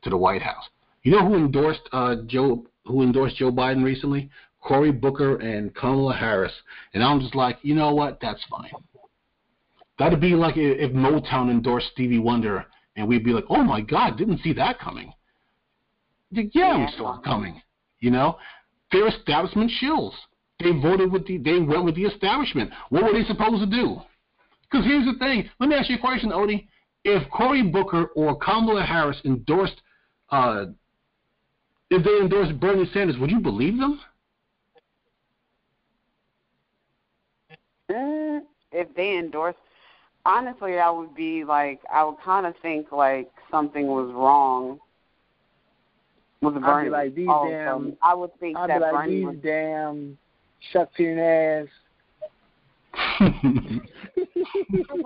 to 0.03 0.09
the 0.09 0.17
White 0.17 0.43
House." 0.43 0.69
You 1.03 1.13
know 1.13 1.25
who 1.25 1.35
endorsed 1.35 1.89
uh, 1.91 2.17
Joe? 2.27 2.65
Who 2.85 3.01
endorsed 3.01 3.37
Joe 3.37 3.51
Biden 3.51 3.83
recently? 3.83 4.29
Cory 4.61 4.91
Booker 4.91 5.37
and 5.37 5.73
Kamala 5.73 6.13
Harris. 6.13 6.51
And 6.93 7.03
I'm 7.03 7.19
just 7.19 7.35
like, 7.35 7.57
you 7.61 7.75
know 7.75 7.93
what? 7.93 8.19
That's 8.21 8.43
fine. 8.49 8.71
That'd 9.97 10.21
be 10.21 10.35
like 10.35 10.55
if 10.57 10.91
Motown 10.91 11.49
endorsed 11.49 11.91
Stevie 11.93 12.19
Wonder, 12.19 12.65
and 12.99 13.07
we'd 13.07 13.23
be 13.23 13.31
like, 13.31 13.45
oh 13.49 13.63
my 13.63 13.79
God, 13.79 14.17
didn't 14.17 14.41
see 14.43 14.51
that 14.53 14.77
coming. 14.77 15.13
Yeah, 16.31 16.43
yeah. 16.53 16.77
we 16.77 16.91
saw 16.97 17.17
it 17.17 17.23
coming. 17.23 17.61
You 18.01 18.11
know, 18.11 18.37
they're 18.91 19.07
establishment 19.07 19.71
shills. 19.81 20.11
They 20.59 20.71
voted 20.71 21.09
with 21.11 21.25
the, 21.25 21.37
they 21.37 21.59
went 21.59 21.85
with 21.85 21.95
the 21.95 22.03
establishment. 22.03 22.71
What 22.89 23.03
were 23.03 23.13
they 23.13 23.23
supposed 23.23 23.61
to 23.61 23.65
do? 23.65 24.01
Because 24.69 24.85
here's 24.85 25.05
the 25.05 25.17
thing. 25.17 25.49
Let 25.59 25.69
me 25.69 25.75
ask 25.75 25.89
you 25.89 25.95
a 25.95 25.99
question, 25.99 26.31
Odie. 26.31 26.67
If 27.05 27.29
Cory 27.31 27.63
Booker 27.63 28.07
or 28.15 28.37
Kamala 28.37 28.83
Harris 28.83 29.17
endorsed, 29.23 29.81
uh, 30.29 30.65
if 31.89 32.03
they 32.03 32.17
endorsed 32.21 32.59
Bernie 32.59 32.89
Sanders, 32.93 33.17
would 33.17 33.31
you 33.31 33.39
believe 33.39 33.77
them? 33.77 34.01
Mm, 37.89 38.41
if 38.73 38.93
they 38.95 39.17
endorse, 39.17 39.55
honestly, 40.29 40.77
I 40.79 40.89
would 40.89 41.15
be 41.15 41.43
like, 41.43 41.81
I 41.91 42.03
would 42.03 42.19
kind 42.23 42.45
of 42.45 42.53
think 42.61 42.91
like 42.91 43.31
something 43.49 43.87
was 43.87 44.11
wrong 44.13 44.79
with 46.41 46.53
Bernie. 46.61 46.67
I'd 46.67 46.83
be 46.83 46.89
like, 46.89 47.15
these 47.15 47.27
also. 47.27 47.51
damn. 47.51 47.97
I 48.01 48.13
would 48.13 48.39
think 48.39 48.57
I'd 48.57 48.69
that 48.69 48.77
be 48.77 48.81
like, 48.81 48.93
Bernie 48.93 49.15
these 49.15 49.25
was, 49.25 49.35
damn 49.43 50.17
shucking 50.71 51.19
ass. 51.19 51.67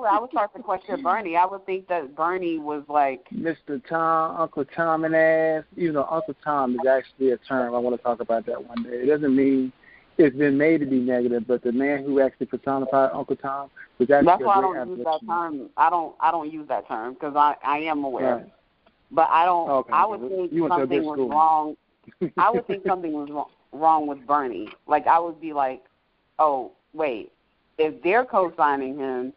I 0.06 0.20
would 0.20 0.30
start 0.32 0.54
to 0.56 0.62
question 0.62 1.02
Bernie. 1.04 1.36
I 1.36 1.46
would 1.46 1.66
think 1.66 1.88
that 1.88 2.16
Bernie 2.16 2.60
was 2.60 2.84
like 2.88 3.26
Mr. 3.34 3.82
Tom, 3.88 4.38
Uncle 4.40 4.66
Tom 4.76 5.06
and 5.06 5.16
ass. 5.16 5.64
You 5.76 5.92
know, 5.92 6.08
Uncle 6.10 6.36
Tom 6.44 6.74
is 6.74 6.88
actually 6.90 7.32
a 7.32 7.38
term. 7.38 7.74
I 7.76 7.80
want 7.80 7.96
to 7.96 8.02
talk 8.04 8.20
about 8.20 8.46
that 8.48 8.64
one 8.64 8.84
day. 8.84 9.04
It 9.04 9.08
doesn't 9.08 9.36
mean 9.36 9.72
it's 10.18 10.36
been 10.36 10.58
made 10.58 10.80
to 10.80 10.86
be 10.86 11.00
negative, 11.00 11.46
but 11.48 11.64
the 11.64 11.72
man 11.72 12.04
who 12.04 12.20
actually 12.20 12.48
personified 12.48 13.12
Uncle 13.14 13.36
Tom 13.36 13.70
was 13.98 14.10
actually 14.10 14.26
That's 14.26 14.44
why 14.44 14.56
I 14.56 14.62
don't 14.62 14.90
use 14.90 15.06
that 15.06 15.20
term. 15.28 15.70
I 15.78 15.90
don't. 15.90 16.16
I 16.20 16.32
don't 16.32 16.52
use 16.52 16.68
that 16.68 16.88
term 16.88 17.14
because 17.14 17.36
I 17.36 17.56
I 17.64 17.80
am 17.80 18.04
aware, 18.04 18.36
right. 18.36 18.46
but 19.12 19.30
I 19.30 19.46
don't. 19.46 19.70
Okay. 19.70 19.94
I 19.94 20.06
would 20.06 20.22
think 20.30 20.52
you 20.52 20.68
something 20.68 21.04
was 21.04 21.20
wrong. 21.20 21.78
I 22.38 22.52
would 22.52 22.68
think 22.68 22.84
something 22.88 23.12
was 23.12 23.30
wrong, 23.30 23.50
wrong 23.72 24.08
with 24.08 24.26
Bernie. 24.26 24.70
Like 24.88 25.08
I 25.08 25.20
would 25.20 25.40
be 25.42 25.54
like, 25.54 25.84
oh 26.40 26.72
wait, 26.94 27.32
if 27.78 28.02
they're 28.04 28.26
co-signing 28.26 28.98
him, 28.98 29.34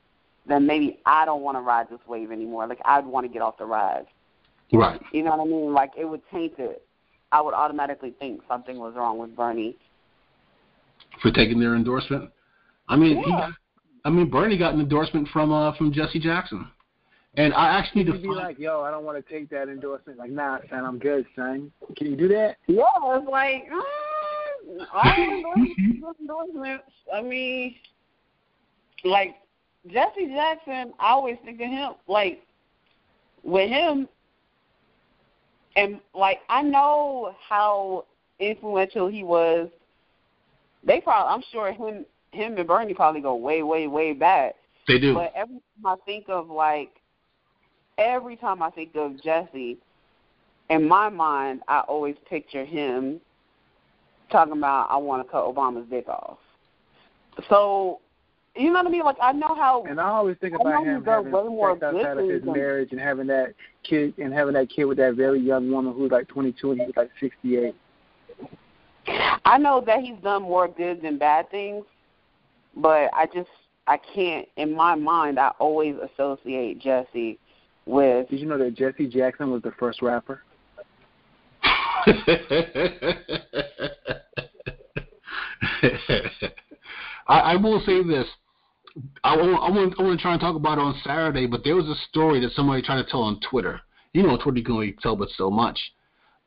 then 0.46 0.66
maybe 0.66 0.98
I 1.06 1.24
don't 1.24 1.42
want 1.42 1.56
to 1.56 1.60
ride 1.60 1.88
this 1.90 2.00
wave 2.06 2.30
anymore. 2.30 2.66
Like 2.66 2.80
I'd 2.84 3.06
want 3.06 3.26
to 3.26 3.32
get 3.32 3.42
off 3.42 3.58
the 3.58 3.66
ride. 3.66 4.06
Right. 4.72 5.00
You 5.12 5.22
know 5.22 5.36
what 5.36 5.46
I 5.46 5.50
mean? 5.50 5.72
Like 5.72 5.92
it 5.96 6.04
would 6.04 6.22
taint 6.30 6.54
it. 6.58 6.82
I 7.32 7.40
would 7.40 7.54
automatically 7.54 8.12
think 8.18 8.42
something 8.48 8.78
was 8.78 8.94
wrong 8.94 9.18
with 9.18 9.34
Bernie. 9.34 9.76
For 11.22 11.30
taking 11.30 11.58
their 11.58 11.74
endorsement? 11.74 12.30
I 12.88 12.96
mean, 12.96 13.16
Yeah. 13.18 13.24
he 13.24 13.30
got, 13.30 13.50
I 14.04 14.10
mean, 14.10 14.30
Bernie 14.30 14.56
got 14.58 14.74
an 14.74 14.80
endorsement 14.80 15.28
from 15.28 15.52
uh 15.52 15.72
from 15.72 15.92
Jesse 15.92 16.20
Jackson, 16.20 16.66
and 17.34 17.52
I 17.54 17.78
actually 17.78 18.04
need 18.04 18.14
You 18.14 18.20
to 18.20 18.28
be 18.28 18.34
like, 18.34 18.58
yo, 18.58 18.82
I 18.82 18.90
don't 18.90 19.04
want 19.04 19.24
to 19.24 19.32
take 19.32 19.50
that 19.50 19.68
endorsement. 19.68 20.18
Like, 20.18 20.30
nah, 20.30 20.58
son, 20.70 20.84
I'm 20.84 20.98
good, 20.98 21.26
son. 21.34 21.72
Can 21.96 22.08
you 22.08 22.16
do 22.16 22.28
that? 22.28 22.56
Yeah, 22.66 22.84
it's 23.02 23.28
like 23.28 23.64
mm, 23.70 24.86
all 24.92 25.12
endorsements, 25.28 26.20
endorsements. 26.20 26.84
I 27.12 27.22
mean, 27.22 27.74
like 29.04 29.36
Jesse 29.88 30.26
Jackson, 30.26 30.92
I 30.98 31.10
always 31.10 31.36
think 31.44 31.60
of 31.60 31.68
him 31.68 31.92
like 32.08 32.42
with 33.42 33.68
him, 33.68 34.08
and 35.76 36.00
like 36.14 36.40
I 36.48 36.62
know 36.62 37.34
how 37.48 38.06
influential 38.38 39.08
he 39.08 39.22
was. 39.22 39.68
They 40.84 41.00
probably, 41.00 41.34
I'm 41.34 41.42
sure 41.52 41.72
him, 41.72 42.04
him 42.32 42.56
and 42.56 42.66
Bernie 42.66 42.94
probably 42.94 43.20
go 43.20 43.34
way, 43.34 43.62
way, 43.62 43.86
way 43.86 44.12
back. 44.12 44.54
they 44.86 44.98
do. 44.98 45.14
But 45.14 45.32
every 45.34 45.56
time 45.56 45.86
I 45.86 45.96
think 46.04 46.26
of 46.28 46.48
like, 46.48 46.90
every 47.98 48.36
time 48.36 48.62
I 48.62 48.70
think 48.70 48.94
of 48.94 49.22
Jesse, 49.22 49.78
in 50.70 50.88
my 50.88 51.08
mind, 51.08 51.62
I 51.68 51.80
always 51.80 52.16
picture 52.28 52.64
him 52.64 53.20
talking 54.30 54.52
about 54.52 54.88
I 54.90 54.96
want 54.96 55.24
to 55.24 55.30
cut 55.30 55.44
Obama's 55.44 55.88
dick 55.88 56.08
off. 56.08 56.38
So, 57.48 58.00
you 58.56 58.72
know 58.72 58.78
what 58.80 58.86
I 58.86 58.90
mean? 58.90 59.04
Like 59.04 59.16
I 59.20 59.32
know 59.32 59.54
how. 59.54 59.84
And 59.88 60.00
I 60.00 60.08
always 60.08 60.36
think 60.40 60.54
about 60.54 60.84
know 60.84 60.84
him 60.84 60.96
he's 60.96 61.04
got 61.04 61.16
having 61.16 61.32
way 61.32 61.42
more 61.44 61.74
sex 61.74 61.84
outside 61.84 62.18
of 62.18 62.28
his 62.28 62.42
things 62.42 62.54
marriage 62.56 62.88
and 62.92 63.00
having 63.00 63.26
that 63.28 63.54
kid 63.84 64.14
and 64.18 64.32
having 64.32 64.54
that 64.54 64.68
kid 64.70 64.84
with 64.84 64.98
that 64.98 65.14
very 65.14 65.40
young 65.40 65.70
woman 65.70 65.94
who's 65.94 66.10
like 66.10 66.28
22 66.28 66.72
and 66.72 66.80
he 66.80 66.86
was 66.86 66.96
like 66.96 67.10
68. 67.20 67.74
I 69.08 69.58
know 69.58 69.82
that 69.86 70.00
he's 70.00 70.18
done 70.22 70.42
more 70.42 70.68
good 70.68 71.02
than 71.02 71.18
bad 71.18 71.50
things, 71.50 71.84
but 72.76 73.10
I 73.14 73.26
just 73.32 73.48
I 73.86 73.98
can't. 73.98 74.48
In 74.56 74.74
my 74.74 74.94
mind, 74.94 75.38
I 75.38 75.52
always 75.58 75.94
associate 75.96 76.80
Jesse 76.80 77.38
with. 77.86 78.28
Did 78.28 78.40
you 78.40 78.46
know 78.46 78.58
that 78.58 78.74
Jesse 78.74 79.06
Jackson 79.08 79.50
was 79.50 79.62
the 79.62 79.72
first 79.78 80.02
rapper? 80.02 80.42
I, 87.28 87.38
I 87.40 87.56
will 87.56 87.80
say 87.86 88.02
this. 88.02 88.26
I 89.24 89.36
want, 89.36 89.62
I, 89.62 89.70
want, 89.70 89.94
I 89.98 90.02
want 90.02 90.18
to 90.18 90.22
try 90.22 90.32
and 90.32 90.40
talk 90.40 90.56
about 90.56 90.78
it 90.78 90.80
on 90.80 90.98
Saturday, 91.04 91.46
but 91.46 91.62
there 91.64 91.76
was 91.76 91.86
a 91.86 91.96
story 92.08 92.40
that 92.40 92.52
somebody 92.52 92.80
tried 92.80 93.02
to 93.02 93.10
tell 93.10 93.22
on 93.22 93.38
Twitter. 93.40 93.80
You 94.14 94.22
know, 94.22 94.38
Twitter 94.38 94.58
you 94.58 94.64
can 94.64 94.74
only 94.74 94.96
tell 95.02 95.16
but 95.16 95.28
so 95.36 95.50
much 95.50 95.78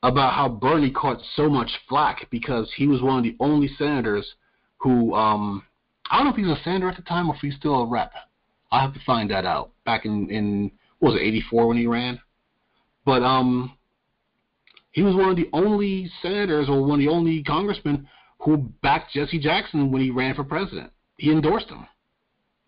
about 0.02 0.34
how 0.34 0.48
Bernie 0.48 0.90
caught 0.90 1.20
so 1.36 1.48
much 1.48 1.70
flack 1.88 2.26
because 2.30 2.70
he 2.76 2.86
was 2.86 3.02
one 3.02 3.18
of 3.18 3.24
the 3.24 3.36
only 3.40 3.68
senators 3.76 4.26
who, 4.78 5.14
um, 5.14 5.62
I 6.10 6.16
don't 6.16 6.26
know 6.26 6.30
if 6.30 6.36
he 6.36 6.44
was 6.44 6.58
a 6.58 6.62
senator 6.62 6.88
at 6.88 6.96
the 6.96 7.02
time 7.02 7.28
or 7.28 7.34
if 7.34 7.40
he's 7.40 7.56
still 7.56 7.82
a 7.82 7.86
rep. 7.86 8.12
I'll 8.72 8.80
have 8.80 8.94
to 8.94 9.00
find 9.04 9.30
that 9.30 9.44
out. 9.44 9.72
Back 9.84 10.06
in, 10.06 10.30
in 10.30 10.70
what 11.00 11.12
was 11.12 11.20
it, 11.20 11.24
84 11.24 11.66
when 11.68 11.76
he 11.76 11.86
ran? 11.86 12.20
But 13.04 13.22
um, 13.22 13.76
he 14.92 15.02
was 15.02 15.14
one 15.14 15.30
of 15.30 15.36
the 15.36 15.48
only 15.52 16.10
senators 16.22 16.68
or 16.68 16.82
one 16.82 17.00
of 17.00 17.06
the 17.06 17.08
only 17.08 17.42
congressmen 17.42 18.08
who 18.38 18.56
backed 18.82 19.12
Jesse 19.12 19.38
Jackson 19.38 19.92
when 19.92 20.02
he 20.02 20.10
ran 20.10 20.34
for 20.34 20.44
president. 20.44 20.92
He 21.18 21.30
endorsed 21.30 21.68
him. 21.68 21.86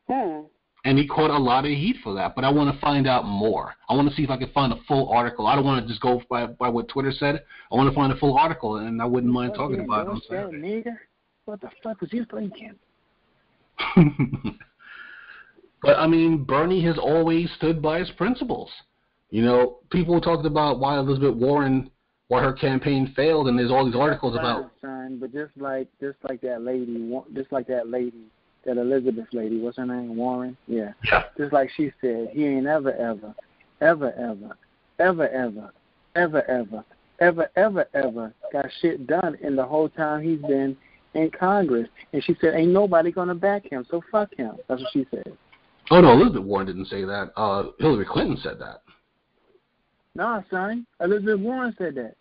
Hmm. 0.08 0.40
And 0.84 0.98
he 0.98 1.06
caught 1.06 1.30
a 1.30 1.38
lot 1.38 1.64
of 1.64 1.70
heat 1.70 1.96
for 2.02 2.12
that. 2.14 2.34
But 2.34 2.44
I 2.44 2.50
want 2.50 2.74
to 2.74 2.80
find 2.80 3.06
out 3.06 3.24
more. 3.24 3.74
I 3.88 3.94
want 3.94 4.08
to 4.08 4.14
see 4.16 4.24
if 4.24 4.30
I 4.30 4.36
can 4.36 4.50
find 4.50 4.72
a 4.72 4.80
full 4.88 5.08
article. 5.10 5.46
I 5.46 5.54
don't 5.54 5.64
want 5.64 5.84
to 5.84 5.88
just 5.88 6.00
go 6.00 6.20
by, 6.28 6.46
by 6.46 6.68
what 6.68 6.88
Twitter 6.88 7.12
said. 7.12 7.44
I 7.70 7.76
want 7.76 7.88
to 7.88 7.94
find 7.94 8.12
a 8.12 8.16
full 8.16 8.36
article, 8.36 8.76
and 8.78 9.00
I 9.00 9.04
wouldn't 9.04 9.32
mind 9.32 9.54
talking 9.54 9.80
about 9.80 10.06
it 10.06 10.10
on 10.10 10.22
Saturday. 10.28 10.58
nigga? 10.58 10.96
What 11.44 11.60
the 11.60 11.70
fuck 11.82 12.00
was 12.00 12.12
you 12.12 12.24
thinking? 12.32 12.74
but 15.82 15.98
I 15.98 16.06
mean, 16.06 16.44
Bernie 16.44 16.84
has 16.84 16.98
always 16.98 17.50
stood 17.56 17.80
by 17.80 18.00
his 18.00 18.10
principles. 18.12 18.70
You 19.30 19.42
know, 19.42 19.78
people 19.90 20.20
talked 20.20 20.46
about 20.46 20.78
why 20.78 20.98
Elizabeth 20.98 21.34
Warren, 21.34 21.90
why 22.28 22.42
her 22.42 22.52
campaign 22.52 23.12
failed, 23.16 23.48
and 23.48 23.58
there's 23.58 23.70
all 23.70 23.86
these 23.86 23.96
articles 23.96 24.36
about. 24.36 24.70
son, 24.80 25.18
but 25.20 25.32
just 25.32 25.56
like 25.56 25.88
just 26.00 26.18
like 26.28 26.40
that 26.42 26.62
lady, 26.62 27.10
just 27.34 27.50
like 27.50 27.66
that 27.68 27.88
lady, 27.88 28.26
that 28.64 28.78
Elizabeth 28.78 29.26
lady, 29.32 29.60
what's 29.60 29.76
her 29.76 29.86
name? 29.86 30.16
Warren. 30.16 30.56
Yeah. 30.66 30.92
Yeah. 31.04 31.24
Just 31.36 31.52
like 31.52 31.70
she 31.76 31.92
said, 32.00 32.30
he 32.32 32.46
ain't 32.46 32.66
ever, 32.66 32.92
ever, 32.92 33.34
ever, 33.80 34.12
ever, 34.12 34.56
ever, 34.98 35.28
ever, 35.28 35.72
ever, 36.14 36.44
ever, 36.48 36.84
ever, 37.20 37.50
ever, 37.56 37.88
ever 37.94 38.34
got 38.52 38.66
shit 38.80 39.06
done 39.06 39.36
in 39.40 39.56
the 39.56 39.64
whole 39.64 39.88
time 39.88 40.22
he's 40.22 40.40
been 40.40 40.76
in 41.14 41.30
Congress. 41.30 41.88
And 42.12 42.22
she 42.24 42.36
said, 42.40 42.54
ain't 42.54 42.72
nobody 42.72 43.12
gonna 43.12 43.34
back 43.34 43.70
him, 43.70 43.86
so 43.90 44.02
fuck 44.10 44.34
him. 44.34 44.52
That's 44.68 44.80
what 44.80 44.90
she 44.92 45.06
said. 45.10 45.36
Oh 45.90 46.00
no, 46.00 46.12
Elizabeth 46.12 46.42
Warren 46.42 46.66
didn't 46.66 46.86
say 46.86 47.04
that. 47.04 47.32
Uh, 47.36 47.64
Hillary 47.78 48.06
Clinton 48.06 48.38
said 48.42 48.58
that. 48.60 48.82
Nah, 50.14 50.42
son, 50.50 50.86
Elizabeth 51.00 51.40
Warren 51.40 51.74
said 51.78 51.94
that. 51.96 52.14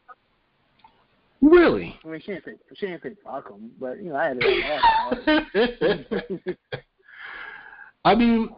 Really? 1.42 2.00
I 2.06 2.08
mean, 2.08 2.22
she 2.22 2.34
didn't 2.34 2.46
say 2.46 2.52
she 2.76 2.86
didn't 2.86 3.04
say 3.04 3.16
fuck 3.24 3.50
him, 3.50 3.72
but 3.80 3.98
you 3.98 4.10
know, 4.10 4.16
I 4.16 4.28
had 4.28 4.42
to. 4.42 6.56
I 8.06 8.16
mean, 8.16 8.50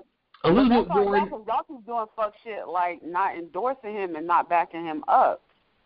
Elizabeth 0.43 0.87
That's 0.87 0.97
all 0.97 1.05
Warren. 1.05 1.29
y'all, 1.29 1.45
y'all 1.47 1.63
keep 1.67 1.85
doing 1.85 2.05
fuck 2.15 2.33
shit 2.43 2.67
like 2.67 3.01
not 3.03 3.37
endorsing 3.37 3.93
him 3.93 4.15
and 4.15 4.27
not 4.27 4.49
backing 4.49 4.85
him 4.85 5.03
up 5.07 5.41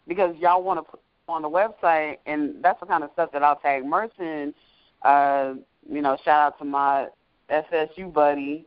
because 0.08 0.36
y'all 0.40 0.64
want 0.64 0.80
to 0.80 0.92
put 0.92 1.00
on 1.28 1.44
the 1.44 1.50
website, 1.50 2.18
and 2.26 2.64
that's 2.64 2.80
the 2.80 2.86
kind 2.86 3.04
of 3.04 3.12
stuff 3.14 3.32
that 3.32 3.44
I'll 3.44 3.58
tag 3.58 3.86
Merson. 3.86 4.54
Uh, 5.04 5.54
you 5.90 6.02
know, 6.02 6.18
shout 6.26 6.54
out 6.54 6.60
to 6.60 6.66
my 6.66 7.08
SSU 7.52 8.12
buddy 8.12 8.66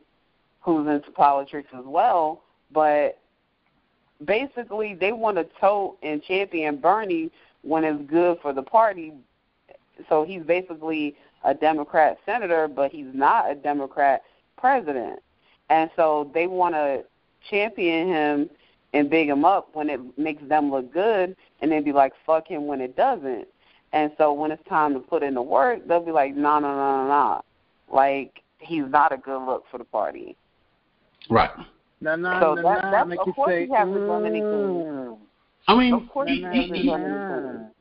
who's 0.61 0.87
into 0.87 1.11
politics 1.11 1.67
as 1.73 1.83
well. 1.85 2.43
But 2.71 3.19
basically, 4.23 4.95
they 4.95 5.11
want 5.11 5.37
to 5.37 5.45
tote 5.59 5.97
and 6.03 6.23
champion 6.23 6.77
Bernie 6.77 7.31
when 7.63 7.83
it's 7.83 8.01
good 8.09 8.37
for 8.41 8.53
the 8.53 8.63
party. 8.63 9.13
So 10.09 10.23
he's 10.23 10.43
basically 10.43 11.15
a 11.43 11.53
Democrat 11.53 12.17
senator, 12.25 12.67
but 12.67 12.91
he's 12.91 13.13
not 13.13 13.49
a 13.51 13.55
Democrat 13.55 14.23
president. 14.57 15.19
And 15.69 15.89
so 15.95 16.29
they 16.33 16.47
want 16.47 16.75
to 16.75 17.03
champion 17.49 18.07
him 18.07 18.49
and 18.93 19.09
big 19.09 19.29
him 19.29 19.45
up 19.45 19.69
when 19.73 19.89
it 19.89 19.99
makes 20.17 20.43
them 20.49 20.69
look 20.69 20.91
good, 20.91 21.35
and 21.61 21.71
then 21.71 21.83
be 21.83 21.93
like, 21.93 22.11
fuck 22.25 22.45
him 22.47 22.67
when 22.67 22.81
it 22.81 22.95
doesn't. 22.97 23.47
And 23.93 24.11
so 24.17 24.33
when 24.33 24.51
it's 24.51 24.67
time 24.67 24.93
to 24.93 24.99
put 24.99 25.23
in 25.23 25.33
the 25.33 25.41
work, 25.41 25.87
they'll 25.87 26.03
be 26.05 26.11
like, 26.11 26.35
no, 26.35 26.59
no, 26.59 26.75
no, 26.75 27.03
no, 27.03 27.07
no. 27.07 27.41
Like, 27.93 28.41
he's 28.59 28.83
not 28.89 29.11
a 29.13 29.17
good 29.17 29.45
look 29.45 29.63
for 29.71 29.77
the 29.77 29.83
party. 29.85 30.35
Right. 31.29 31.49
Nah, 32.01 32.15
nah, 32.17 32.39
So 32.41 32.55
nah, 32.55 32.61
that- 32.61 32.83
nah, 32.83 32.91
that's- 32.91 33.07
make 33.07 33.19
of 33.21 33.27
you 33.27 33.33
course 33.33 33.49
say, 33.51 33.65
he 33.67 33.71
hasn't 33.73 34.07
done 34.07 34.25
anything. 34.25 34.43
Mm. 34.43 35.17
I 35.67 35.77
mean, 35.77 35.93
Of 35.93 36.09
course, 36.09 36.29
he- 36.29 36.45
he 36.51 36.61
he- 36.73 36.87
done 36.87 37.01
nah. 37.03 37.35
anything. 37.35 37.71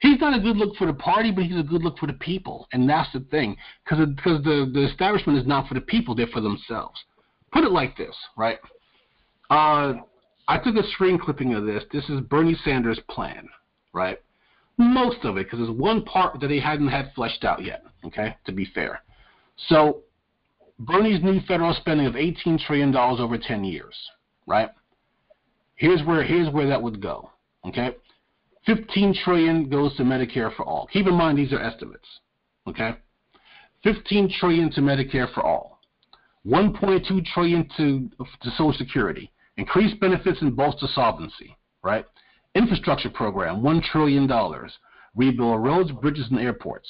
he's 0.00 0.20
not 0.20 0.34
a 0.34 0.40
good 0.40 0.56
look 0.56 0.76
for 0.76 0.86
the 0.86 0.94
party, 0.94 1.30
but 1.30 1.44
he's 1.44 1.58
a 1.58 1.62
good 1.62 1.82
look 1.82 1.98
for 1.98 2.06
the 2.06 2.12
people, 2.14 2.68
and 2.72 2.88
that's 2.88 3.10
the 3.12 3.20
thing. 3.20 3.56
Because 3.84 4.06
because 4.14 4.42
the 4.42 4.70
the 4.72 4.82
establishment 4.90 5.38
is 5.38 5.46
not 5.46 5.68
for 5.68 5.74
the 5.74 5.80
people; 5.80 6.14
they're 6.14 6.26
for 6.28 6.40
themselves. 6.40 7.02
Put 7.52 7.64
it 7.64 7.70
like 7.72 7.96
this, 7.96 8.16
right? 8.36 8.58
Uh, 9.50 9.94
I 10.48 10.58
took 10.58 10.76
a 10.76 10.82
screen 10.88 11.18
clipping 11.18 11.54
of 11.54 11.64
this. 11.64 11.84
This 11.92 12.08
is 12.08 12.20
Bernie 12.22 12.54
Sanders' 12.64 12.98
plan, 13.08 13.48
right? 13.92 14.18
Most 14.78 15.24
of 15.24 15.36
it, 15.36 15.44
because 15.44 15.58
there's 15.58 15.70
one 15.70 16.02
part 16.04 16.40
that 16.40 16.50
he 16.50 16.58
hadn't 16.58 16.88
had 16.88 17.12
fleshed 17.14 17.44
out 17.44 17.62
yet. 17.62 17.84
Okay, 18.04 18.36
to 18.46 18.52
be 18.52 18.64
fair. 18.64 19.02
So, 19.68 20.02
Bernie's 20.78 21.22
new 21.22 21.40
federal 21.42 21.74
spending 21.74 22.06
of 22.06 22.16
18 22.16 22.58
trillion 22.58 22.90
dollars 22.90 23.20
over 23.20 23.38
10 23.38 23.62
years, 23.64 23.94
right? 24.46 24.70
Here's 25.76 26.02
where 26.04 26.22
here's 26.22 26.52
where 26.52 26.68
that 26.68 26.82
would 26.82 27.00
go. 27.00 27.30
Okay. 27.66 27.96
15 28.66 29.14
trillion 29.24 29.68
goes 29.68 29.96
to 29.96 30.04
Medicare 30.04 30.54
for 30.54 30.64
all. 30.64 30.88
Keep 30.92 31.08
in 31.08 31.14
mind 31.14 31.36
these 31.36 31.52
are 31.52 31.60
estimates. 31.60 32.06
Okay? 32.68 32.94
15 33.82 34.32
trillion 34.38 34.70
to 34.72 34.80
Medicare 34.80 35.32
for 35.34 35.42
all. 35.42 35.80
1.2 36.46 37.24
trillion 37.26 37.68
to 37.76 38.10
to 38.42 38.50
Social 38.50 38.72
Security. 38.72 39.30
Increased 39.56 40.00
benefits 40.00 40.40
and 40.40 40.56
bolster 40.56 40.86
solvency, 40.94 41.56
right? 41.82 42.06
Infrastructure 42.54 43.10
program, 43.10 43.62
1 43.62 43.82
trillion 43.82 44.26
dollars. 44.26 44.72
Rebuild 45.14 45.62
roads, 45.62 45.90
bridges 45.92 46.26
and 46.30 46.40
airports. 46.40 46.88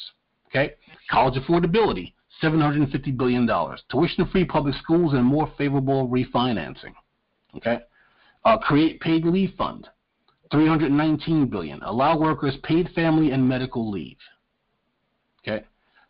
Okay? 0.48 0.74
College 1.10 1.34
affordability, 1.42 2.12
750 2.40 3.10
billion 3.12 3.46
dollars. 3.46 3.82
Tuition-free 3.90 4.44
public 4.44 4.74
schools 4.76 5.12
and 5.14 5.24
more 5.24 5.50
favorable 5.58 6.08
refinancing. 6.08 6.94
Okay? 7.56 7.80
Uh, 8.44 8.58
create 8.58 9.00
paid 9.00 9.24
leave 9.24 9.52
fund, 9.56 9.88
319 10.50 11.46
billion. 11.46 11.80
Allow 11.82 12.18
workers 12.18 12.56
paid 12.64 12.88
family 12.90 13.30
and 13.30 13.48
medical 13.48 13.90
leave. 13.90 14.18
Okay, 15.40 15.64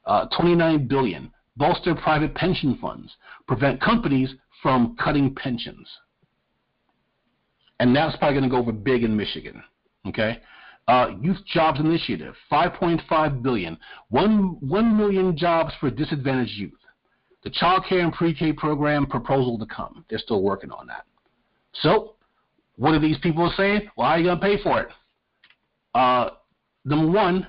uh, 0.06 0.26
29 0.36 0.86
billion. 0.88 1.30
Bolster 1.56 1.94
private 1.94 2.34
pension 2.34 2.78
funds. 2.80 3.14
Prevent 3.46 3.80
companies 3.80 4.34
from 4.62 4.96
cutting 4.96 5.34
pensions. 5.34 5.86
And 7.80 7.94
that's 7.94 8.16
probably 8.16 8.38
going 8.38 8.50
to 8.50 8.56
go 8.56 8.62
over 8.62 8.72
big 8.72 9.02
in 9.02 9.16
Michigan. 9.16 9.62
Okay, 10.06 10.40
Uh, 10.88 11.08
Youth 11.20 11.44
Jobs 11.46 11.78
Initiative, 11.78 12.34
5.5 12.50 13.42
billion, 13.42 13.78
1, 14.08 14.56
1 14.60 14.96
million 14.96 15.36
jobs 15.36 15.72
for 15.78 15.90
disadvantaged 15.90 16.52
youth. 16.52 16.72
The 17.44 17.50
child 17.50 17.84
care 17.88 18.00
and 18.00 18.12
pre-K 18.12 18.52
program 18.54 19.06
proposal 19.06 19.58
to 19.58 19.66
come. 19.66 20.04
They're 20.08 20.18
still 20.18 20.42
working 20.42 20.70
on 20.70 20.86
that. 20.88 21.04
So, 21.82 22.14
what 22.76 22.94
are 22.94 23.00
these 23.00 23.18
people 23.18 23.52
saying? 23.56 23.82
Well, 23.96 24.06
how 24.06 24.14
are 24.14 24.18
you 24.18 24.24
going 24.24 24.38
to 24.38 24.44
pay 24.44 24.62
for 24.62 24.80
it? 24.80 24.88
Uh, 25.94 26.30
number 26.84 27.10
one, 27.10 27.46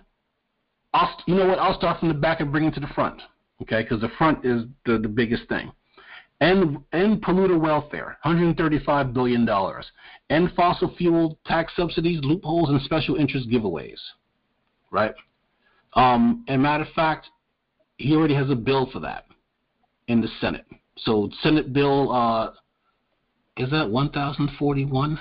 I'll, 0.93 1.17
you 1.25 1.35
know 1.35 1.47
what? 1.47 1.59
I'll 1.59 1.77
start 1.77 1.99
from 1.99 2.09
the 2.09 2.13
back 2.13 2.39
and 2.39 2.51
bring 2.51 2.65
it 2.65 2.73
to 2.75 2.79
the 2.79 2.87
front, 2.87 3.21
okay? 3.61 3.83
Because 3.83 4.01
the 4.01 4.11
front 4.17 4.45
is 4.45 4.63
the, 4.85 4.97
the 4.97 5.07
biggest 5.07 5.47
thing. 5.49 5.71
End, 6.41 6.77
end 6.91 7.23
polluter 7.23 7.59
welfare, 7.59 8.17
$135 8.25 9.13
billion. 9.13 9.47
End 10.29 10.51
fossil 10.55 10.93
fuel 10.97 11.39
tax 11.45 11.71
subsidies, 11.75 12.19
loopholes, 12.21 12.69
and 12.69 12.81
special 12.81 13.15
interest 13.15 13.49
giveaways, 13.49 13.99
right? 14.91 15.13
Um, 15.93 16.43
and 16.47 16.61
matter 16.61 16.83
of 16.83 16.89
fact, 16.93 17.27
he 17.97 18.15
already 18.15 18.33
has 18.33 18.49
a 18.49 18.55
bill 18.55 18.89
for 18.91 18.99
that 18.99 19.25
in 20.07 20.21
the 20.21 20.27
Senate. 20.41 20.65
So 20.97 21.29
Senate 21.41 21.71
Bill, 21.73 22.11
uh, 22.11 22.51
is 23.57 23.69
that 23.71 23.89
1041? 23.89 25.19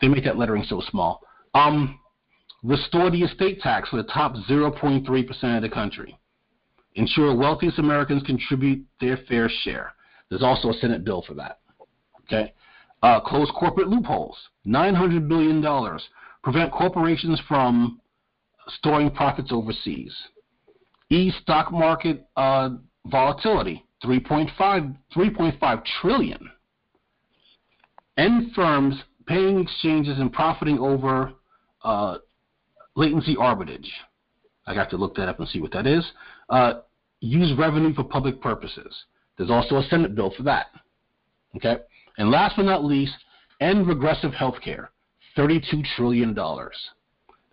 They 0.00 0.08
make 0.08 0.24
that 0.24 0.36
lettering 0.36 0.64
so 0.64 0.82
small. 0.90 1.22
Um, 1.54 1.98
restore 2.62 3.10
the 3.10 3.22
estate 3.22 3.60
tax 3.60 3.88
for 3.88 3.96
the 3.96 4.02
top 4.04 4.34
0.3% 4.48 5.56
of 5.56 5.62
the 5.62 5.68
country. 5.68 6.18
Ensure 6.94 7.34
wealthiest 7.34 7.78
Americans 7.78 8.22
contribute 8.24 8.84
their 9.00 9.16
fair 9.28 9.48
share. 9.62 9.94
There's 10.28 10.42
also 10.42 10.70
a 10.70 10.74
Senate 10.74 11.04
bill 11.04 11.22
for 11.26 11.34
that. 11.34 11.60
Okay. 12.24 12.52
Uh, 13.02 13.20
close 13.20 13.50
corporate 13.58 13.88
loopholes. 13.88 14.36
$900 14.66 15.28
billion. 15.28 15.98
Prevent 16.42 16.72
corporations 16.72 17.40
from 17.48 18.00
storing 18.68 19.10
profits 19.10 19.50
overseas. 19.50 20.14
Ease 21.10 21.34
stock 21.42 21.72
market 21.72 22.26
uh, 22.36 22.70
volatility. 23.06 23.84
3.5, 24.04 24.96
3.5 25.14 25.82
trillion. 26.00 26.50
End 28.16 28.52
firms 28.54 28.96
paying 29.26 29.60
exchanges 29.60 30.18
and 30.18 30.32
profiting 30.32 30.78
over 30.78 31.32
uh, 31.84 32.18
latency 32.94 33.36
arbitrage. 33.36 33.88
I 34.66 34.74
got 34.74 34.90
to 34.90 34.96
look 34.96 35.16
that 35.16 35.28
up 35.28 35.40
and 35.40 35.48
see 35.48 35.60
what 35.60 35.72
that 35.72 35.86
is. 35.86 36.04
Uh, 36.48 36.80
use 37.20 37.56
revenue 37.58 37.94
for 37.94 38.04
public 38.04 38.40
purposes. 38.40 39.04
There's 39.36 39.50
also 39.50 39.76
a 39.76 39.82
Senate 39.84 40.14
bill 40.14 40.32
for 40.36 40.42
that. 40.44 40.66
Okay? 41.56 41.78
And 42.18 42.30
last 42.30 42.56
but 42.56 42.64
not 42.64 42.84
least, 42.84 43.14
end 43.60 43.86
regressive 43.86 44.32
health 44.32 44.56
care. 44.62 44.90
$32 45.36 45.84
trillion. 45.96 46.36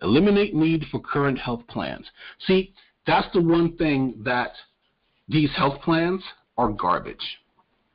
Eliminate 0.02 0.54
need 0.54 0.84
for 0.90 1.00
current 1.00 1.38
health 1.38 1.62
plans. 1.68 2.06
See, 2.46 2.72
that's 3.06 3.28
the 3.32 3.40
one 3.40 3.76
thing 3.76 4.20
that 4.24 4.52
these 5.28 5.50
health 5.56 5.80
plans 5.82 6.22
are 6.58 6.68
garbage. 6.68 7.38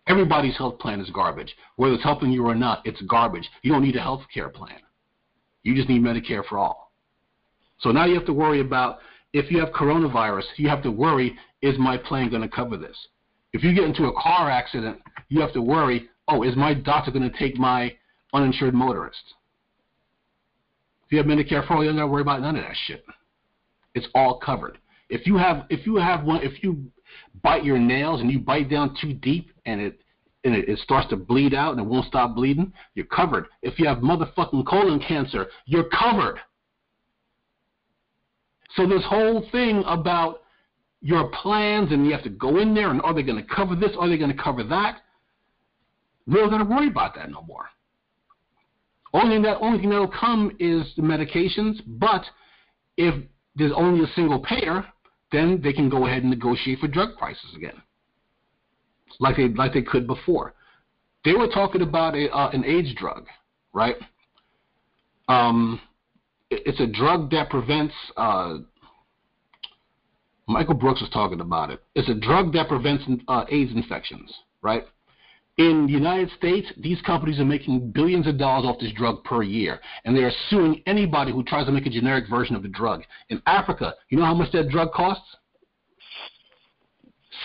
Everybody's 0.07 0.57
health 0.57 0.79
plan 0.79 1.01
is 1.01 1.09
garbage. 1.09 1.55
Whether 1.77 1.95
it's 1.95 2.03
helping 2.03 2.31
you 2.31 2.45
or 2.45 2.55
not, 2.55 2.85
it's 2.85 3.01
garbage. 3.03 3.49
You 3.63 3.71
don't 3.71 3.83
need 3.83 3.95
a 3.95 4.01
health 4.01 4.21
care 4.33 4.49
plan. 4.49 4.79
You 5.63 5.75
just 5.75 5.89
need 5.89 6.01
Medicare 6.01 6.45
for 6.45 6.59
all. 6.59 6.91
So 7.79 7.91
now 7.91 8.05
you 8.05 8.13
have 8.15 8.25
to 8.27 8.33
worry 8.33 8.61
about 8.61 8.99
if 9.33 9.51
you 9.51 9.59
have 9.59 9.69
coronavirus, 9.69 10.43
you 10.57 10.69
have 10.69 10.83
to 10.83 10.91
worry, 10.91 11.35
is 11.61 11.77
my 11.77 11.97
plan 11.97 12.29
going 12.29 12.43
to 12.43 12.47
cover 12.47 12.77
this? 12.77 12.95
If 13.51 13.63
you 13.63 13.73
get 13.73 13.85
into 13.85 14.05
a 14.05 14.21
car 14.21 14.49
accident, 14.49 14.99
you 15.29 15.41
have 15.41 15.53
to 15.53 15.61
worry, 15.61 16.07
oh, 16.27 16.43
is 16.43 16.55
my 16.55 16.73
doctor 16.73 17.11
going 17.11 17.29
to 17.29 17.37
take 17.37 17.57
my 17.57 17.93
uninsured 18.33 18.73
motorist? 18.73 19.33
If 21.05 21.11
you 21.11 21.17
have 21.17 21.27
Medicare 21.27 21.67
for 21.67 21.73
all, 21.73 21.83
you 21.83 21.89
don't 21.89 21.97
got 21.97 22.03
to 22.03 22.07
worry 22.07 22.21
about 22.21 22.41
none 22.41 22.55
of 22.55 22.63
that 22.63 22.75
shit. 22.85 23.03
It's 23.93 24.07
all 24.13 24.39
covered. 24.39 24.77
If 25.09 25.27
you 25.27 25.37
have 25.37 25.65
if 25.69 25.85
you 25.85 25.97
have 25.97 26.23
one 26.23 26.41
if 26.41 26.63
you 26.63 26.83
bite 27.43 27.63
your 27.63 27.79
nails 27.79 28.21
and 28.21 28.31
you 28.31 28.39
bite 28.39 28.69
down 28.69 28.95
too 28.99 29.13
deep 29.13 29.51
and 29.65 29.81
it 29.81 29.99
and 30.43 30.55
it, 30.55 30.69
it 30.69 30.79
starts 30.79 31.09
to 31.09 31.15
bleed 31.15 31.53
out 31.53 31.71
and 31.71 31.81
it 31.81 31.85
won't 31.85 32.05
stop 32.05 32.35
bleeding, 32.35 32.71
you're 32.93 33.07
covered. 33.07 33.47
If 33.63 33.79
you 33.79 33.87
have 33.87 33.97
motherfucking 33.97 34.65
colon 34.67 34.99
cancer, 34.99 35.47
you're 35.65 35.89
covered. 35.89 36.39
So 38.75 38.87
this 38.87 39.03
whole 39.05 39.47
thing 39.51 39.83
about 39.87 40.43
your 41.01 41.29
plans 41.41 41.91
and 41.91 42.05
you 42.05 42.11
have 42.11 42.23
to 42.23 42.29
go 42.29 42.59
in 42.59 42.73
there 42.73 42.91
and 42.91 43.01
are 43.01 43.13
they 43.13 43.23
going 43.23 43.43
to 43.43 43.55
cover 43.55 43.75
this? 43.75 43.91
Are 43.97 44.07
they 44.07 44.17
going 44.17 44.35
to 44.35 44.41
cover 44.41 44.63
that? 44.63 45.01
We 46.27 46.35
don't 46.35 46.49
got 46.49 46.59
to 46.59 46.65
worry 46.65 46.87
about 46.87 47.15
that 47.15 47.29
no 47.29 47.41
more. 47.41 47.65
Only 49.13 49.35
thing 49.35 49.43
that 49.43 49.57
only 49.61 49.79
thing 49.79 49.89
that'll 49.89 50.07
come 50.07 50.51
is 50.59 50.91
the 50.97 51.01
medications. 51.01 51.81
But 51.87 52.23
if 52.97 53.15
there's 53.55 53.71
only 53.73 54.03
a 54.03 54.07
single 54.13 54.39
payer, 54.39 54.85
then 55.35 55.61
they 55.61 55.73
can 55.73 55.89
go 55.89 56.05
ahead 56.05 56.21
and 56.21 56.29
negotiate 56.29 56.79
for 56.79 56.87
drug 56.87 57.17
prices 57.17 57.53
again, 57.55 57.81
like 59.19 59.37
they 59.37 59.49
like 59.49 59.73
they 59.73 59.81
could 59.81 60.07
before. 60.07 60.53
They 61.23 61.33
were 61.33 61.47
talking 61.47 61.81
about 61.81 62.15
a, 62.15 62.29
uh, 62.31 62.49
an 62.51 62.63
AIDS 62.63 62.93
drug, 62.95 63.25
right? 63.73 63.95
Um, 65.27 65.81
it's 66.49 66.79
a 66.79 66.87
drug 66.87 67.31
that 67.31 67.49
prevents. 67.49 67.93
Uh, 68.15 68.59
Michael 70.47 70.75
Brooks 70.75 71.01
was 71.01 71.09
talking 71.09 71.41
about 71.41 71.71
it. 71.71 71.81
It's 71.95 72.07
a 72.07 72.13
drug 72.13 72.53
that 72.53 72.67
prevents 72.67 73.03
uh, 73.27 73.45
AIDS 73.49 73.71
infections, 73.71 74.31
right? 74.61 74.83
In 75.57 75.85
the 75.85 75.93
United 75.93 76.29
States, 76.31 76.67
these 76.77 77.01
companies 77.01 77.39
are 77.39 77.45
making 77.45 77.91
billions 77.91 78.27
of 78.27 78.37
dollars 78.37 78.65
off 78.65 78.79
this 78.79 78.91
drug 78.91 79.23
per 79.23 79.41
year, 79.41 79.79
and 80.03 80.15
they 80.15 80.23
are 80.23 80.31
suing 80.49 80.83
anybody 80.85 81.31
who 81.31 81.43
tries 81.43 81.65
to 81.67 81.71
make 81.71 81.85
a 81.85 81.89
generic 81.89 82.25
version 82.29 82.57
of 82.57 82.61
the 82.61 82.67
drug. 82.67 83.03
In 83.29 83.41
Africa, 83.45 83.95
you 84.09 84.17
know 84.17 84.25
how 84.25 84.33
much 84.33 84.51
that 84.51 84.69
drug 84.69 84.91
costs? 84.91 85.23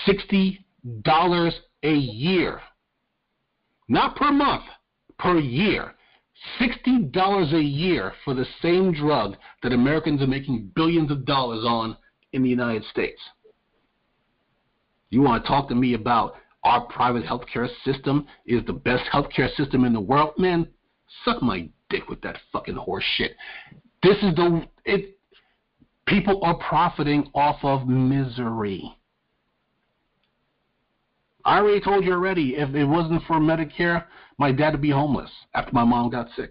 Sixty 0.07 0.65
dollars 1.03 1.55
a 1.85 1.95
year, 1.95 2.61
not 3.89 4.17
per 4.17 4.33
month, 4.33 4.65
per 5.19 5.39
year. 5.39 5.95
$60 6.59 7.53
a 7.53 7.63
year 7.63 8.15
for 8.25 8.33
the 8.33 8.47
same 8.63 8.95
drug 8.95 9.37
that 9.63 9.75
Americans 9.75 10.23
are 10.23 10.27
making 10.27 10.71
billions 10.75 11.11
of 11.11 11.27
dollars 11.27 11.67
on 11.67 11.95
in 12.33 12.43
the 12.43 12.49
United 12.49 12.83
States. 12.85 13.21
You 15.11 15.21
want 15.21 15.45
to 15.45 15.49
talk 15.49 15.69
to 15.69 15.75
me 15.75 15.93
about 15.93 16.37
our 16.65 16.83
private 16.83 17.25
healthcare 17.25 17.69
system 17.85 18.27
is 18.47 18.65
the 18.67 18.73
best 18.73 19.05
healthcare 19.13 19.55
system 19.57 19.85
in 19.85 19.93
the 19.93 20.01
world? 20.01 20.35
Man, 20.39 20.69
suck 21.25 21.43
my 21.43 21.69
dick 21.89 22.09
with 22.09 22.21
that 22.23 22.39
fucking 22.53 22.77
horse 22.77 23.05
shit. 23.17 23.37
This 24.03 24.17
is 24.23 24.35
the 24.35 24.67
it 24.85 25.19
people 26.07 26.41
are 26.43 26.57
profiting 26.57 27.31
off 27.35 27.59
of 27.63 27.87
misery. 27.87 28.97
I 31.45 31.59
already 31.59 31.81
told 31.81 32.05
you 32.05 32.13
already, 32.13 32.57
if 32.57 32.75
it 32.75 32.85
wasn't 32.85 33.23
for 33.27 33.37
Medicare, 33.37 34.05
my 34.39 34.53
dad 34.53 34.73
would 34.73 34.83
be 34.83 34.91
homeless 34.91 35.31
after 35.55 35.73
my 35.73 35.85
mom 35.85 36.11
got 36.11 36.29
sick. 36.37 36.51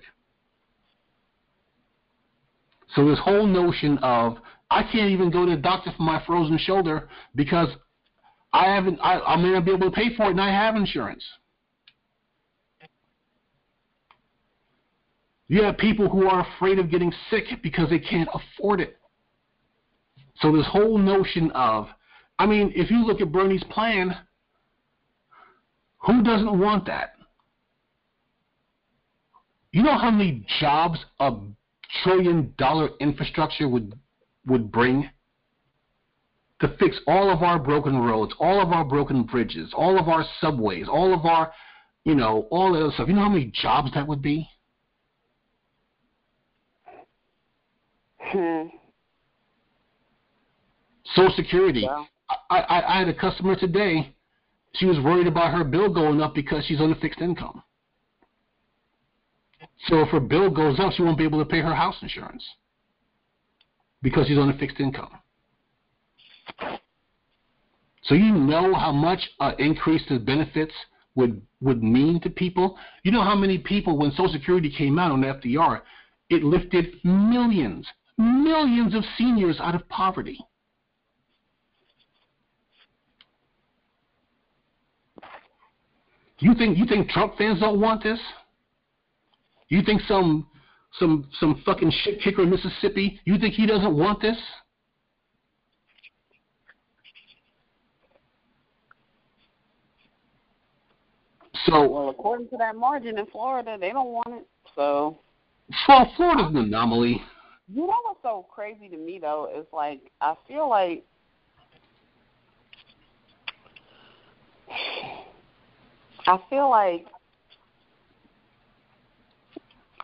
So 2.96 3.08
this 3.08 3.20
whole 3.20 3.46
notion 3.46 4.00
of 4.00 4.38
I 4.72 4.84
can't 4.84 5.12
even 5.12 5.30
go 5.30 5.46
to 5.46 5.52
the 5.52 5.62
doctor 5.62 5.92
for 5.96 6.04
my 6.04 6.24
frozen 6.26 6.58
shoulder 6.58 7.10
because 7.36 7.70
I 8.52 8.66
haven't 8.66 9.00
I, 9.02 9.20
I 9.20 9.36
may 9.36 9.52
not 9.52 9.66
be 9.66 9.72
able 9.72 9.90
to 9.90 9.96
pay 9.96 10.16
for 10.16 10.24
it 10.24 10.32
and 10.32 10.42
I 10.42 10.50
have 10.50 10.76
insurance. 10.76 11.24
You 15.48 15.64
have 15.64 15.78
people 15.78 16.10
who 16.10 16.28
are 16.28 16.48
afraid 16.56 16.78
of 16.78 16.92
getting 16.92 17.12
sick 17.30 17.46
because 17.64 17.90
they 17.90 18.00
can't 18.00 18.30
afford 18.34 18.82
it. 18.82 18.98
So 20.42 20.56
this 20.56 20.68
whole 20.68 20.98
notion 20.98 21.52
of 21.52 21.88
I 22.38 22.46
mean, 22.46 22.72
if 22.76 22.90
you 22.90 23.06
look 23.06 23.20
at 23.20 23.32
Bernie's 23.32 23.64
plan, 23.66 24.16
who 26.06 26.24
doesn't 26.24 26.58
want 26.58 26.86
that? 26.86 27.16
You 29.72 29.84
know 29.84 29.98
how 29.98 30.10
many 30.10 30.46
jobs 30.60 31.04
a 31.20 31.34
trillion 32.04 32.54
dollar 32.58 32.90
infrastructure 33.00 33.68
would 33.68 33.94
would 34.46 34.72
bring 34.72 35.10
to 36.62 36.76
fix 36.78 37.00
all 37.08 37.30
of 37.30 37.42
our 37.42 37.58
broken 37.58 37.98
roads, 37.98 38.34
all 38.40 38.62
of 38.62 38.72
our 38.72 38.84
broken 38.84 39.24
bridges, 39.24 39.72
all 39.74 39.98
of 39.98 40.08
our 40.08 40.26
subways, 40.42 40.88
all 40.90 41.14
of 41.14 41.26
our, 41.26 41.52
you 42.04 42.16
know, 42.16 42.48
all 42.52 42.74
the 42.74 42.80
other 42.80 42.94
stuff. 42.94 43.08
You 43.08 43.14
know 43.14 43.22
how 43.22 43.30
many 43.30 43.52
jobs 43.54 43.92
that 43.94 44.08
would 44.08 44.22
be? 44.22 44.50
Hmm. 48.20 48.68
Social 51.16 51.34
Security. 51.36 51.82
Yeah. 51.82 52.04
I, 52.50 52.60
I, 52.60 52.96
I 52.96 53.00
had 53.00 53.08
a 53.08 53.14
customer 53.14 53.56
today. 53.56 54.16
She 54.76 54.86
was 54.86 55.00
worried 55.04 55.28
about 55.28 55.54
her 55.54 55.64
bill 55.64 55.92
going 55.92 56.22
up 56.22 56.36
because 56.36 56.64
she's 56.66 56.80
on 56.80 56.92
a 56.92 56.96
fixed 56.96 57.22
income. 57.22 57.64
So 59.88 60.02
if 60.02 60.10
her 60.10 60.20
bill 60.20 60.50
goes 60.52 60.80
up, 60.80 60.94
she 60.94 61.02
won't 61.02 61.18
be 61.18 61.24
able 61.24 61.40
to 61.40 61.50
pay 61.50 61.62
her 61.62 61.74
house 61.74 61.96
insurance 62.02 62.46
because 64.02 64.28
she's 64.28 64.38
on 64.38 64.50
a 64.50 64.58
fixed 64.58 64.80
income. 64.80 65.10
So 68.04 68.16
you 68.16 68.34
know 68.34 68.74
how 68.74 68.92
much 68.92 69.20
uh, 69.40 69.54
increase 69.60 70.02
the 70.10 70.20
benefits 70.20 70.74
would 71.16 71.42
would 71.62 71.84
mean 71.84 72.20
to 72.22 72.30
people. 72.30 72.78
You 73.04 73.12
know 73.12 73.24
how 73.24 73.36
many 73.36 73.58
people 73.58 73.98
when 73.98 74.12
Social 74.12 74.32
Security 74.32 74.74
came 74.76 74.98
out 74.98 75.12
on 75.12 75.22
FDR, 75.22 75.82
it 76.30 76.44
lifted 76.44 76.96
millions, 77.04 77.88
millions 78.18 78.96
of 78.96 79.04
seniors 79.18 79.60
out 79.60 79.76
of 79.76 79.88
poverty. 79.90 80.40
You 86.40 86.54
think 86.56 86.78
you 86.78 86.86
think 86.86 87.10
Trump 87.10 87.38
fans 87.38 87.60
don't 87.60 87.82
want 87.82 88.02
this? 88.02 88.20
You 89.68 89.82
think 89.84 90.02
some 90.08 90.48
some 90.98 91.30
some 91.40 91.62
fucking 91.66 91.92
shit 92.04 92.22
kicker 92.22 92.44
in 92.44 92.50
Mississippi, 92.50 93.20
you 93.26 93.38
think 93.38 93.54
he 93.54 93.66
doesn't 93.66 93.96
want 93.96 94.22
this? 94.22 94.38
So 101.70 101.88
well, 101.88 102.10
according 102.10 102.50
to 102.50 102.58
that 102.58 102.76
margin 102.76 103.18
in 103.18 103.26
Florida, 103.28 103.78
they 103.80 103.92
don't 103.92 104.12
want 104.12 104.28
it. 104.30 104.48
So 104.76 105.20
well, 105.88 106.12
Florida's 106.16 106.48
an 106.50 106.58
anomaly. 106.58 107.22
You 107.72 107.82
know 107.82 107.94
what's 108.04 108.20
so 108.24 108.46
crazy 108.54 108.90
to 108.90 108.98
me 108.98 109.20
though 109.20 109.50
is 109.56 109.66
like 109.72 110.02
I 110.22 110.36
feel 110.48 110.70
like 110.70 111.04
I 116.28 116.40
feel 116.50 116.70
like 116.70 117.06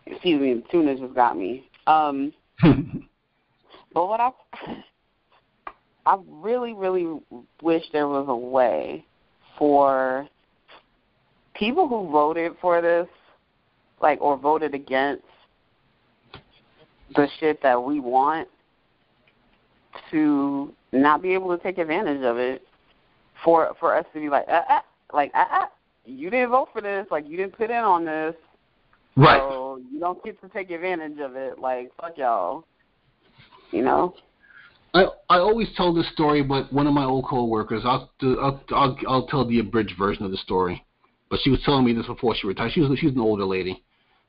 excuse 0.06 0.40
me, 0.40 0.64
tuna 0.70 0.96
just 0.96 1.14
got 1.14 1.36
me. 1.36 1.68
Um 1.86 2.32
but 2.62 4.06
what 4.06 4.20
I 4.20 4.30
I 6.06 6.18
really, 6.28 6.72
really 6.72 7.20
wish 7.60 7.82
there 7.92 8.06
was 8.06 8.26
a 8.28 8.36
way 8.36 9.04
for 9.58 10.28
people 11.58 11.88
who 11.88 12.10
voted 12.10 12.52
for 12.60 12.80
this, 12.80 13.06
like 14.00 14.20
or 14.20 14.36
voted 14.36 14.74
against 14.74 15.24
the 17.14 17.28
shit 17.38 17.62
that 17.62 17.82
we 17.82 18.00
want 18.00 18.48
to 20.10 20.72
not 20.92 21.22
be 21.22 21.32
able 21.32 21.56
to 21.56 21.62
take 21.62 21.78
advantage 21.78 22.22
of 22.22 22.36
it 22.36 22.62
for 23.44 23.74
for 23.78 23.96
us 23.96 24.04
to 24.12 24.20
be 24.20 24.28
like 24.28 24.44
uh, 24.48 24.62
uh, 24.68 24.80
like 25.12 25.30
uh, 25.34 25.44
uh, 25.50 25.66
you 26.04 26.30
didn't 26.30 26.50
vote 26.50 26.68
for 26.72 26.80
this 26.80 27.06
like 27.10 27.26
you 27.28 27.36
didn't 27.36 27.56
put 27.56 27.70
in 27.70 27.76
on 27.76 28.04
this 28.04 28.34
right 29.16 29.40
so 29.40 29.80
you 29.90 29.98
don't 29.98 30.22
get 30.24 30.40
to 30.40 30.48
take 30.48 30.70
advantage 30.70 31.18
of 31.20 31.36
it 31.36 31.58
like 31.58 31.90
fuck 32.00 32.18
y'all 32.18 32.64
you 33.70 33.82
know 33.82 34.14
I 34.94 35.04
I 35.28 35.38
always 35.38 35.68
tell 35.76 35.92
this 35.92 36.10
story, 36.12 36.42
but 36.42 36.72
one 36.72 36.86
of 36.86 36.94
my 36.94 37.04
old 37.04 37.26
coworkers, 37.26 37.82
I'll 37.84 38.10
do, 38.18 38.40
I'll 38.40 38.62
I'll, 38.70 38.96
I'll 39.06 39.26
tell 39.26 39.46
the 39.46 39.58
abridged 39.58 39.98
version 39.98 40.24
of 40.24 40.30
the 40.30 40.38
story. 40.38 40.85
But 41.28 41.40
she 41.42 41.50
was 41.50 41.60
telling 41.64 41.84
me 41.84 41.92
this 41.92 42.06
before 42.06 42.34
she 42.34 42.46
retired. 42.46 42.72
She 42.72 42.80
was 42.80 42.98
she 42.98 43.06
was 43.06 43.14
an 43.14 43.20
older 43.20 43.44
lady. 43.44 43.82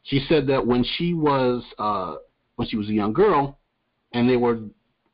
She 0.03 0.25
said 0.27 0.47
that 0.47 0.65
when 0.65 0.83
she 0.97 1.13
was 1.13 1.63
uh 1.77 2.15
when 2.55 2.67
she 2.67 2.77
was 2.77 2.89
a 2.89 2.93
young 2.93 3.13
girl, 3.13 3.59
and 4.13 4.29
they 4.29 4.37
were 4.37 4.59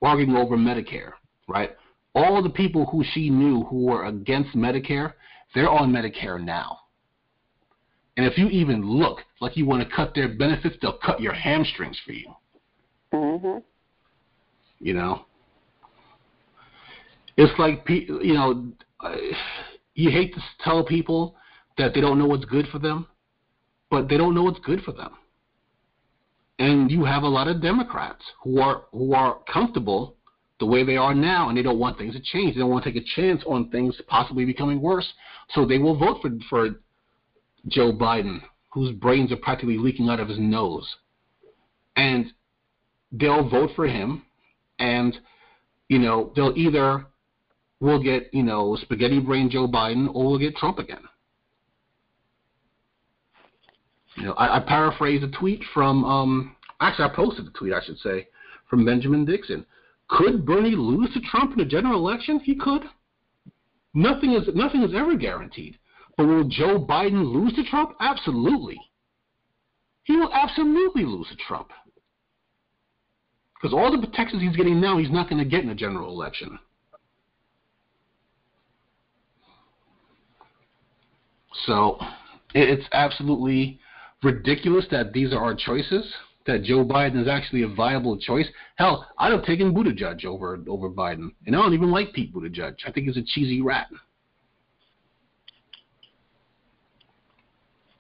arguing 0.02 0.36
over 0.36 0.58
Medicare, 0.58 1.14
right? 1.48 1.76
All 2.16 2.42
the 2.42 2.50
people 2.50 2.86
who 2.86 3.04
she 3.14 3.30
knew 3.30 3.64
who 3.64 3.86
were 3.86 4.06
against 4.06 4.56
Medicare, 4.56 5.14
they're 5.54 5.70
on 5.70 5.92
Medicare 5.92 6.42
now. 6.42 6.80
And 8.16 8.26
if 8.26 8.38
you 8.38 8.48
even 8.50 8.86
look 8.86 9.20
like 9.42 9.58
you 9.58 9.66
want 9.66 9.88
to 9.88 9.96
cut 9.96 10.14
their 10.14 10.30
benefits, 10.30 10.76
they'll 10.82 11.00
cut 11.00 11.20
your 11.20 11.34
hamstrings 11.34 12.00
for 12.06 12.12
you. 12.12 12.34
Mhm. 13.12 13.64
You 14.80 14.94
know, 14.94 15.26
it's 17.38 17.58
like 17.58 17.88
you 17.90 18.34
know, 18.34 18.72
you 19.96 20.12
hate 20.12 20.34
to 20.36 20.42
tell 20.64 20.84
people 20.84 21.36
that 21.78 21.94
they 21.94 22.02
don't 22.02 22.20
know 22.20 22.28
what's 22.28 22.46
good 22.46 22.68
for 22.68 22.80
them, 22.80 23.08
but 23.90 24.10
they 24.10 24.18
don't 24.18 24.36
know 24.36 24.44
what's 24.44 24.60
good 24.60 24.82
for 24.82 24.92
them. 24.92 25.12
And 26.60 26.92
you 26.92 27.04
have 27.06 27.24
a 27.24 27.28
lot 27.28 27.48
of 27.48 27.62
Democrats 27.62 28.24
who 28.44 28.60
are 28.60 28.84
who 28.92 29.14
are 29.14 29.40
comfortable 29.52 30.18
the 30.60 30.66
way 30.66 30.84
they 30.84 30.98
are 30.98 31.14
now, 31.14 31.50
and 31.50 31.58
they 31.58 31.64
don't 31.64 31.80
want 31.80 31.98
things 31.98 32.14
to 32.14 32.22
change. 32.22 32.54
They 32.54 32.62
don't 32.62 32.70
want 32.70 32.84
to 32.84 32.92
take 32.92 33.02
a 33.02 33.06
chance 33.16 33.44
on 33.48 33.70
things 33.70 34.00
possibly 34.08 34.46
becoming 34.46 34.82
worse, 34.82 35.12
so 35.50 35.66
they 35.66 35.80
will 35.80 35.98
vote 35.98 36.22
for 36.22 36.30
for 36.50 36.70
Joe 37.68 37.92
Biden, 37.92 38.42
whose 38.72 38.96
brains 38.96 39.32
are 39.32 39.38
practically 39.38 39.78
leaking 39.78 40.10
out 40.10 40.20
of 40.20 40.30
his 40.30 40.40
nose, 40.40 40.88
and 41.96 42.32
they'll 43.12 43.50
vote 43.50 43.72
for 43.76 43.88
him, 43.88 44.24
and 44.80 45.18
you 45.90 46.00
know 46.00 46.32
they'll 46.36 46.54
either 46.56 47.08
we'll 47.80 48.02
get 48.02 48.34
you 48.34 48.44
know 48.44 48.78
spaghetti 48.82 49.20
brain 49.20 49.50
Joe 49.50 49.68
Biden 49.68 50.08
or 50.14 50.28
we'll 50.28 50.40
get 50.40 50.56
Trump 50.56 50.78
again. 50.78 51.04
You 54.16 54.24
know, 54.26 54.34
I, 54.34 54.57
I 54.57 54.59
paraphrase 54.59 55.24
a 55.24 55.38
tweet 55.38 55.64
from 55.74 56.05
um, 56.05 56.55
actually 56.80 57.05
I 57.05 57.16
posted 57.16 57.47
a 57.47 57.51
tweet 57.51 57.74
I 57.74 57.84
should 57.84 57.97
say 57.99 58.28
from 58.70 58.86
Benjamin 58.86 59.26
Dixon. 59.26 59.66
Could 60.07 60.45
Bernie 60.45 60.76
lose 60.76 61.11
to 61.14 61.22
Trump 61.22 61.53
in 61.53 61.61
a 61.61 61.66
general 61.66 61.97
election? 62.07 62.39
He 62.39 62.55
could. 62.55 62.84
Nothing 63.93 64.34
is 64.34 64.47
nothing 64.55 64.84
is 64.84 64.93
ever 64.95 65.16
guaranteed. 65.16 65.78
But 66.18 66.28
will 66.28 66.47
Joe 66.47 66.80
Biden 66.80 67.34
lose 67.34 67.53
to 67.53 67.64
Trump? 67.64 67.95
Absolutely. 67.99 68.80
He 70.03 70.16
will 70.16 70.32
absolutely 70.34 71.05
lose 71.05 71.28
to 71.30 71.36
Trump. 71.47 71.70
Because 73.55 73.74
all 73.74 73.91
the 73.91 74.05
protections 74.05 74.41
he's 74.41 74.55
getting 74.55 74.82
now, 74.82 74.97
he's 74.97 75.09
not 75.09 75.30
going 75.30 75.41
to 75.41 75.49
get 75.49 75.64
in 75.64 75.70
a 75.70 75.76
general 75.76 76.09
election. 76.09 76.59
So 81.66 81.97
it's 82.53 82.86
absolutely 82.91 83.80
ridiculous 84.24 84.86
that 84.92 85.14
these 85.14 85.34
are 85.34 85.44
our 85.44 85.56
choices. 85.56 86.06
That 86.46 86.64
Joe 86.64 86.84
Biden 86.84 87.22
is 87.22 87.28
actually 87.30 87.62
a 87.62 87.70
viable 87.70 88.18
choice. 88.18 88.48
Hell, 88.76 89.08
I'd 89.18 89.32
have 89.32 89.46
taken 89.46 89.74
Buttigieg 89.74 90.26
over 90.26 90.60
over 90.68 90.90
Biden, 90.90 91.30
and 91.46 91.56
I 91.56 91.60
don't 91.60 91.74
even 91.74 91.90
like 91.90 92.12
Pete 92.12 92.34
Buttigieg. 92.34 92.76
I 92.86 92.92
think 92.92 93.08
he's 93.08 93.16
a 93.16 93.24
cheesy 93.26 93.62
rat. 93.62 93.88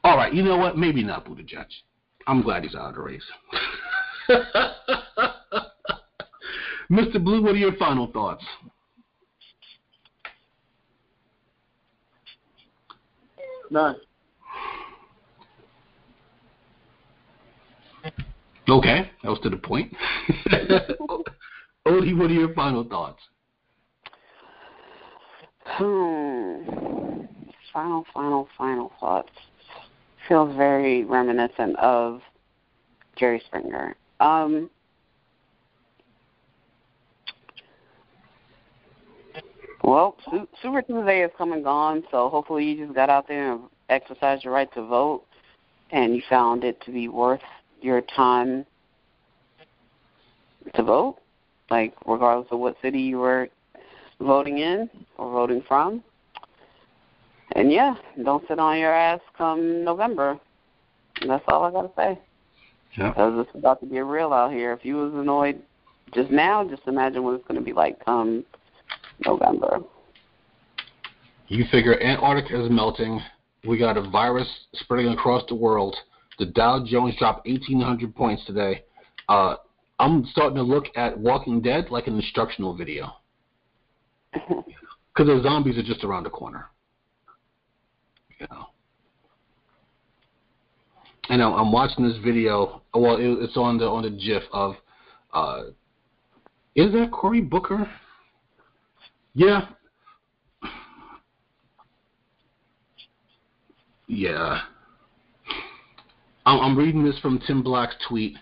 All 0.03 0.17
right, 0.17 0.33
you 0.33 0.43
know 0.43 0.57
what? 0.57 0.77
Maybe 0.77 1.03
not 1.03 1.25
Buttigieg. 1.25 1.67
I'm 2.27 2.41
glad 2.41 2.63
he's 2.63 2.75
out 2.75 2.89
of 2.89 2.95
the 2.95 3.01
race. 3.01 3.23
Mr. 6.91 7.23
Blue, 7.23 7.41
what 7.41 7.55
are 7.55 7.57
your 7.57 7.75
final 7.77 8.07
thoughts? 8.11 8.43
None. 13.71 13.95
Okay, 18.69 19.11
that 19.23 19.29
was 19.29 19.39
to 19.43 19.49
the 19.49 19.57
point. 19.57 19.93
Odie, 21.85 22.17
what 22.17 22.29
are 22.29 22.33
your 22.33 22.53
final 22.53 22.83
thoughts? 22.85 23.19
Hmm. 25.65 26.63
Final, 27.73 28.05
final, 28.13 28.47
final 28.57 28.91
thoughts. 28.99 29.31
Feels 30.29 30.55
very 30.55 31.03
reminiscent 31.03 31.75
of 31.77 32.21
Jerry 33.17 33.41
Springer. 33.47 33.95
Um, 34.21 34.69
well, 39.83 40.15
Super 40.61 40.81
Tuesday 40.81 41.23
is 41.23 41.31
come 41.37 41.51
and 41.51 41.63
gone, 41.63 42.03
so 42.11 42.29
hopefully 42.29 42.63
you 42.65 42.85
just 42.85 42.95
got 42.95 43.09
out 43.09 43.27
there 43.27 43.53
and 43.53 43.63
exercised 43.89 44.45
your 44.45 44.53
right 44.53 44.71
to 44.73 44.85
vote, 44.85 45.25
and 45.91 46.15
you 46.15 46.21
found 46.29 46.63
it 46.63 46.79
to 46.85 46.91
be 46.91 47.09
worth 47.09 47.41
your 47.83 48.01
time 48.15 48.65
to 50.75 50.83
vote, 50.83 51.17
like 51.69 51.93
regardless 52.05 52.47
of 52.51 52.59
what 52.59 52.75
city 52.81 53.01
you 53.01 53.19
were 53.19 53.49
voting 54.19 54.59
in 54.59 54.89
or 55.17 55.31
voting 55.31 55.63
from. 55.67 56.03
And 57.55 57.71
yeah, 57.71 57.95
don't 58.23 58.47
sit 58.47 58.59
on 58.59 58.79
your 58.79 58.93
ass 58.93 59.19
come 59.37 59.83
November. 59.83 60.39
And 61.21 61.29
that's 61.29 61.43
all 61.47 61.63
I 61.63 61.71
gotta 61.71 61.91
say. 61.95 62.19
Yeah. 62.97 63.09
Because 63.09 63.45
it's 63.45 63.55
about 63.55 63.79
to 63.81 63.85
get 63.85 63.99
real 63.99 64.33
out 64.33 64.51
here. 64.51 64.73
If 64.73 64.85
you 64.85 64.95
was 64.95 65.13
annoyed 65.13 65.61
just 66.13 66.31
now, 66.31 66.67
just 66.67 66.83
imagine 66.87 67.23
what 67.23 67.35
it's 67.35 67.47
going 67.47 67.59
to 67.59 67.65
be 67.65 67.73
like 67.73 68.03
come 68.03 68.45
November. 69.25 69.79
You 71.47 71.65
figure 71.71 72.01
Antarctica 72.01 72.63
is 72.63 72.69
melting. 72.69 73.19
We 73.67 73.77
got 73.77 73.97
a 73.97 74.09
virus 74.09 74.47
spreading 74.73 75.11
across 75.11 75.43
the 75.47 75.55
world. 75.55 75.95
The 76.39 76.45
Dow 76.47 76.83
Jones 76.85 77.15
dropped 77.17 77.47
1,800 77.47 78.15
points 78.15 78.43
today. 78.45 78.83
Uh, 79.29 79.55
I'm 79.99 80.25
starting 80.31 80.55
to 80.55 80.63
look 80.63 80.85
at 80.95 81.17
Walking 81.17 81.61
Dead 81.61 81.89
like 81.89 82.07
an 82.07 82.15
instructional 82.15 82.75
video. 82.75 83.13
Because 85.15 85.27
the 85.27 85.43
zombies 85.43 85.77
are 85.77 85.83
just 85.83 86.03
around 86.03 86.23
the 86.23 86.31
corner. 86.31 86.69
You 88.39 88.47
know. 88.49 88.65
And 91.29 91.39
I'm, 91.39 91.53
I'm 91.53 91.71
watching 91.71 92.07
this 92.07 92.17
video. 92.23 92.81
Well, 92.95 93.17
it, 93.17 93.43
it's 93.43 93.55
on 93.55 93.77
the 93.77 93.85
on 93.85 94.01
the 94.01 94.09
GIF 94.09 94.41
of. 94.51 94.73
Uh, 95.31 95.65
is 96.75 96.91
that 96.93 97.11
Cory 97.11 97.41
Booker? 97.41 97.87
Yeah. 99.35 99.67
Yeah. 104.07 104.61
I'm, 106.45 106.77
reading 106.77 107.03
this 107.05 107.17
from 107.19 107.39
Tim 107.39 107.63
Black's 107.63 107.95
tweet. 108.07 108.35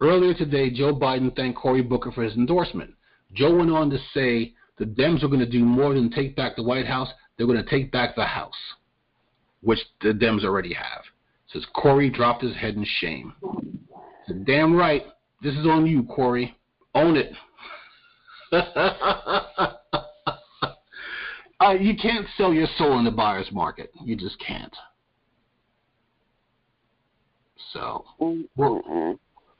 Earlier 0.00 0.34
today, 0.34 0.70
Joe 0.70 0.94
Biden 0.94 1.34
thanked 1.36 1.58
Cory 1.58 1.82
Booker 1.82 2.10
for 2.10 2.22
his 2.22 2.34
endorsement. 2.34 2.94
Joe 3.34 3.56
went 3.56 3.70
on 3.70 3.90
to 3.90 3.98
say 4.14 4.54
the 4.78 4.86
Dems 4.86 5.22
are 5.22 5.28
going 5.28 5.40
to 5.40 5.46
do 5.46 5.64
more 5.64 5.94
than 5.94 6.10
take 6.10 6.34
back 6.36 6.56
the 6.56 6.62
White 6.62 6.86
House. 6.86 7.08
They're 7.36 7.46
going 7.46 7.62
to 7.62 7.70
take 7.70 7.92
back 7.92 8.16
the 8.16 8.24
House, 8.24 8.52
which 9.62 9.80
the 10.00 10.12
Dems 10.12 10.44
already 10.44 10.72
have. 10.72 11.02
Says 11.52 11.66
Cory 11.74 12.10
dropped 12.10 12.42
his 12.42 12.56
head 12.56 12.76
in 12.76 12.86
shame. 13.00 13.34
Said, 14.26 14.46
Damn 14.46 14.74
right. 14.74 15.04
This 15.42 15.54
is 15.54 15.66
on 15.66 15.86
you, 15.86 16.04
Cory. 16.04 16.56
Own 16.94 17.16
it. 17.16 17.32
uh, 21.60 21.72
you 21.78 21.96
can't 21.96 22.26
sell 22.36 22.52
your 22.54 22.68
soul 22.78 22.98
in 22.98 23.04
the 23.04 23.10
buyer's 23.10 23.50
market. 23.52 23.90
You 24.02 24.16
just 24.16 24.38
can't. 24.38 24.74
So 27.72 28.04
we'll, 28.18 28.82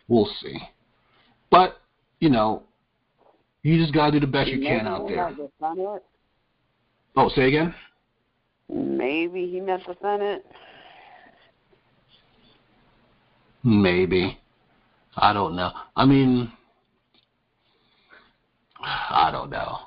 we'll 0.09 0.31
see. 0.41 0.59
But, 1.51 1.81
you 2.21 2.31
know, 2.31 2.63
you 3.63 3.79
just 3.81 3.95
got 3.95 4.07
to 4.07 4.13
do 4.13 4.21
the 4.21 4.31
best 4.31 4.51
you 4.51 4.61
can 4.61 4.87
out 4.87 5.09
there. 5.09 5.35
Oh, 7.17 7.29
say 7.35 7.49
again? 7.49 7.75
Maybe 8.69 9.47
he 9.47 9.61
met 9.61 9.81
the 9.87 9.97
Senate. 10.01 10.45
Maybe. 13.63 14.39
I 15.17 15.33
don't 15.33 15.57
know. 15.57 15.71
I 15.97 16.05
mean, 16.05 16.53
I 18.81 19.31
don't 19.33 19.51
know. 19.51 19.79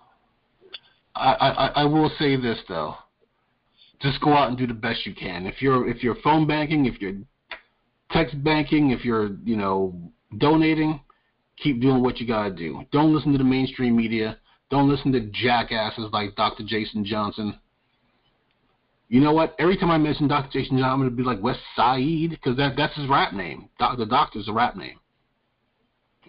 I, 1.15 1.33
I 1.33 1.67
I 1.81 1.85
will 1.85 2.11
say 2.19 2.35
this 2.35 2.59
though. 2.67 2.95
Just 4.01 4.21
go 4.21 4.33
out 4.33 4.49
and 4.49 4.57
do 4.57 4.67
the 4.67 4.73
best 4.73 5.05
you 5.05 5.13
can. 5.13 5.45
If 5.47 5.61
you're 5.61 5.87
if 5.87 6.03
you're 6.03 6.15
phone 6.23 6.47
banking, 6.47 6.85
if 6.85 7.01
you're 7.01 7.15
text 8.11 8.41
banking, 8.43 8.91
if 8.91 9.03
you're 9.05 9.31
you 9.43 9.55
know 9.55 9.93
donating, 10.37 10.99
keep 11.61 11.81
doing 11.81 12.01
what 12.01 12.19
you 12.19 12.27
gotta 12.27 12.51
do. 12.51 12.83
Don't 12.91 13.13
listen 13.13 13.31
to 13.31 13.37
the 13.37 13.43
mainstream 13.43 13.95
media. 13.95 14.37
Don't 14.69 14.89
listen 14.89 15.11
to 15.13 15.21
jackasses 15.31 16.09
like 16.11 16.35
Dr. 16.35 16.63
Jason 16.65 17.05
Johnson. 17.05 17.57
You 19.09 19.21
know 19.21 19.31
what? 19.31 19.55
Every 19.57 19.77
time 19.77 19.89
I 19.89 19.97
mention 19.97 20.27
Dr. 20.27 20.49
Jason 20.51 20.77
Johnson, 20.77 20.91
I'm 20.91 20.99
gonna 20.99 21.11
be 21.11 21.23
like 21.23 21.41
West 21.41 21.61
Side 21.75 22.29
because 22.29 22.57
that 22.57 22.75
that's 22.75 22.95
his 22.95 23.07
rap 23.07 23.33
name. 23.33 23.69
The 23.79 24.05
doctor's 24.05 24.49
a 24.49 24.53
rap 24.53 24.75
name. 24.75 24.99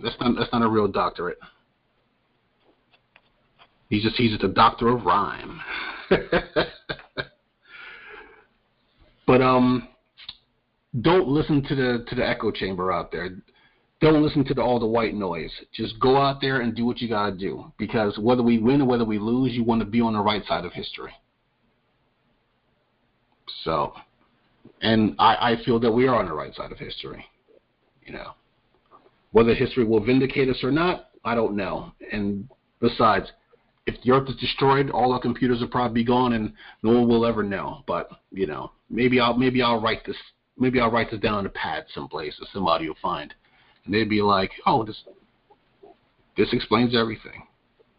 That's 0.03 0.17
not 0.21 0.37
that's 0.39 0.53
not 0.53 0.63
a 0.63 0.69
real 0.69 0.87
doctorate. 0.87 1.39
He's 3.91 4.03
just 4.03 4.17
he's 4.17 4.31
just 4.31 4.45
a 4.45 4.49
doctor 4.49 4.89
of 4.89 5.05
rhyme. 5.05 5.61
but 9.27 9.41
um, 9.43 9.89
don't 11.03 11.29
listen 11.29 11.63
to 11.65 11.75
the 11.75 12.05
to 12.09 12.15
the 12.15 12.27
echo 12.27 12.51
chamber 12.51 12.93
out 12.93 13.13
there. 13.13 13.31
Don't 14.01 14.23
listen 14.23 14.45
to 14.45 14.55
the, 14.55 14.63
all 14.63 14.79
the 14.79 14.87
white 14.87 15.15
noise. 15.15 15.51
Just 15.73 15.99
go 15.99 16.17
out 16.17 16.41
there 16.41 16.61
and 16.61 16.75
do 16.75 16.87
what 16.87 17.01
you 17.01 17.09
gotta 17.09 17.35
do. 17.37 17.73
Because 17.79 18.17
whether 18.19 18.43
we 18.43 18.59
win 18.59 18.83
or 18.83 18.87
whether 18.87 19.05
we 19.05 19.19
lose, 19.19 19.53
you 19.53 19.65
want 19.65 19.81
to 19.81 19.87
be 19.87 20.01
on 20.01 20.13
the 20.13 20.21
right 20.21 20.45
side 20.47 20.65
of 20.65 20.73
history. 20.73 21.13
So, 23.65 23.93
and 24.83 25.17
I, 25.19 25.53
I 25.53 25.65
feel 25.65 25.81
that 25.81 25.91
we 25.91 26.07
are 26.07 26.15
on 26.15 26.27
the 26.27 26.33
right 26.33 26.55
side 26.55 26.71
of 26.71 26.79
history. 26.79 27.25
You 28.07 28.13
know. 28.13 28.33
Whether 29.33 29.55
history 29.55 29.85
will 29.85 30.03
vindicate 30.03 30.49
us 30.49 30.63
or 30.63 30.71
not, 30.71 31.11
I 31.25 31.35
don't 31.35 31.55
know. 31.55 31.93
And 32.13 32.49
besides, 32.81 33.27
if 33.87 34.01
the 34.03 34.13
Earth 34.13 34.29
is 34.29 34.37
destroyed, 34.37 34.91
all 34.91 35.13
our 35.13 35.21
computers 35.21 35.61
will 35.61 35.69
probably 35.69 36.03
be 36.03 36.07
gone, 36.07 36.33
and 36.35 36.53
no 36.83 36.93
one 36.93 37.09
will 37.09 37.27
ever 37.27 37.43
know. 37.43 37.83
But 37.87 38.11
you 38.31 38.47
know, 38.47 38.73
maybe 38.89 39.21
I'll 39.21 39.37
maybe 39.37 39.61
I'll 39.61 39.81
write 39.81 40.07
this 40.07 40.17
maybe 40.59 40.81
I'll 40.81 40.91
write 40.91 41.11
this 41.11 41.21
down 41.21 41.35
on 41.35 41.47
a 41.47 41.51
pad 41.51 41.85
someplace 41.95 42.35
that 42.39 42.49
somebody 42.53 42.89
will 42.89 42.97
find, 43.01 43.33
and 43.85 43.95
they'd 43.95 44.09
be 44.09 44.23
like, 44.23 44.51
"Oh, 44.67 44.85
this 44.85 45.03
this 46.37 46.53
explains 46.53 46.95
everything." 46.97 47.43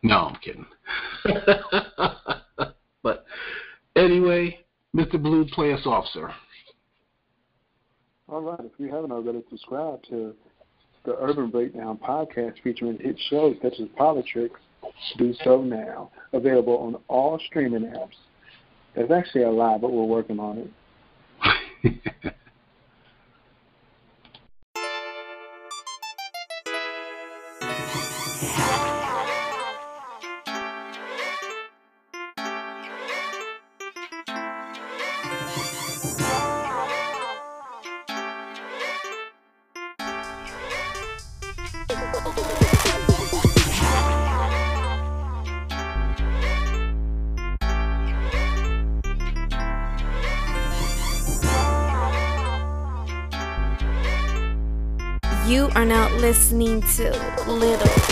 No, 0.02 0.15
I'm 0.15 0.36
kidding. 0.38 0.65
but 3.03 3.26
anyway, 3.95 4.60
Mr. 4.95 5.22
Blue, 5.22 5.45
play 5.53 5.73
us 5.73 5.86
off, 5.86 6.06
sir. 6.14 6.34
All 8.30 8.41
right. 8.41 8.60
If 8.61 8.72
you 8.77 8.94
haven't 8.94 9.11
already 9.11 9.44
subscribed 9.49 10.07
to 10.10 10.34
the 11.06 11.18
Urban 11.19 11.49
Breakdown 11.49 11.98
podcast 11.98 12.53
featuring 12.64 12.98
hit 12.99 13.18
shows 13.30 13.56
such 13.61 13.73
as 13.80 13.88
Poli-Tricks, 13.98 14.60
do 15.18 15.34
so 15.44 15.61
now. 15.61 16.11
Available 16.34 16.77
on 16.77 16.95
all 17.07 17.40
streaming 17.48 17.84
apps. 17.84 18.15
There's 18.95 19.11
actually 19.11 19.44
a 19.44 19.52
lie, 19.52 19.77
but 19.77 19.91
we're 19.91 20.03
working 20.03 20.40
on 20.40 20.69
it. 21.84 22.34
listening 56.50 56.82
to 56.82 57.12
Little 57.48 58.09